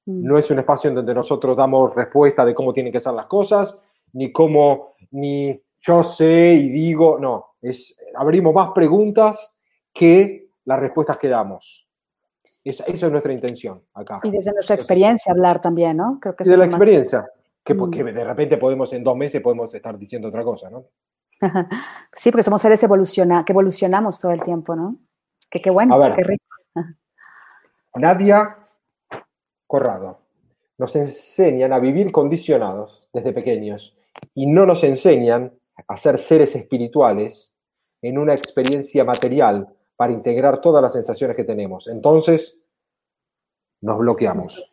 Mm. 0.04 0.24
No 0.24 0.38
es 0.38 0.50
un 0.50 0.59
espacio 0.59 0.90
en 0.90 0.96
donde 0.96 1.14
nosotros 1.14 1.57
damos 1.57 1.94
respuesta 1.94 2.44
de 2.44 2.54
cómo 2.54 2.72
tienen 2.72 2.92
que 2.92 3.00
ser 3.00 3.14
las 3.14 3.26
cosas, 3.26 3.78
ni 4.12 4.32
cómo, 4.32 4.94
ni 5.11 5.61
yo 5.87 6.03
sé 6.03 6.55
y 6.55 6.68
digo, 6.68 7.18
no, 7.18 7.55
es, 7.62 7.97
abrimos 8.16 8.53
más 8.53 8.72
preguntas 8.72 9.55
que 9.93 10.51
las 10.64 10.80
respuestas 10.80 11.16
que 11.16 11.28
damos. 11.28 11.89
esa 12.64 12.84
es 12.87 13.11
nuestra 13.11 13.32
intención 13.32 13.82
acá. 13.95 14.20
Y 14.24 14.30
desde 14.30 14.53
nuestra 14.53 14.74
experiencia 14.74 15.30
hablar 15.30 15.61
también, 15.61 15.97
¿no? 15.97 16.18
Creo 16.20 16.34
que 16.34 16.43
desde 16.43 16.57
la 16.57 16.64
experiencia, 16.64 17.30
que, 17.62 17.74
mm. 17.74 17.91
de 17.91 18.24
repente 18.24 18.57
podemos, 18.57 18.93
en 18.93 19.05
dos 19.05 19.16
meses 19.16 19.41
podemos 19.41 19.72
estar 19.72 19.97
diciendo 19.97 20.28
otra 20.28 20.43
cosa, 20.43 20.68
¿no? 20.70 20.87
sí, 22.12 22.30
porque 22.30 22.43
somos 22.43 22.62
seres 22.62 22.82
evoluciona 22.82 23.45
que 23.45 23.53
evolucionamos 23.53 24.18
todo 24.18 24.32
el 24.32 24.43
tiempo, 24.43 24.74
¿no? 24.74 24.97
Que 25.49 25.61
qué 25.62 25.70
bueno, 25.70 25.97
qué 26.14 26.24
rico. 26.24 26.45
Nadia 27.95 28.57
Corrado. 29.66 30.20
Nos 30.78 30.95
enseñan 30.97 31.72
a 31.72 31.78
vivir 31.78 32.12
condicionados 32.12 33.09
desde 33.12 33.32
pequeños 33.32 33.97
y 34.34 34.47
no 34.47 34.66
nos 34.66 34.84
enseñan 34.84 35.53
a 35.87 35.97
ser 35.97 36.18
seres 36.18 36.55
espirituales 36.55 37.53
en 38.03 38.18
una 38.18 38.35
experiencia 38.35 39.05
material 39.05 39.68
para 39.97 40.12
integrar 40.12 40.61
todas 40.61 40.83
las 40.83 40.93
sensaciones 40.93 41.37
que 41.37 41.45
tenemos. 41.45 41.89
Entonces, 41.89 42.59
nos 43.81 43.99
bloqueamos. 43.99 44.70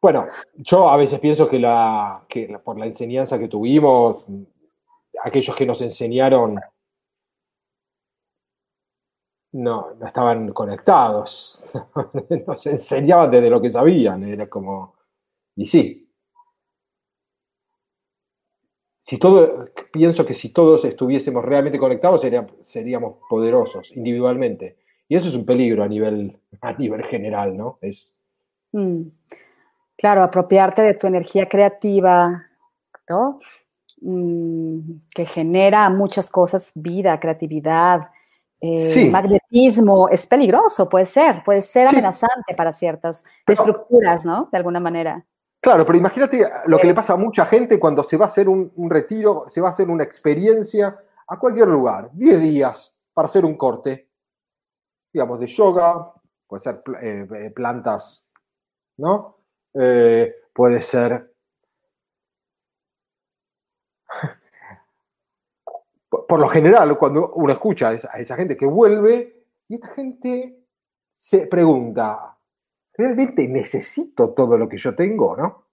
Bueno, 0.00 0.28
yo 0.54 0.88
a 0.88 0.96
veces 0.96 1.18
pienso 1.18 1.48
que, 1.48 1.58
la, 1.58 2.24
que 2.28 2.58
por 2.62 2.78
la 2.78 2.86
enseñanza 2.86 3.38
que 3.38 3.48
tuvimos, 3.48 4.24
aquellos 5.24 5.56
que 5.56 5.66
nos 5.66 5.80
enseñaron 5.82 6.60
no, 9.52 9.94
no 9.94 10.06
estaban 10.06 10.52
conectados, 10.52 11.64
nos 12.46 12.66
enseñaban 12.66 13.30
desde 13.30 13.50
lo 13.50 13.60
que 13.60 13.70
sabían, 13.70 14.22
era 14.24 14.48
como, 14.48 14.94
y 15.56 15.66
sí. 15.66 16.05
Si 19.06 19.18
todo, 19.18 19.66
pienso 19.92 20.26
que 20.26 20.34
si 20.34 20.48
todos 20.48 20.84
estuviésemos 20.84 21.44
realmente 21.44 21.78
conectados 21.78 22.26
seríamos 22.62 23.18
poderosos 23.30 23.96
individualmente. 23.96 24.78
Y 25.06 25.14
eso 25.14 25.28
es 25.28 25.36
un 25.36 25.46
peligro 25.46 25.84
a 25.84 25.86
nivel, 25.86 26.36
a 26.60 26.72
nivel 26.72 27.04
general, 27.04 27.56
¿no? 27.56 27.78
Es, 27.80 28.16
mm. 28.72 29.02
Claro, 29.96 30.24
apropiarte 30.24 30.82
de 30.82 30.94
tu 30.94 31.06
energía 31.06 31.46
creativa, 31.46 32.46
¿no? 33.08 33.38
Mm, 34.00 34.80
que 35.14 35.24
genera 35.24 35.88
muchas 35.88 36.28
cosas, 36.28 36.72
vida, 36.74 37.20
creatividad, 37.20 38.08
eh, 38.60 39.08
magnetismo, 39.08 40.08
es 40.08 40.26
peligroso, 40.26 40.88
puede 40.88 41.04
ser, 41.04 41.44
puede 41.44 41.62
ser 41.62 41.86
amenazante 41.86 42.56
para 42.56 42.72
ciertas 42.72 43.24
estructuras, 43.46 44.24
¿no? 44.24 44.48
De 44.50 44.58
alguna 44.58 44.80
manera. 44.80 45.24
Claro, 45.60 45.84
pero 45.84 45.98
imagínate 45.98 46.48
lo 46.66 46.78
que 46.78 46.86
le 46.86 46.94
pasa 46.94 47.14
a 47.14 47.16
mucha 47.16 47.46
gente 47.46 47.80
cuando 47.80 48.02
se 48.02 48.16
va 48.16 48.26
a 48.26 48.28
hacer 48.28 48.48
un, 48.48 48.72
retiro, 48.88 49.46
se 49.48 49.60
va 49.60 49.68
a 49.68 49.70
hacer 49.72 49.88
una 49.90 50.04
experiencia 50.04 50.96
a 51.26 51.38
cualquier 51.38 51.68
lugar, 51.68 52.10
10 52.12 52.40
días 52.40 52.96
para 53.12 53.26
hacer 53.26 53.44
un 53.44 53.56
corte, 53.56 54.08
digamos, 55.12 55.40
de 55.40 55.46
yoga, 55.48 56.12
puede 56.46 56.60
ser 56.60 56.82
eh, 57.02 57.26
eh, 57.34 57.50
plantas, 57.50 58.28
¿no? 58.98 59.34
puede 60.54 60.80
ser 60.80 61.34
por 66.08 66.40
lo 66.40 66.48
general, 66.48 66.96
cuando 66.96 67.32
uno 67.34 67.52
escucha 67.52 67.88
a 67.88 67.92
esa, 67.92 68.08
a 68.12 68.18
esa 68.20 68.36
gente 68.36 68.56
que 68.56 68.64
vuelve, 68.64 69.44
y 69.68 69.74
esta 69.74 69.88
gente 69.88 70.58
se 71.14 71.46
pregunta, 71.46 72.35
¿realmente 72.96 73.46
necesito 73.48 74.30
todo 74.30 74.56
lo 74.56 74.68
que 74.68 74.78
yo 74.78 74.94
tengo, 74.94 75.36
no? 75.36 75.66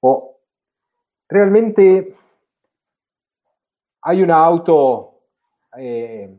O 0.00 0.40
realmente 1.28 2.14
hay 4.02 4.22
una 4.22 4.36
auto 4.36 5.22
eh, 5.76 6.38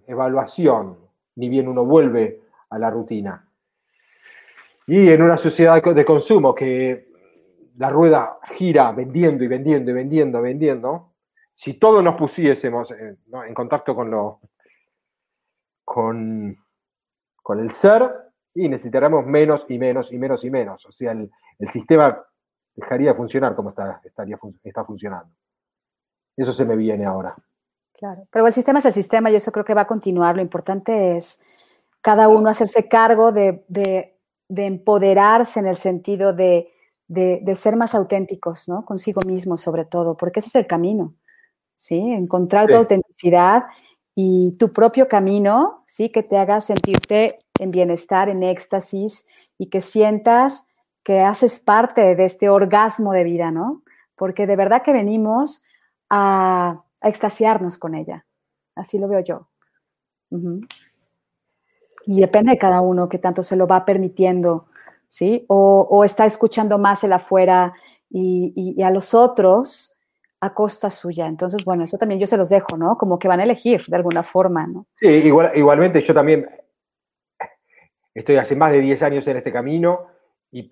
ni 1.36 1.50
bien 1.50 1.68
uno 1.68 1.86
vuelve 1.86 2.42
a 2.70 2.78
la 2.78 2.90
rutina. 2.90 3.48
Y 4.86 5.10
en 5.10 5.22
una 5.22 5.38
sociedad 5.38 5.82
de 5.82 6.06
consumo 6.06 6.54
que 6.54 7.08
la 7.78 7.90
rueda 7.90 8.38
gira 8.56 8.92
vendiendo 8.92 9.44
y 9.44 9.48
vendiendo 9.48 9.92
y 9.92 9.94
vendiendo, 9.94 10.42
vendiendo, 10.42 11.14
si 11.54 11.76
todos 11.76 12.04
nos 12.04 12.16
pusiésemos 12.16 12.92
en, 12.92 13.20
¿no? 13.28 13.44
en 13.44 13.54
contacto 13.54 13.96
con, 13.96 14.12
lo, 14.12 14.42
con, 15.86 16.58
con, 17.42 17.60
el 17.60 17.72
ser, 17.72 18.12
y 18.54 18.70
necesitaremos 18.70 19.26
menos 19.26 19.66
y 19.70 19.78
menos 19.78 20.12
y 20.12 20.18
menos 20.18 20.44
y 20.44 20.52
menos. 20.52 20.86
O 20.86 20.92
sea, 20.92 21.12
el, 21.12 21.32
el 21.60 21.70
sistema 21.70 22.24
dejaría 22.76 23.12
de 23.12 23.16
funcionar 23.16 23.56
como 23.56 23.70
está, 23.70 24.02
estaría, 24.04 24.38
está 24.64 24.84
funcionando. 24.84 25.32
Eso 26.36 26.52
se 26.52 26.66
me 26.66 26.76
viene 26.76 27.06
ahora. 27.06 27.36
Claro, 27.94 28.28
pero 28.32 28.48
el 28.48 28.54
sistema 28.54 28.80
es 28.80 28.86
el 28.86 28.94
sistema 28.94 29.30
y 29.30 29.36
eso 29.36 29.52
creo 29.52 29.66
que 29.66 29.76
va 29.76 29.82
a 29.82 29.88
continuar. 29.88 30.36
Lo 30.36 30.42
importante 30.42 31.16
es 31.16 31.44
cada 32.02 32.28
uno 32.28 32.50
hacerse 32.50 32.88
cargo 32.88 33.32
de, 33.32 33.64
de, 33.68 34.18
de 34.50 34.66
empoderarse 34.66 35.60
en 35.60 35.68
el 35.68 35.76
sentido 35.76 36.34
de, 36.34 36.74
de, 37.08 37.56
ser 37.56 37.76
más 37.76 37.94
auténticos, 37.94 38.68
¿no? 38.68 38.84
Consigo 38.86 39.22
mismo 39.26 39.58
sobre 39.58 39.86
todo, 39.86 40.18
porque 40.18 40.40
ese 40.40 40.50
es 40.50 40.56
el 40.56 40.68
camino, 40.68 41.16
¿sí? 41.74 42.00
Encontrar 42.00 42.66
sí. 42.66 42.72
tu 42.72 42.78
autenticidad 42.78 43.64
y 44.16 44.58
tu 44.58 44.74
propio 44.74 45.08
camino, 45.08 45.84
¿sí? 45.86 46.10
Que 46.10 46.24
te 46.24 46.38
haga 46.38 46.62
sentirte 46.62 47.38
en 47.64 47.72
bienestar, 47.72 48.30
en 48.30 48.44
éxtasis 48.44 49.26
y 49.58 49.70
que 49.70 49.82
sientas 49.82 50.66
que 51.04 51.22
haces 51.22 51.60
parte 51.60 52.16
de 52.16 52.26
este 52.26 52.50
orgasmo 52.50 53.12
de 53.14 53.24
vida, 53.24 53.52
¿no? 53.52 53.84
Porque 54.16 54.48
de 54.48 54.56
verdad 54.56 54.84
que 54.84 54.94
venimos 54.94 55.64
a, 56.10 56.84
extasiarnos 57.02 57.78
con 57.78 57.96
ella. 57.96 58.26
Así 58.76 58.98
lo 58.98 59.10
veo 59.10 59.20
yo. 59.20 59.50
Y 62.06 62.22
depende 62.22 62.52
de 62.52 62.58
cada 62.58 62.80
uno 62.80 63.10
que 63.10 63.20
tanto 63.20 63.44
se 63.44 63.58
lo 63.58 63.68
va 63.68 63.84
permitiendo, 63.84 64.68
¿sí? 65.08 65.44
O, 65.50 66.04
está 66.06 66.26
escuchando 66.26 66.78
más 66.78 67.04
el 67.04 67.12
afuera 67.12 67.74
y, 68.10 68.82
a 68.82 68.90
los 68.90 69.14
otros 69.14 69.98
a 70.40 70.54
costa 70.54 70.90
suya. 70.90 71.28
Entonces, 71.28 71.66
bueno, 71.66 71.84
eso 71.84 71.98
también 71.98 72.22
yo 72.22 72.28
se 72.28 72.38
los 72.38 72.50
dejo, 72.50 72.78
¿no? 72.78 72.98
Como 72.98 73.20
que 73.20 73.28
van 73.28 73.42
a 73.42 73.44
elegir 73.44 73.84
de 73.88 73.98
alguna 73.98 74.24
forma, 74.24 74.66
¿no? 74.66 74.86
Sí, 74.96 75.08
igual, 75.08 75.52
igualmente 75.56 76.02
yo 76.02 76.14
también 76.14 76.48
estoy 78.14 78.36
hace 78.38 78.56
más 78.56 78.72
de 78.72 78.80
10 78.80 79.04
años 79.04 79.28
en 79.28 79.38
este 79.38 79.52
camino 79.52 80.08
y, 80.52 80.70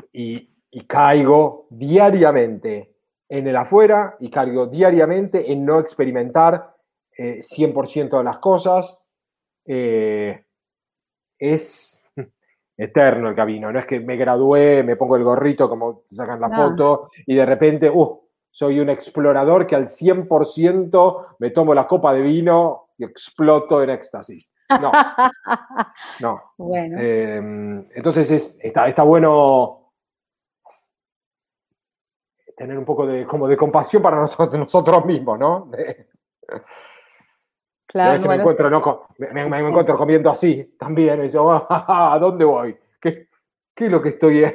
y 0.72 0.86
caigo 0.88 1.68
diariamente 1.70 2.92
en 3.28 3.48
el 3.48 3.56
afuera 3.56 4.16
y 4.20 4.30
caigo 4.30 4.68
diariamente 4.68 5.52
en 5.52 5.66
no 5.66 5.80
experimentar 5.80 6.76
eh, 7.18 7.40
100% 7.40 8.18
de 8.18 8.24
las 8.24 8.38
cosas. 8.40 9.00
Eh, 9.66 10.44
es 11.38 12.00
eterno 12.78 13.30
el 13.30 13.36
camino, 13.36 13.72
no 13.72 13.80
es 13.80 13.86
que 13.86 14.00
me 14.00 14.16
gradué, 14.16 14.84
me 14.84 14.96
pongo 14.96 15.16
el 15.16 15.24
gorrito 15.24 15.70
como 15.70 16.04
sacan 16.10 16.40
la 16.42 16.48
no. 16.48 16.56
foto 16.56 17.10
y 17.26 17.36
de 17.36 17.46
repente, 17.46 17.90
uh, 17.90 18.22
soy 18.50 18.80
un 18.80 18.90
explorador 18.90 19.66
que 19.66 19.76
al 19.76 19.88
100% 19.88 21.28
me 21.40 21.52
tomo 21.52 21.74
la 21.74 21.88
copa 21.88 22.14
de 22.14 22.22
vino 22.22 22.90
y 22.98 23.06
exploto 23.06 23.82
en 23.82 23.92
éxtasis. 23.92 24.52
No, 24.80 24.92
no. 26.20 26.42
Bueno. 26.58 26.98
Eh, 27.00 27.38
entonces 27.96 28.30
es, 28.32 28.58
está, 28.62 28.88
está 28.88 29.04
bueno 29.04 29.94
tener 32.56 32.78
un 32.78 32.86
poco 32.86 33.08
de, 33.08 33.26
como 33.26 33.48
de 33.48 33.58
compasión 33.58 34.04
para 34.04 34.18
nosotros, 34.18 34.60
nosotros 34.60 35.06
mismos, 35.06 35.40
¿no? 35.40 35.66
De, 35.72 36.08
Claro, 37.92 38.12
a 38.12 38.14
veces 38.14 38.26
bueno, 38.26 38.46
me, 38.46 38.52
encuentro, 38.52 38.70
¿no? 38.70 39.08
me, 39.18 39.34
me, 39.34 39.50
me, 39.50 39.68
encuentro 39.68 39.98
comiendo 39.98 40.30
así 40.30 40.76
también. 40.80 41.26
Y 41.26 41.30
yo, 41.30 41.50
¿a 41.70 42.18
dónde 42.22 42.46
voy? 42.46 42.78
¿Qué, 43.02 43.28
¿Qué, 43.76 43.86
es 43.88 43.92
lo 43.92 44.02
que 44.02 44.10
estoy? 44.10 44.46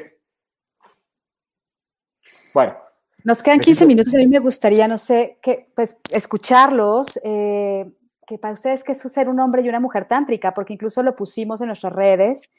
Bueno. 2.55 2.79
Nos 3.25 3.43
quedan 3.43 3.61
15 3.61 3.85
minutos 3.85 4.15
y 4.15 4.17
a 4.17 4.21
mí 4.21 4.29
me 4.29 4.39
gustaría, 4.39 4.89
no 4.89 4.97
sé, 4.97 5.39
que, 5.43 5.71
pues, 5.75 5.99
escucharlos. 6.11 7.21
Eh, 7.23 7.93
que 8.27 8.39
para 8.39 8.53
ustedes, 8.53 8.83
¿qué 8.83 8.93
es 8.93 8.99
ser 8.99 9.29
un 9.29 9.39
hombre 9.41 9.63
y 9.63 9.69
una 9.69 9.81
mujer 9.81 10.07
tántrica? 10.07 10.53
Porque 10.53 10.75
incluso 10.75 11.03
lo 11.03 11.15
pusimos 11.15 11.61
en 11.61 11.69
nuestras 11.69 11.93
redes 11.93 12.53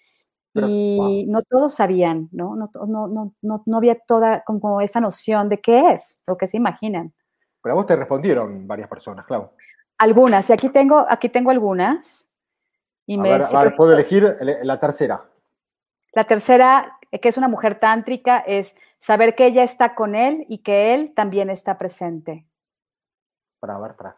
Pero, 0.54 0.68
y 0.70 0.98
wow. 0.98 1.26
no 1.28 1.42
todos 1.42 1.76
sabían, 1.76 2.30
¿no? 2.32 2.56
No, 2.56 2.72
no, 2.88 3.08
no, 3.08 3.34
no, 3.42 3.64
no 3.66 3.78
había 3.78 4.00
toda 4.00 4.44
como 4.44 4.82
esa 4.82 5.02
noción 5.02 5.50
de 5.50 5.60
qué 5.60 5.92
es, 5.92 6.24
lo 6.26 6.38
que 6.38 6.48
se 6.48 6.58
imaginan. 6.58 7.14
Pero 7.62 7.74
a 7.74 7.76
vos 7.76 7.86
te 7.86 7.96
respondieron 7.96 8.66
varias 8.66 8.88
personas, 8.88 9.26
claro. 9.26 9.54
Algunas, 9.98 10.50
y 10.50 10.54
aquí 10.54 10.70
tengo, 10.70 11.06
aquí 11.10 11.28
tengo 11.28 11.52
algunas. 11.52 12.32
Y 13.06 13.16
a 13.16 13.22
me, 13.22 13.32
ver, 13.32 13.42
a 13.42 13.64
ver, 13.64 13.76
puedo 13.76 13.94
elegir 13.94 14.38
la 14.64 14.80
tercera. 14.80 15.26
La 16.14 16.24
tercera, 16.24 16.98
eh, 17.12 17.20
que 17.20 17.30
es 17.30 17.38
una 17.38 17.48
mujer 17.48 17.80
tántrica, 17.80 18.40
es 18.40 18.76
saber 18.98 19.36
que 19.36 19.46
ella 19.48 19.64
está 19.64 19.96
con 19.96 20.16
él 20.16 20.46
y 20.48 20.60
que 20.60 20.94
él 20.94 21.14
también 21.16 21.50
está 21.50 21.78
presente. 21.78 22.46
Para 23.60 23.78
ver, 23.80 23.96
para. 23.96 24.16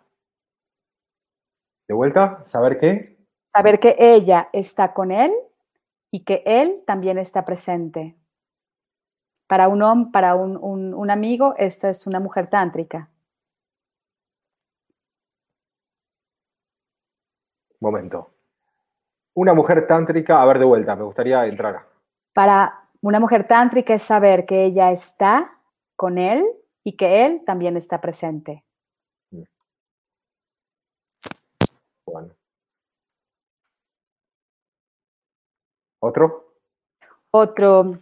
De 1.90 1.94
vuelta, 1.94 2.42
saber 2.46 2.80
qué. 2.80 3.18
Saber 3.54 3.80
que 3.82 3.96
ella 4.00 4.48
está 4.54 4.94
con 4.94 5.12
él 5.12 5.34
y 6.12 6.24
que 6.24 6.44
él 6.46 6.84
también 6.86 7.18
está 7.18 7.44
presente. 7.44 8.16
Para 9.48 9.68
un 9.68 9.82
hombre, 9.82 10.12
para 10.14 10.36
un, 10.36 10.56
un, 10.56 10.94
un 10.94 11.12
amigo, 11.12 11.56
esta 11.58 11.90
es 11.90 12.08
una 12.08 12.22
mujer 12.22 12.48
tántrica. 12.48 13.10
momento. 17.80 18.32
Una 19.34 19.54
mujer 19.54 19.88
tántrica, 19.88 20.42
a 20.42 20.46
ver 20.46 20.60
de 20.60 20.66
vuelta, 20.66 20.96
me 20.96 21.04
gustaría 21.04 21.46
entrar. 21.46 21.88
Para 22.34 22.88
una 23.02 23.20
mujer 23.20 23.48
tántrica 23.48 23.94
es 23.94 24.04
saber 24.04 24.46
que 24.46 24.66
ella 24.66 24.92
está 24.92 25.58
con 25.96 26.18
él 26.18 26.46
y 26.84 26.98
que 26.98 27.26
él 27.26 27.44
también 27.46 27.78
está 27.78 28.02
presente. 28.02 28.66
Bueno. 32.06 32.34
¿Otro? 36.00 36.56
Otro. 37.32 38.00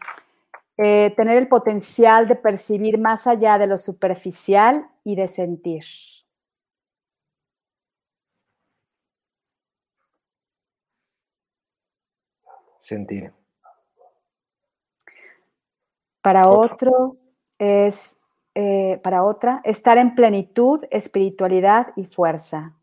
Eh, 0.78 1.14
tener 1.16 1.38
el 1.38 1.48
potencial 1.48 2.28
de 2.28 2.36
percibir 2.36 3.00
más 3.00 3.26
allá 3.26 3.58
de 3.58 3.68
lo 3.68 3.78
superficial 3.78 4.88
y 5.04 5.16
de 5.16 5.28
sentir. 5.28 5.84
sentir. 12.88 13.34
Para 16.22 16.50
otro, 16.50 16.92
otro 16.92 17.18
es, 17.60 18.18
eh, 18.56 19.00
para 19.04 19.24
otra, 19.24 19.62
estar 19.64 19.98
en 19.98 20.16
plenitud, 20.16 20.84
espiritualidad 20.90 21.94
y 21.96 22.06
fuerza. 22.06 22.74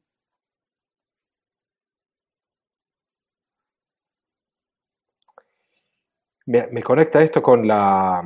Me, 6.46 6.82
conecta 6.82 7.22
esto 7.22 7.42
con 7.42 7.66
la... 7.66 8.22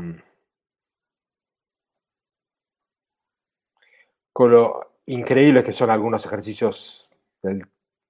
con 4.33 4.51
lo 4.51 5.01
increíbles 5.07 5.65
que 5.65 5.73
son 5.73 5.91
algunos 5.91 6.25
ejercicios 6.27 7.09
del, 7.43 7.67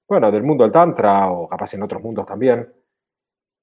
bueno, 0.09 0.30
del 0.30 0.42
mundo 0.42 0.64
del 0.64 0.72
Tantra 0.72 1.30
o 1.30 1.48
capaz 1.48 1.74
en 1.74 1.82
otros 1.82 2.02
mundos 2.02 2.26
también 2.26 2.72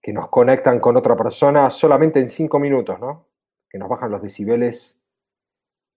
que 0.05 0.13
nos 0.13 0.29
conectan 0.29 0.79
con 0.79 0.95
otra 0.97 1.15
persona 1.15 1.71
solamente 1.71 2.19
en 2.19 2.29
cinco 2.29 2.59
minutos, 2.59 2.99
¿no? 2.99 3.27
Que 3.67 3.79
nos 3.79 3.89
bajan 3.89 4.11
los 4.11 4.21
decibeles 4.21 5.01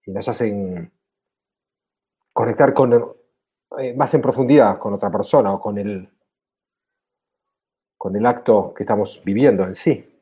y 0.06 0.12
nos 0.12 0.26
hacen 0.26 0.90
conectar 2.32 2.72
con, 2.72 2.94
eh, 3.78 3.92
más 3.94 4.14
en 4.14 4.22
profundidad 4.22 4.78
con 4.78 4.94
otra 4.94 5.10
persona 5.10 5.52
o 5.52 5.60
con 5.60 5.76
el, 5.76 6.10
con 7.98 8.16
el 8.16 8.24
acto 8.24 8.72
que 8.72 8.84
estamos 8.84 9.22
viviendo 9.22 9.64
en 9.64 9.74
sí. 9.74 10.17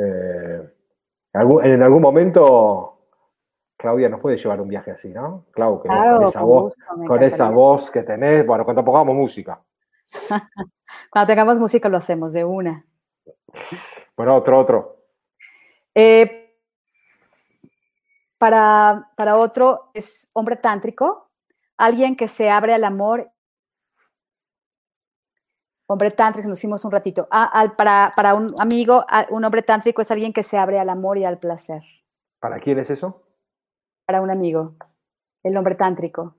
Eh, 0.00 0.62
en 1.34 1.82
algún 1.82 2.02
momento, 2.02 2.98
Claudia 3.76 4.08
nos 4.08 4.20
puede 4.20 4.36
llevar 4.36 4.60
un 4.60 4.68
viaje 4.68 4.90
así, 4.90 5.08
¿no? 5.10 5.46
Clau, 5.52 5.80
que 5.80 5.88
claro, 5.88 6.16
con, 6.16 6.28
esa, 6.28 6.40
con, 6.40 6.48
voz, 6.48 6.62
gusto, 6.62 7.06
con 7.06 7.22
esa 7.22 7.50
voz 7.50 7.90
que 7.90 8.02
tenés, 8.02 8.46
bueno, 8.46 8.64
cuando 8.64 8.84
pongamos 8.84 9.14
música. 9.14 9.60
Cuando 11.10 11.26
tengamos 11.26 11.60
música 11.60 11.88
lo 11.88 11.98
hacemos 11.98 12.32
de 12.32 12.44
una. 12.44 12.84
Bueno, 14.16 14.36
otro, 14.36 14.58
otro. 14.58 14.96
Eh, 15.94 16.54
para, 18.38 19.10
para 19.16 19.36
otro 19.36 19.90
es 19.94 20.28
hombre 20.34 20.56
tántrico, 20.56 21.30
alguien 21.76 22.16
que 22.16 22.28
se 22.28 22.50
abre 22.50 22.74
al 22.74 22.84
amor. 22.84 23.30
Hombre 25.90 26.10
tántrico, 26.10 26.46
nos 26.46 26.60
fuimos 26.60 26.84
un 26.84 26.90
ratito. 26.90 27.26
Ah, 27.30 27.44
al, 27.44 27.74
para, 27.74 28.10
para 28.14 28.34
un 28.34 28.46
amigo, 28.60 29.06
un 29.30 29.44
hombre 29.44 29.62
tántrico 29.62 30.02
es 30.02 30.10
alguien 30.10 30.34
que 30.34 30.42
se 30.42 30.58
abre 30.58 30.78
al 30.78 30.90
amor 30.90 31.16
y 31.16 31.24
al 31.24 31.38
placer. 31.38 31.82
¿Para 32.40 32.60
quién 32.60 32.78
es 32.78 32.90
eso? 32.90 33.22
Para 34.06 34.20
un 34.20 34.30
amigo, 34.30 34.76
el 35.42 35.56
hombre 35.56 35.76
tántrico. 35.76 36.34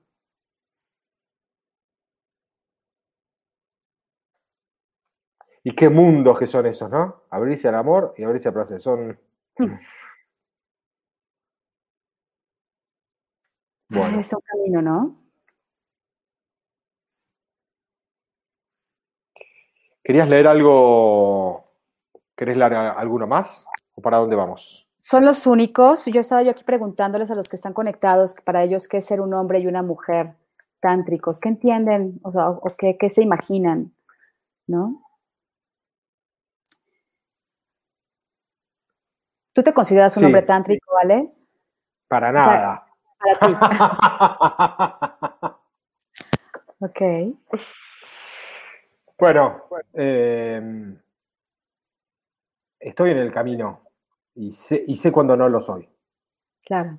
Y 5.64 5.74
qué 5.74 5.88
mundos 5.88 6.38
que 6.38 6.46
son 6.46 6.66
esos, 6.66 6.88
¿no? 6.88 7.24
Abrirse 7.30 7.66
al 7.66 7.74
amor 7.74 8.14
y 8.16 8.22
abrirse 8.22 8.48
al 8.48 8.54
placer. 8.54 8.80
Son. 8.80 9.18
Hmm. 9.58 9.74
Bueno. 13.88 14.20
Es 14.20 14.32
un 14.32 14.40
camino, 14.40 14.80
¿no? 14.80 15.19
¿Querías 20.10 20.28
leer 20.28 20.48
algo? 20.48 21.70
¿Querés 22.36 22.56
leer 22.56 22.74
alguno 22.74 23.28
más? 23.28 23.64
¿O 23.94 24.02
para 24.02 24.16
dónde 24.16 24.34
vamos? 24.34 24.84
Son 24.98 25.24
los 25.24 25.46
únicos. 25.46 26.04
Yo 26.06 26.20
estaba 26.20 26.42
yo 26.42 26.50
aquí 26.50 26.64
preguntándoles 26.64 27.30
a 27.30 27.36
los 27.36 27.48
que 27.48 27.54
están 27.54 27.72
conectados, 27.72 28.34
para 28.44 28.64
ellos, 28.64 28.88
qué 28.88 28.96
es 28.96 29.06
ser 29.06 29.20
un 29.20 29.32
hombre 29.34 29.60
y 29.60 29.68
una 29.68 29.84
mujer 29.84 30.34
tántricos. 30.80 31.38
¿Qué 31.38 31.50
entienden? 31.50 32.18
O, 32.24 32.32
sea, 32.32 32.50
o 32.50 32.74
qué, 32.76 32.96
qué 32.98 33.10
se 33.10 33.22
imaginan? 33.22 33.92
¿No? 34.66 35.00
¿Tú 39.52 39.62
te 39.62 39.72
consideras 39.72 40.16
un 40.16 40.24
hombre 40.24 40.42
tántrico, 40.42 40.92
¿vale? 40.92 41.32
Para 42.08 42.32
nada. 42.32 42.84
para 43.20 43.38
ti. 43.38 43.54
ok. 46.80 47.00
Bueno, 49.20 49.64
em, 49.92 50.98
estoy 52.78 53.10
en 53.10 53.18
el 53.18 53.32
camino 53.32 53.82
y 54.34 54.50
sé, 54.52 54.82
y 54.86 54.96
sé 54.96 55.12
cuando 55.12 55.36
no 55.36 55.48
lo 55.48 55.60
soy. 55.60 55.86
Claro. 56.64 56.98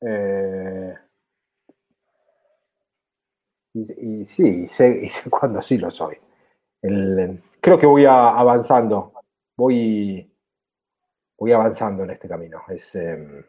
Eh, 0.00 0.94
y, 3.74 4.24
sí, 4.24 4.62
y 4.62 4.68
sé, 4.68 5.00
y 5.02 5.10
sé 5.10 5.28
cuando 5.28 5.60
sí 5.60 5.76
lo 5.76 5.90
soy. 5.90 6.16
creo 6.80 7.78
que 7.78 7.86
voy 7.86 8.04
avanzando. 8.06 9.12
Voy 9.56 10.30
voy 11.38 11.52
avanzando 11.52 12.04
en 12.04 12.10
este 12.10 12.28
camino. 12.28 12.62
Es, 12.68 12.94
em, 12.94 13.44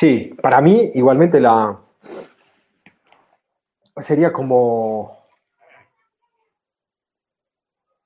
sí, 0.00 0.34
para 0.40 0.62
mí 0.62 0.92
igualmente 0.94 1.38
la 1.42 1.78
sería 3.98 4.32
como 4.32 5.14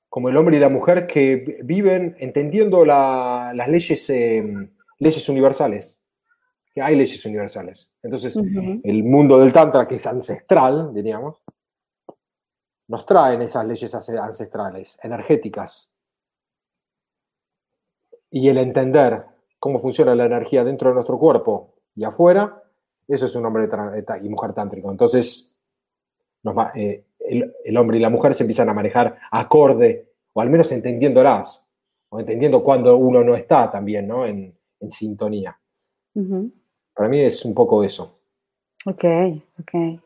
como 0.09 0.27
el 0.27 0.35
hombre 0.35 0.57
y 0.57 0.59
la 0.59 0.67
mujer 0.67 1.07
que 1.07 1.59
viven 1.63 2.17
entendiendo 2.19 2.83
las 2.83 3.67
leyes, 3.69 4.09
em, 4.09 4.69
leyes 4.99 5.29
universales, 5.29 6.01
que 6.73 6.81
hay 6.81 6.95
leyes 6.95 7.25
universales. 7.25 7.91
Entonces, 8.01 8.35
el 8.35 9.03
mundo 9.03 9.37
del 9.39 9.53
Tantra, 9.53 9.87
que 9.87 9.95
es 9.95 10.05
ancestral, 10.05 10.93
diríamos, 10.93 11.41
nos 12.87 13.05
traen 13.05 13.41
esas 13.41 13.65
leyes 13.65 13.93
ancestrales, 13.93 14.97
energéticas. 15.01 15.91
Y 18.29 18.47
el 18.47 18.57
entender 18.57 19.25
cómo 19.59 19.79
funciona 19.79 20.15
la 20.15 20.25
energía 20.25 20.63
dentro 20.63 20.89
de 20.89 20.95
nuestro 20.95 21.17
cuerpo 21.17 21.74
y 21.95 22.03
afuera, 22.03 22.61
eso 23.07 23.25
es 23.25 23.35
un 23.35 23.45
hombre 23.45 23.69
y 24.21 24.29
mujer 24.29 24.53
tántrico. 24.53 24.91
Entonces, 24.91 25.51
eh, 26.75 27.05
el, 27.19 27.77
hombre 27.77 27.97
y 27.97 28.01
la 28.01 28.09
mujer 28.09 28.33
se 28.33 28.43
empiezan 28.43 28.69
a 28.69 28.73
manejar 28.73 29.17
acorde, 29.31 30.11
o 30.33 30.41
al 30.41 30.49
menos 30.49 30.71
entendiéndolas, 30.71 31.63
o 32.09 32.19
entendiendo 32.19 32.63
cuando 32.63 32.97
uno 32.97 33.23
no 33.23 33.35
está 33.35 33.71
también, 33.71 34.07
¿no? 34.07 34.25
En, 34.25 34.53
sintonía. 34.91 35.57
Para 36.93 37.09
mí 37.09 37.19
es 37.21 37.43
un 37.43 37.55
poco 37.55 37.83
eso. 37.83 38.19
Ok, 38.85 39.03
ok. 39.59 39.99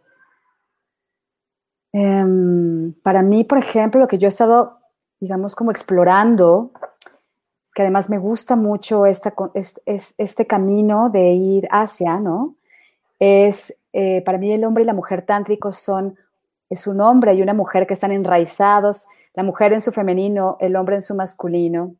Em, 1.92 2.94
para 3.02 3.22
mí, 3.22 3.44
por 3.44 3.58
ejemplo, 3.58 4.00
lo 4.00 4.08
que 4.08 4.18
yo 4.18 4.28
he 4.28 4.30
estado, 4.30 4.80
digamos, 5.20 5.54
como 5.54 5.72
explorando, 5.72 6.72
que 7.80 7.84
además 7.84 8.10
me 8.10 8.18
gusta 8.18 8.58
mucho 8.58 9.06
este 9.06 10.46
camino 10.46 11.10
de 11.10 11.30
ir 11.32 11.66
hacia, 11.72 12.20
¿no? 12.20 12.58
Es, 13.20 13.74
eh, 13.94 14.22
para 14.26 14.38
mí 14.38 14.52
el 14.52 14.66
hombre 14.66 14.84
y 14.84 14.86
la 14.86 14.94
mujer 14.94 15.22
tántricos 15.22 15.78
son, 15.78 16.18
es 16.70 16.88
un 16.88 17.00
hombre 17.00 17.36
y 17.36 17.42
una 17.42 17.54
mujer 17.54 17.88
que 17.88 17.94
están 17.94 18.12
enraizados, 18.12 19.08
la 19.34 19.44
mujer 19.44 19.72
en 19.72 19.80
su 19.80 19.94
femenino, 19.94 20.58
el 20.60 20.76
hombre 20.76 20.96
en 20.96 21.02
su 21.02 21.16
masculino, 21.16 21.96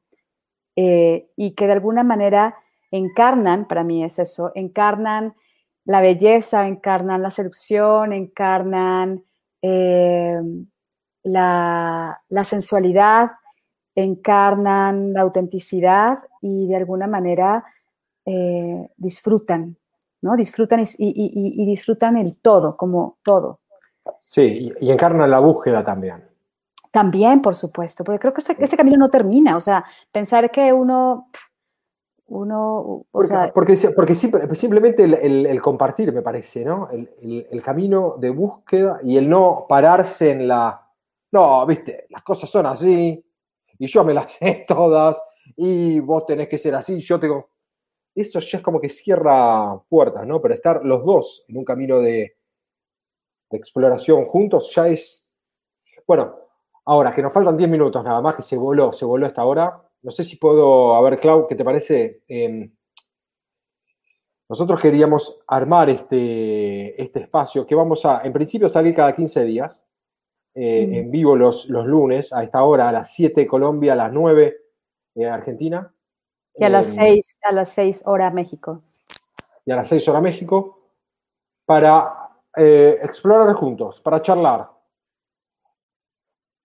eh, 0.76 1.30
y 1.38 1.52
que 1.52 1.66
de 1.66 1.72
alguna 1.72 2.04
manera 2.04 2.58
encarnan, 2.92 3.66
para 3.66 3.86
mí 3.86 4.04
es 4.04 4.20
eso, 4.20 4.52
encarnan 4.56 5.34
la 5.86 6.02
belleza, 6.02 6.68
encarnan 6.68 7.22
la 7.22 7.30
seducción, 7.30 8.12
encarnan 8.12 9.24
eh, 9.62 10.42
la, 11.24 12.22
sensualidad, 12.44 13.32
encarnan 14.04 15.14
la 15.14 15.22
autenticidad 15.22 16.20
y 16.42 16.68
de 16.68 16.76
alguna 16.76 17.08
manera 17.08 17.64
eh, 18.26 18.90
disfrutan, 18.98 19.76
¿no? 20.22 20.36
Disfrutan 20.36 20.84
y, 20.98 21.66
disfrutan 21.66 22.18
el 22.18 22.36
todo, 22.38 22.78
como 22.78 23.18
todo. 23.24 23.60
Sí, 24.20 24.72
y, 24.80 24.92
encarnan 24.92 25.30
la 25.30 25.40
búsqueda 25.40 25.84
también. 25.84 26.24
También, 26.92 27.42
por 27.42 27.56
supuesto, 27.56 28.04
porque 28.04 28.20
creo 28.20 28.34
que 28.34 28.42
este, 28.42 28.56
este 28.60 28.78
camino 28.78 28.98
no 28.98 29.10
termina, 29.10 29.56
o 29.56 29.62
sea, 29.62 29.86
pensar 30.12 30.50
que 30.50 30.74
uno 30.74 31.30
uno, 32.30 33.06
porque, 33.12 33.52
porque, 33.96 34.16
simplemente 34.56 35.04
el, 35.04 35.62
compartir, 35.62 36.14
me 36.14 36.22
parece, 36.22 36.64
¿no? 36.64 36.88
El, 36.92 37.62
camino 37.64 38.16
de 38.20 38.30
búsqueda 38.30 39.00
y 39.04 39.18
el 39.18 39.28
no 39.28 39.66
pararse 39.68 40.32
en 40.32 40.48
la, 40.48 40.88
no, 41.32 41.66
viste, 41.66 42.06
las 42.10 42.22
cosas 42.24 42.50
son 42.50 42.68
así, 42.68 43.24
y 43.80 43.88
yo 43.88 44.04
me 44.04 44.14
las 44.14 44.32
sé 44.40 44.66
todas, 44.68 45.20
y 45.56 46.00
vos 46.00 46.26
tenés 46.26 46.48
que 46.48 46.58
ser 46.58 46.76
así, 46.76 47.00
yo 47.00 47.20
tengo... 47.20 47.50
Eso 48.14 48.40
ya 48.40 48.58
es 48.58 48.64
como 48.64 48.82
que 48.82 48.90
cierra 48.90 49.80
puertas, 49.88 50.28
¿no? 50.28 50.42
Pero 50.42 50.54
estar 50.54 50.84
los 50.84 51.06
dos 51.06 51.46
en 51.48 51.58
un 51.58 51.64
camino 51.64 52.00
de, 52.00 52.36
exploración 53.52 54.26
juntos 54.26 54.72
ya 54.76 54.88
es... 54.88 55.26
Bueno, 56.06 56.36
ahora 56.86 57.14
que 57.14 57.22
nos 57.22 57.34
faltan 57.34 57.58
10 57.58 57.70
minutos 57.70 58.04
nada 58.04 58.22
más, 58.22 58.36
que 58.36 58.42
se 58.42 58.58
voló, 58.58 58.92
se 58.92 59.06
voló 59.06 59.26
esta 59.26 59.46
hora, 59.46 59.82
no 60.02 60.12
sé 60.12 60.24
si 60.24 60.36
puedo, 60.36 60.96
a 60.96 61.02
ver, 61.02 61.20
Clau, 61.20 61.48
¿qué 61.48 61.56
te 61.56 61.64
parece? 61.64 62.24
Em, 62.28 62.72
nosotros 64.50 64.82
queríamos 64.82 65.40
armar 65.48 65.90
este, 65.90 67.02
este 67.02 67.22
espacio 67.22 67.66
que 67.66 67.76
vamos 67.76 68.06
a, 68.06 68.22
en 68.24 68.34
principio, 68.34 68.68
salir 68.68 68.96
cada 68.96 69.16
15 69.16 69.44
días, 69.46 69.82
eh, 70.54 70.90
en 70.92 71.12
vivo 71.12 71.36
los, 71.36 71.70
los 71.70 71.86
lunes, 71.86 72.34
a 72.34 72.44
esta 72.44 72.64
hora, 72.64 72.90
a 72.90 72.92
las 72.92 73.14
7 73.14 73.46
Colombia, 73.48 73.94
a 73.94 73.96
las 73.96 74.12
9 74.12 74.58
de 75.16 75.30
Argentina. 75.30 75.94
Y 76.56 76.64
a 76.64 76.70
las 76.70 76.88
6, 76.88 77.40
em, 77.42 77.50
a 77.50 77.54
las 77.54 77.70
6 77.70 78.04
hora 78.06 78.32
México. 78.32 78.84
Y 79.66 79.72
a 79.72 79.76
las 79.76 79.88
6 79.88 80.08
hora 80.08 80.22
México, 80.22 80.80
para 81.66 82.32
eh, 82.58 82.98
explorar 83.04 83.54
juntos, 83.54 84.02
para 84.02 84.22
charlar 84.22 84.70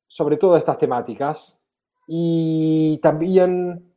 sobre 0.07 0.37
todas 0.37 0.61
estas 0.61 0.79
temáticas 0.79 1.61
y 2.07 2.99
también 3.03 3.95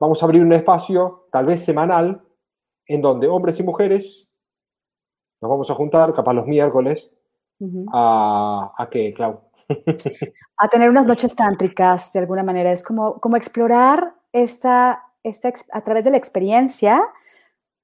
vamos 0.00 0.22
a 0.22 0.26
abrir 0.26 0.42
un 0.42 0.52
espacio, 0.52 1.28
tal 1.30 1.46
vez 1.46 1.64
semanal, 1.64 2.22
en 2.86 3.02
donde 3.02 3.28
hombres 3.28 3.60
y 3.60 3.62
mujeres 3.62 4.28
nos 5.40 5.50
vamos 5.50 5.70
a 5.70 5.74
juntar, 5.74 6.14
capaz 6.14 6.32
los 6.32 6.46
miércoles, 6.46 7.13
a, 7.92 8.72
a 8.76 8.90
qué, 8.90 9.12
Clau. 9.14 9.40
a 10.58 10.68
tener 10.68 10.90
unas 10.90 11.06
noches 11.06 11.34
tántricas, 11.34 12.12
de 12.12 12.20
alguna 12.20 12.42
manera. 12.42 12.72
Es 12.72 12.82
como, 12.82 13.20
como 13.20 13.36
explorar 13.36 14.14
esta, 14.32 15.02
esta, 15.22 15.52
a 15.72 15.80
través 15.82 16.04
de 16.04 16.10
la 16.10 16.16
experiencia 16.16 17.02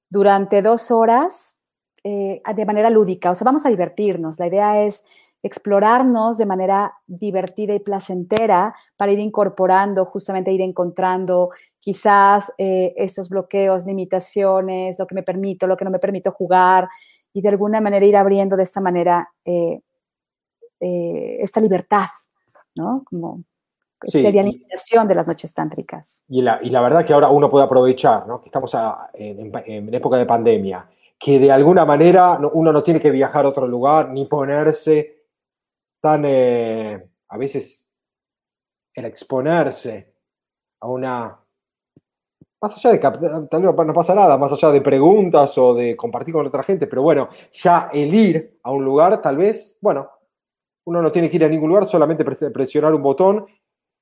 durante 0.09 0.61
dos 0.61 0.91
horas 0.91 1.57
eh, 2.03 2.41
de 2.55 2.65
manera 2.65 2.89
lúdica. 2.89 3.31
O 3.31 3.35
sea, 3.35 3.45
vamos 3.45 3.65
a 3.65 3.69
divertirnos. 3.69 4.39
La 4.39 4.47
idea 4.47 4.83
es 4.83 5.05
explorarnos 5.43 6.37
de 6.37 6.45
manera 6.45 6.93
divertida 7.07 7.73
y 7.73 7.79
placentera 7.79 8.75
para 8.95 9.11
ir 9.11 9.19
incorporando, 9.19 10.05
justamente 10.05 10.51
ir 10.51 10.61
encontrando 10.61 11.49
quizás 11.79 12.53
eh, 12.59 12.93
estos 12.95 13.27
bloqueos, 13.29 13.87
limitaciones, 13.87 14.99
lo 14.99 15.07
que 15.07 15.15
me 15.15 15.23
permito, 15.23 15.65
lo 15.65 15.77
que 15.77 15.85
no 15.85 15.89
me 15.89 15.97
permito 15.97 16.31
jugar 16.31 16.87
y 17.33 17.41
de 17.41 17.49
alguna 17.49 17.81
manera 17.81 18.05
ir 18.05 18.15
abriendo 18.15 18.57
de 18.57 18.63
esta 18.63 18.81
manera 18.81 19.29
eh, 19.45 19.81
eh, 20.79 21.37
esta 21.39 21.59
libertad, 21.59 22.07
¿no? 22.75 23.03
Como 23.05 23.43
sería 24.03 24.43
la 24.43 24.49
invitación 24.49 25.07
de 25.07 25.15
las 25.15 25.27
noches 25.27 25.53
tántricas. 25.53 26.23
Y 26.27 26.41
la, 26.41 26.59
y 26.63 26.69
la 26.69 26.81
verdad 26.81 27.05
que 27.05 27.13
ahora 27.13 27.29
uno 27.29 27.49
puede 27.49 27.65
aprovechar, 27.65 28.27
¿no? 28.27 28.41
que 28.41 28.47
estamos 28.47 28.75
en, 29.13 29.51
en, 29.65 29.93
época 29.93 30.17
de 30.17 30.25
pandemia, 30.25 30.89
que 31.19 31.37
de 31.37 31.51
alguna 31.51 31.85
manera 31.85 32.39
uno 32.53 32.73
no 32.73 32.81
tiene 32.81 32.99
que 32.99 33.11
viajar 33.11 33.45
a 33.45 33.49
otro 33.49 33.67
lugar 33.67 34.09
ni 34.09 34.25
ponerse 34.25 35.21
tan, 35.99 36.23
eh, 36.25 37.07
a 37.27 37.37
veces, 37.37 37.85
el 38.93 39.05
exponerse 39.05 40.13
a 40.79 40.87
una 40.87 41.40
más 42.61 42.75
allá 42.75 42.91
de 42.91 42.99
que 42.99 43.09
tal 43.49 43.61
vez 43.63 43.87
no 43.87 43.93
pasa 43.93 44.13
nada, 44.13 44.37
más 44.37 44.51
allá 44.51 44.71
de 44.71 44.81
preguntas 44.81 45.57
o 45.57 45.73
de 45.73 45.95
compartir 45.95 46.33
con 46.33 46.45
otra 46.45 46.61
gente, 46.61 46.85
pero 46.85 47.01
bueno, 47.01 47.29
ya 47.51 47.89
el 47.91 48.13
ir 48.13 48.59
a 48.61 48.71
un 48.71 48.85
lugar, 48.85 49.19
tal 49.21 49.37
vez, 49.37 49.77
bueno, 49.81 50.09
uno 50.85 51.01
no 51.01 51.11
tiene 51.11 51.29
que 51.29 51.37
ir 51.37 51.45
a 51.45 51.49
ningún 51.49 51.69
lugar, 51.69 51.87
solamente 51.87 52.23
presionar 52.23 52.93
un 52.93 53.01
botón 53.01 53.45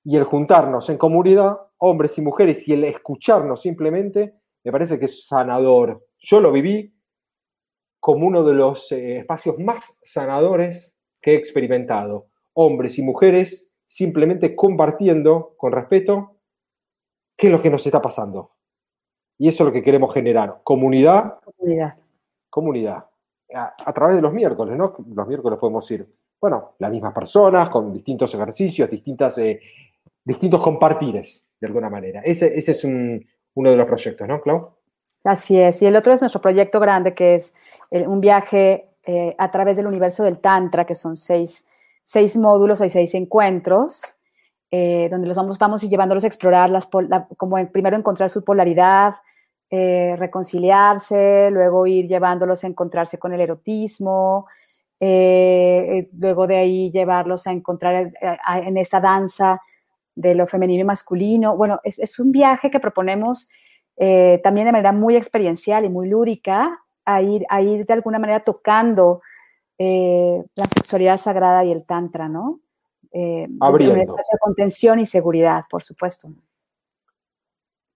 y 0.03 0.18
el 0.18 0.26
juntarnos 0.26 0.89
en 0.89 0.97
comunidad, 0.97 1.57
hombres 1.78 2.18
y 2.18 2.22
mujeres, 2.22 2.68
y 2.68 2.74
el 2.74 2.84
escucharnos 2.84 3.62
simplemente, 3.62 4.36
me 4.64 4.72
parece 4.72 4.99
que 4.99 5.05
es 5.05 5.26
sanador. 5.26 6.05
Yo 6.18 6.41
lo 6.41 6.51
viví 6.51 6.93
como 7.99 8.28
uno 8.28 8.43
de 8.43 8.53
los 8.53 8.91
eh, 8.91 9.20
espacios 9.20 9.57
más 9.57 9.99
sanadores 10.03 10.91
que 11.22 11.32
he 11.32 11.36
experimentado. 11.36 12.28
Hombres 12.53 12.97
y 12.99 13.03
mujeres 13.03 13.70
simplemente 13.86 14.55
compartiendo 14.55 15.53
con 15.57 15.72
respeto 15.72 16.39
qué 17.40 17.48
es 17.48 17.54
lo 17.54 17.62
que 17.62 17.70
nos 17.70 17.86
está 17.86 18.02
pasando. 18.02 18.52
Y 19.38 19.48
eso 19.48 19.64
es 19.64 19.68
lo 19.68 19.72
que 19.72 19.82
queremos 19.82 20.14
generar. 20.14 20.60
Comunidad. 20.62 21.40
Comunidad. 21.40 21.96
Comunidad. 22.50 23.06
A, 23.54 23.94
través 23.94 24.18
de 24.18 24.22
los 24.22 24.34
miércoles, 24.34 24.78
¿no? 24.78 24.94
Los 25.16 25.28
miércoles 25.28 25.58
podemos 25.58 25.90
ir, 25.90 26.06
bueno, 26.40 26.74
las 26.78 26.92
mismas 26.92 27.14
personas, 27.14 27.70
con 27.70 27.94
distintos 27.94 28.34
ejercicios, 28.36 28.90
distintas, 28.90 29.38
eh, 29.38 29.62
distintos 30.24 30.62
compartires, 30.62 31.48
de 31.60 31.68
alguna 31.68 31.90
manera. 31.90 32.22
Ese, 32.26 32.54
ese 32.60 32.72
es 32.72 32.84
uno 32.84 33.70
de 33.72 33.76
los 33.76 33.88
proyectos, 33.88 34.28
¿no, 34.28 34.42
Clau? 34.42 34.72
Así 35.24 35.58
es. 35.58 35.82
Y 35.82 35.86
el 35.86 35.96
otro 35.96 36.12
es 36.12 36.22
nuestro 36.22 36.42
proyecto 36.42 36.82
grande, 36.82 37.14
que 37.14 37.36
es 37.36 37.56
un 37.90 38.20
viaje 38.20 38.90
eh, 39.04 39.34
a 39.38 39.50
través 39.50 39.78
del 39.78 39.88
universo 39.88 40.24
del 40.24 40.40
Tantra, 40.40 40.86
que 40.86 40.96
son 40.96 41.16
seis, 41.16 41.68
seis 42.04 42.36
módulos, 42.36 42.82
hay 42.82 42.90
seis 42.90 43.16
encuentros 43.16 44.18
eh, 44.72 45.07
donde 45.09 45.28
los 45.28 45.36
vamos, 45.36 45.57
vamos 45.57 45.82
llevándolos 45.82 46.24
a 46.24 46.28
explorar, 46.28 46.70
las, 46.70 46.88
como 47.38 47.57
primero 47.72 47.97
encontrar 47.97 48.30
su 48.30 48.43
polaridad, 48.43 49.15
eh, 49.72 50.15
reconciliarse, 50.17 51.49
luego 51.51 51.88
ir 51.88 52.07
llevándolos 52.07 52.63
a 52.63 52.67
encontrarse 52.67 53.17
con 53.17 53.34
el 53.34 53.41
erotismo, 53.41 54.47
eh, 54.99 56.09
luego 56.13 56.45
de 56.45 56.57
ahí 56.57 56.91
llevarlos 56.91 57.47
a 57.47 57.51
encontrar 57.51 58.11
en 58.63 58.78
esa 58.78 58.99
danza 58.99 59.59
de 60.13 60.36
lo 60.36 60.45
femenino 60.45 60.82
y 60.82 60.86
masculino. 60.86 61.57
Bueno, 61.57 61.80
es, 61.84 61.97
es 61.97 62.20
un 62.20 62.32
viaje 62.32 62.70
que 62.70 62.80
proponemos 62.80 63.49
también 64.43 64.65
de 64.65 64.72
manera 64.72 64.93
muy 64.93 65.17
experiencial 65.17 65.84
y 65.84 65.89
muy 65.89 66.07
lúdica, 66.07 66.80
a 67.03 67.22
ir, 67.22 67.45
a 67.49 67.61
ir 67.61 67.86
de 67.86 67.93
alguna 67.93 68.17
manera 68.17 68.39
tocando 68.45 69.22
la 69.78 70.65
sexualidad 70.74 71.17
sagrada 71.17 71.65
y 71.65 71.72
el 71.74 71.86
tantra, 71.86 72.30
¿no? 72.30 72.61
Eh, 73.12 73.47
Abriendo. 73.60 73.95
un 73.95 73.99
espacio 74.01 74.34
de 74.34 74.39
contención 74.39 74.99
y 74.99 75.05
seguridad, 75.05 75.64
por 75.70 75.84
supuesto. 75.84 76.30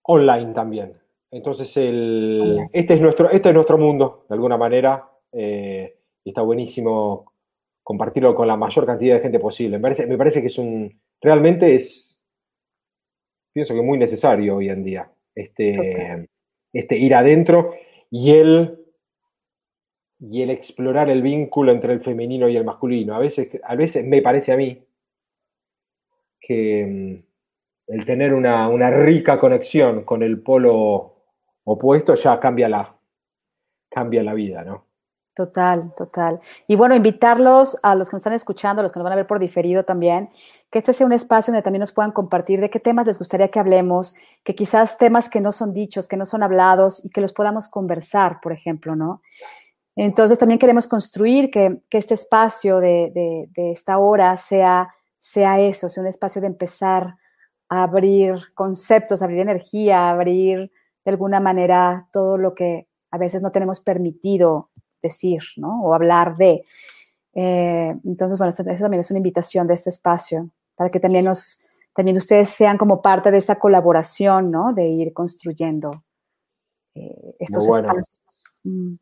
Online 0.03 0.53
también. 0.53 0.97
Entonces, 1.31 1.75
el, 1.77 2.59
este, 2.71 2.95
es 2.95 3.01
nuestro, 3.01 3.29
este 3.29 3.49
es 3.49 3.55
nuestro 3.55 3.77
mundo, 3.77 4.25
de 4.29 4.35
alguna 4.35 4.57
manera, 4.57 5.09
eh, 5.31 5.97
y 6.23 6.29
está 6.29 6.41
buenísimo 6.41 7.31
compartirlo 7.81 8.35
con 8.35 8.47
la 8.47 8.55
mayor 8.55 8.85
cantidad 8.85 9.15
de 9.15 9.21
gente 9.21 9.39
posible. 9.39 9.77
Me 9.77 9.81
parece, 9.81 10.05
me 10.07 10.17
parece 10.17 10.41
que 10.41 10.47
es 10.47 10.57
un, 10.57 10.99
realmente 11.19 11.75
es, 11.75 12.19
pienso 13.51 13.73
que 13.73 13.81
muy 13.81 13.97
necesario 13.97 14.57
hoy 14.57 14.69
en 14.69 14.83
día, 14.83 15.11
este, 15.33 16.27
este 16.71 16.97
ir 16.97 17.15
adentro 17.15 17.73
y 18.09 18.31
el, 18.31 18.79
y 20.19 20.43
el 20.43 20.51
explorar 20.51 21.09
el 21.09 21.21
vínculo 21.21 21.71
entre 21.71 21.93
el 21.93 21.99
femenino 21.99 22.47
y 22.47 22.55
el 22.55 22.63
masculino. 22.63 23.15
A 23.15 23.19
veces, 23.19 23.49
a 23.63 23.75
veces 23.75 24.05
me 24.05 24.21
parece 24.21 24.51
a 24.53 24.57
mí 24.57 24.85
que 26.45 26.85
mm, 26.85 27.93
el 27.93 28.05
tener 28.05 28.33
una, 28.33 28.89
rica 28.91 29.39
conexión 29.39 30.03
con 30.03 30.21
el 30.21 30.41
polo 30.41 31.15
opuesto 31.63 32.15
ya 32.15 32.39
cambia 32.39 32.69
la, 32.69 32.95
cambia 33.89 34.23
la 34.23 34.33
vida, 34.33 34.63
¿no? 34.63 34.85
Total, 35.35 35.95
total. 35.95 36.39
Y 36.67 36.75
bueno, 36.75 36.93
invitarlos 36.93 37.79
a 37.81 37.95
los 37.95 38.07
que 38.07 38.15
nos 38.15 38.21
están 38.21 38.33
escuchando, 38.33 38.81
a 38.81 38.83
los 38.83 38.91
que 38.91 38.99
nos 38.99 39.05
van 39.05 39.13
a 39.13 39.15
ver 39.15 39.25
por 39.25 39.39
diferido 39.39 39.81
también, 39.81 40.29
que 40.69 40.77
este 40.77 40.93
sea 40.93 41.07
un 41.07 41.13
espacio 41.13 41.51
donde 41.51 41.63
también 41.63 41.79
nos 41.79 41.91
puedan 41.91 42.11
compartir 42.11 42.61
de 42.61 42.69
qué 42.69 42.79
temas 42.79 43.07
les 43.07 43.17
gustaría 43.17 43.47
que 43.47 43.59
hablemos, 43.59 44.13
que 44.43 44.53
quizás 44.53 44.99
temas 44.99 45.29
que 45.29 45.41
no 45.41 45.51
son 45.51 45.73
dichos, 45.73 46.07
que 46.07 46.17
no 46.17 46.27
son 46.27 46.43
hablados 46.43 47.03
y 47.03 47.09
que 47.09 47.21
los 47.21 47.33
podamos 47.33 47.67
conversar, 47.67 48.41
por 48.41 48.51
ejemplo, 48.51 48.95
¿no? 48.95 49.23
Entonces 49.95 50.37
también 50.37 50.59
queremos 50.59 50.87
construir 50.87 51.49
que, 51.49 51.81
este 51.89 52.13
espacio 52.13 52.79
de, 52.79 53.47
de 53.55 53.71
esta 53.71 53.97
hora 53.97 54.37
sea 54.37 54.89
sea 55.23 55.57
eso, 55.57 55.87
sea 55.87 56.01
un 56.01 56.09
espacio 56.09 56.41
de 56.41 56.47
empezar 56.47 57.15
a 57.69 57.83
abrir 57.83 58.53
conceptos, 58.53 59.21
abrir 59.21 59.39
energía, 59.39 60.09
abrir 60.09 60.69
de 61.05 61.11
alguna 61.11 61.39
manera 61.39 62.09
todo 62.11 62.37
lo 62.37 62.53
que 62.53 62.89
a 63.09 63.17
veces 63.17 63.41
no 63.41 63.49
tenemos 63.49 63.79
permitido 63.79 64.69
decir, 65.01 65.41
¿no? 65.55 65.81
O 65.81 65.93
hablar 65.93 66.35
de. 66.35 66.65
Eh, 67.35 67.95
entonces, 68.03 68.37
bueno, 68.37 68.49
eso 68.49 68.63
también 68.63 68.99
es 68.99 69.11
una 69.11 69.19
invitación 69.19 69.65
de 69.65 69.75
este 69.75 69.91
espacio, 69.91 70.49
para 70.75 70.89
que 70.89 70.99
también, 70.99 71.23
nos, 71.23 71.65
también 71.95 72.17
ustedes 72.17 72.49
sean 72.49 72.77
como 72.77 73.01
parte 73.01 73.31
de 73.31 73.37
esta 73.37 73.57
colaboración, 73.57 74.51
¿no? 74.51 74.73
De 74.73 74.85
ir 74.89 75.13
construyendo 75.13 76.03
eh, 76.95 77.35
estos 77.39 77.65
espacios. 77.65 78.09
Mm. 78.63 78.95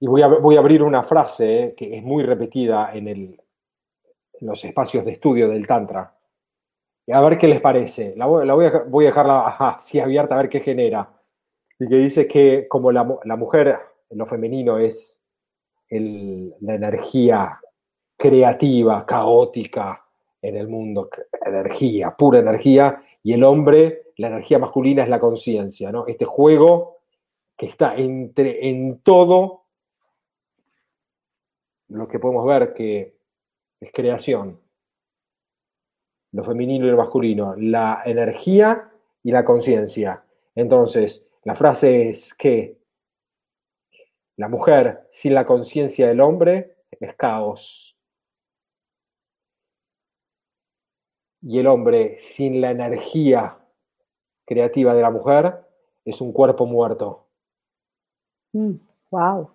Y 0.00 0.06
voy 0.08 0.20
a, 0.20 0.26
voy 0.26 0.56
a 0.56 0.58
abrir 0.58 0.82
una 0.82 1.04
frase 1.04 1.62
eh, 1.62 1.74
que 1.74 1.96
es 1.96 2.04
muy 2.04 2.22
repetida 2.22 2.94
en 2.94 3.08
el, 3.08 3.40
los 4.40 4.64
espacios 4.64 5.04
de 5.04 5.12
estudio 5.12 5.48
del 5.48 5.66
Tantra. 5.66 6.14
Y 7.06 7.12
a 7.12 7.20
ver 7.20 7.36
qué 7.38 7.48
les 7.48 7.60
parece. 7.60 8.14
La 8.16 8.26
voy, 8.26 8.66
a, 8.66 8.84
voy 8.88 9.04
a 9.04 9.08
dejarla 9.08 9.46
así 9.58 10.00
abierta 10.00 10.34
a 10.34 10.38
ver 10.38 10.48
qué 10.48 10.60
genera. 10.60 11.10
Y 11.78 11.88
que 11.88 11.96
dice 11.96 12.26
que 12.26 12.68
como 12.68 12.92
la, 12.92 13.04
mujer, 13.04 13.78
en 14.08 14.18
lo 14.18 14.26
femenino, 14.26 14.78
es 14.78 15.20
la 15.90 16.74
energía 16.74 17.60
creativa, 18.16 19.04
caótica 19.04 20.04
en 20.40 20.56
el 20.56 20.68
mundo, 20.68 21.08
energía, 21.44 22.14
pura 22.16 22.38
energía, 22.38 23.02
y 23.22 23.32
el 23.32 23.42
hombre, 23.44 24.12
la 24.16 24.28
energía 24.28 24.58
masculina 24.58 25.02
es 25.02 25.08
la 25.08 25.18
conciencia, 25.18 25.90
¿no? 25.90 26.06
Este 26.06 26.24
juego 26.24 26.98
que 27.56 27.66
está 27.66 27.96
entre, 27.96 28.68
en 28.68 29.00
todo 29.00 29.64
lo 31.88 32.08
que 32.08 32.18
podemos 32.18 32.44
ver 32.46 32.74
que 32.74 33.13
es 33.80 33.90
creación. 33.92 34.60
Lo 36.32 36.44
femenino 36.44 36.86
y 36.86 36.90
lo 36.90 36.96
masculino, 36.96 37.54
la 37.56 38.02
energía 38.04 38.90
y 39.22 39.30
la 39.30 39.44
conciencia. 39.44 40.24
Entonces, 40.54 41.26
la 41.44 41.54
frase 41.54 42.08
es 42.10 42.34
que 42.34 42.78
la 44.36 44.48
mujer 44.48 45.08
sin 45.12 45.34
la 45.34 45.46
conciencia 45.46 46.08
del 46.08 46.20
hombre 46.20 46.78
es 46.90 47.14
caos. 47.16 47.96
Y 51.42 51.58
el 51.58 51.66
hombre 51.66 52.18
sin 52.18 52.60
la 52.60 52.70
energía 52.70 53.58
creativa 54.44 54.94
de 54.94 55.02
la 55.02 55.10
mujer 55.10 55.64
es 56.04 56.20
un 56.20 56.32
cuerpo 56.32 56.66
muerto. 56.66 57.28
wow. 58.52 59.42
Mm, 59.42 59.48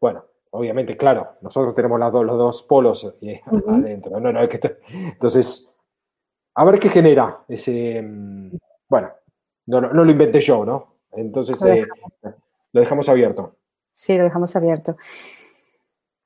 bueno, 0.00 0.24
obviamente, 0.50 0.96
claro, 0.96 1.36
nosotros 1.40 1.74
tenemos 1.74 1.98
los 1.98 2.12
dos 2.12 2.62
polos 2.62 3.04
adentro. 3.66 4.18
entonces, 4.88 5.70
a 6.54 6.64
ver 6.64 6.80
qué 6.80 6.88
genera 6.88 7.44
ese. 7.48 8.02
Mm, 8.02 8.56
bueno, 8.88 9.10
no, 9.66 9.80
lo 9.80 10.10
inventé 10.10 10.40
yo, 10.40 10.64
¿no? 10.64 10.94
Entonces, 11.12 11.60
lo 11.60 11.68
eh, 11.68 11.86
dejamos. 12.72 13.08
abierto. 13.08 13.56
Sí, 13.92 14.16
lo 14.16 14.24
dejamos 14.24 14.54
abierto. 14.56 14.96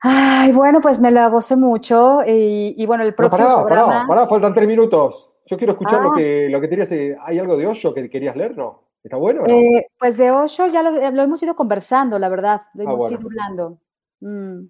Ay, 0.00 0.52
bueno, 0.52 0.80
pues 0.80 0.98
me 1.00 1.10
la 1.10 1.28
gocé 1.28 1.54
mucho 1.54 2.22
y, 2.26 2.84
bueno, 2.86 3.04
el 3.04 3.14
próximo 3.14 3.46
pará, 3.46 3.62
programa... 3.62 4.06
Pará, 4.08 4.26
faltan 4.26 4.54
tres 4.54 4.66
minutos. 4.66 5.30
Yo 5.46 5.56
quiero 5.56 5.72
escuchar 5.72 6.02
lo, 6.02 6.12
ah. 6.12 6.16
que, 6.16 6.48
lo 6.48 6.60
que. 6.60 6.66
Eh, 6.66 7.16
¿Hay 7.24 7.38
algo 7.38 7.56
de 7.56 7.66
Osho 7.66 7.92
que 7.92 8.08
querías 8.08 8.36
leer, 8.36 8.56
no? 8.56 8.84
¿Está 9.02 9.16
bueno? 9.16 9.44
Eh, 9.48 9.86
pues 9.98 10.16
de 10.16 10.30
Osho 10.30 10.66
ya 10.68 10.82
lo, 10.82 11.22
hemos 11.22 11.42
ido 11.42 11.54
conversando, 11.56 12.18
la 12.18 12.28
verdad. 12.28 12.62
Lo 12.74 12.88
ah, 12.88 12.92
hemos 12.92 13.10
ido 13.10 13.20
hablando. 13.22 13.78
Mm. 14.22 14.68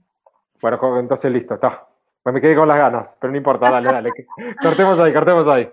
Bueno, 0.61 0.98
entonces 0.98 1.30
listo, 1.32 1.55
está. 1.55 1.86
Pues 2.22 2.32
me 2.32 2.40
quedé 2.40 2.55
con 2.55 2.68
las 2.68 2.76
ganas, 2.76 3.16
pero 3.20 3.32
no 3.32 3.36
importa, 3.36 3.70
dale, 3.70 3.90
dale. 3.90 4.11
cortemos 4.62 4.98
ahí, 5.00 5.12
cortemos 5.12 5.48
ahí. 5.48 5.70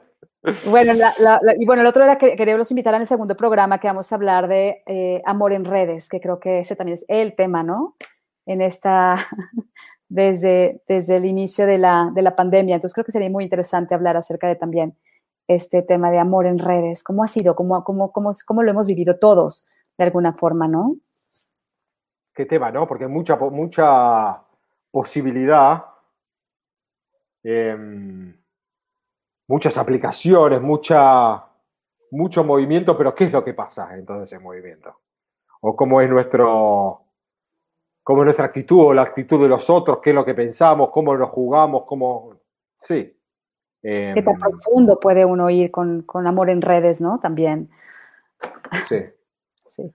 Bueno, 0.66 0.94
y 1.58 1.66
bueno, 1.66 1.82
el 1.82 1.88
otro 1.88 2.04
era 2.04 2.18
que 2.18 2.36
queríamos 2.36 2.72
invitar 2.72 2.94
en 2.96 3.02
el 3.02 3.08
segundo 3.08 3.36
programa 3.36 3.78
que 3.78 3.88
vamos 3.88 4.12
a 4.12 4.16
hablar 4.16 4.48
de 4.48 4.84
eh, 4.86 5.22
amor 5.26 5.54
en 5.54 5.66
redes, 5.66 6.10
que 6.10 6.20
creo 6.20 6.40
que 6.40 6.60
ese 6.60 6.76
también 6.76 6.94
es 6.94 7.06
el 7.08 7.36
tema, 7.36 7.62
¿no? 7.62 7.96
En 8.46 8.62
esta, 8.62 9.16
desde, 10.10 10.82
desde 10.88 11.18
el 11.18 11.26
inicio 11.26 11.66
de 11.66 11.78
la, 11.78 12.10
de 12.14 12.22
la 12.22 12.36
pandemia. 12.36 12.76
Entonces 12.76 12.94
creo 12.94 13.06
que 13.06 13.12
sería 13.12 13.30
muy 13.30 13.44
interesante 13.44 13.94
hablar 13.94 14.18
acerca 14.18 14.48
de 14.48 14.56
también 14.56 14.96
este 15.50 15.82
tema 15.82 16.12
de 16.12 16.20
amor 16.20 16.46
en 16.46 16.60
redes? 16.60 17.04
¿Cómo 17.04 17.24
ha 17.24 17.28
sido? 17.28 17.56
¿Cómo, 17.56 17.84
cómo, 17.84 18.12
cómo, 18.12 18.30
cómo 18.46 18.64
lo 18.64 18.70
hemos 18.70 18.88
vivido 18.88 19.18
todos 19.18 19.68
de 19.98 20.04
alguna 20.06 20.34
forma, 20.34 20.68
no? 20.68 20.96
Qué 22.40 22.46
tema, 22.46 22.72
¿no? 22.72 22.88
Porque 22.88 23.04
hay 23.04 23.10
mucha, 23.10 23.36
mucha 23.36 24.42
posibilidad, 24.90 25.84
em, 27.44 28.34
muchas 29.46 29.78
aplicaciones, 29.78 30.62
mucha, 30.62 31.44
mucho 32.12 32.46
movimiento, 32.46 32.98
pero 32.98 33.14
¿qué 33.14 33.26
es 33.26 33.34
lo 33.34 33.44
que 33.44 33.54
pasa 33.54 33.94
en 33.94 34.06
todo 34.06 34.24
ese 34.24 34.40
movimiento? 34.40 35.02
¿O 35.60 35.76
cómo 35.76 36.00
es 36.00 36.10
nuestro, 36.10 37.02
cómo 38.04 38.22
es 38.22 38.26
nuestra 38.28 38.46
actitud 38.46 38.86
o 38.86 38.94
la 38.94 39.02
actitud 39.02 39.42
de 39.42 39.50
los 39.50 39.70
otros? 39.70 40.00
¿Qué 40.02 40.12
es 40.12 40.16
lo 40.16 40.24
que 40.24 40.34
pensamos? 40.34 40.92
¿Cómo 40.92 41.14
lo 41.16 41.28
jugamos? 41.28 41.84
¿Cómo...? 41.86 42.40
Sí. 42.78 43.20
Qué 43.82 44.14
tan 44.14 44.36
em, 44.36 44.40
profundo 44.40 44.98
puede 44.98 45.26
uno 45.26 45.50
ir 45.50 45.72
con, 45.72 46.04
con 46.04 46.26
amor 46.26 46.50
en 46.50 46.62
redes, 46.62 47.02
¿no? 47.02 47.20
También. 47.20 47.70
Sí. 48.86 49.04
sí. 49.66 49.94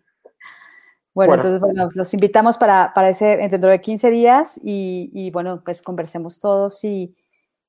Bueno, 1.15 1.35
entonces, 1.35 1.61
bueno, 1.61 1.85
los 1.95 2.12
invitamos 2.12 2.59
para, 2.59 2.93
para 2.93 3.09
ese, 3.09 3.37
dentro 3.37 3.71
de 3.71 3.81
15 3.81 4.11
días 4.11 4.61
y, 4.62 5.11
y 5.12 5.31
bueno, 5.31 5.62
pues 5.65 5.81
conversemos 5.81 6.41
todos 6.41 6.83
y, 6.83 7.17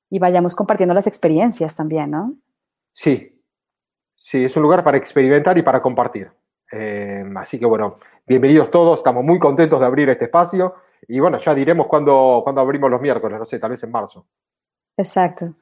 y, 0.09 0.17
vayamos 0.17 0.55
compartiendo 0.55 0.95
las 0.95 1.05
experiencias 1.05 1.75
también, 1.75 2.09
¿no? 2.09 2.33
Sí, 2.91 3.39
sí, 4.15 4.45
es 4.45 4.57
un 4.57 4.63
lugar 4.63 4.83
para 4.83 4.97
experimentar 4.97 5.57
y 5.59 5.61
para 5.61 5.81
compartir. 5.81 6.31
Eh, 6.71 7.23
así 7.35 7.59
que 7.59 7.67
bueno, 7.67 7.99
bienvenidos 8.25 8.71
todos, 8.71 8.97
estamos 8.97 9.23
muy 9.23 9.37
contentos 9.37 9.79
de 9.79 9.85
abrir 9.85 10.09
este 10.09 10.25
espacio 10.25 10.73
y 11.07 11.19
bueno, 11.19 11.37
ya 11.37 11.53
diremos 11.53 11.85
cuándo, 11.85 12.41
cuándo 12.43 12.61
abrimos 12.61 12.89
los 12.89 12.99
miércoles, 12.99 13.37
no 13.37 13.45
sé, 13.45 13.59
tal 13.59 13.69
vez 13.69 13.83
en 13.83 13.91
marzo. 13.91 14.25
Exacto. 14.97 15.53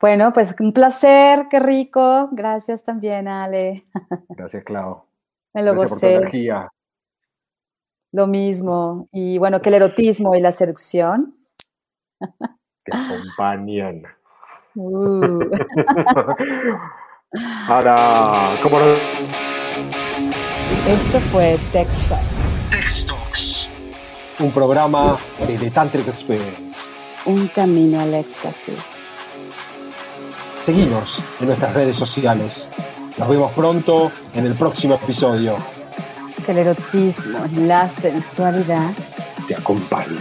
Bueno, 0.00 0.32
pues 0.32 0.54
un 0.60 0.72
placer, 0.72 1.46
qué 1.50 1.58
rico. 1.58 2.28
Gracias 2.32 2.84
también, 2.84 3.26
Ale. 3.26 3.84
Gracias, 4.28 4.64
Clau. 4.64 5.04
Me 5.52 5.62
lo 5.62 5.72
Gracias 5.72 5.90
por 5.90 6.00
tu 6.00 6.06
energía. 6.06 6.68
Lo 8.18 8.26
mismo. 8.26 9.08
Y 9.12 9.38
bueno, 9.38 9.62
que 9.62 9.68
el 9.68 9.76
erotismo 9.76 10.34
y 10.34 10.40
la 10.40 10.50
seducción. 10.50 11.36
Te 12.18 12.90
acompañan. 12.92 14.02
Uh. 14.74 15.38
Ahora, 17.68 18.56
¿cómo 18.60 18.80
Esto 20.88 21.20
fue 21.30 21.60
Text 21.70 22.08
Talks. 22.08 23.68
Un 24.40 24.50
programa 24.50 25.16
de 25.46 25.56
The 25.56 25.70
Tantric 25.70 26.08
Experience. 26.08 26.90
Un 27.24 27.46
camino 27.46 28.00
al 28.00 28.14
éxtasis. 28.14 29.06
Seguimos 30.56 31.22
en 31.40 31.46
nuestras 31.46 31.72
redes 31.72 31.94
sociales. 31.94 32.68
Nos 33.16 33.28
vemos 33.28 33.52
pronto 33.52 34.10
en 34.34 34.44
el 34.44 34.56
próximo 34.56 34.96
episodio 34.96 35.77
el 36.48 36.58
erotismo, 36.58 37.46
la 37.56 37.88
sensualidad 37.88 38.90
te 39.46 39.54
acompañe. 39.54 40.18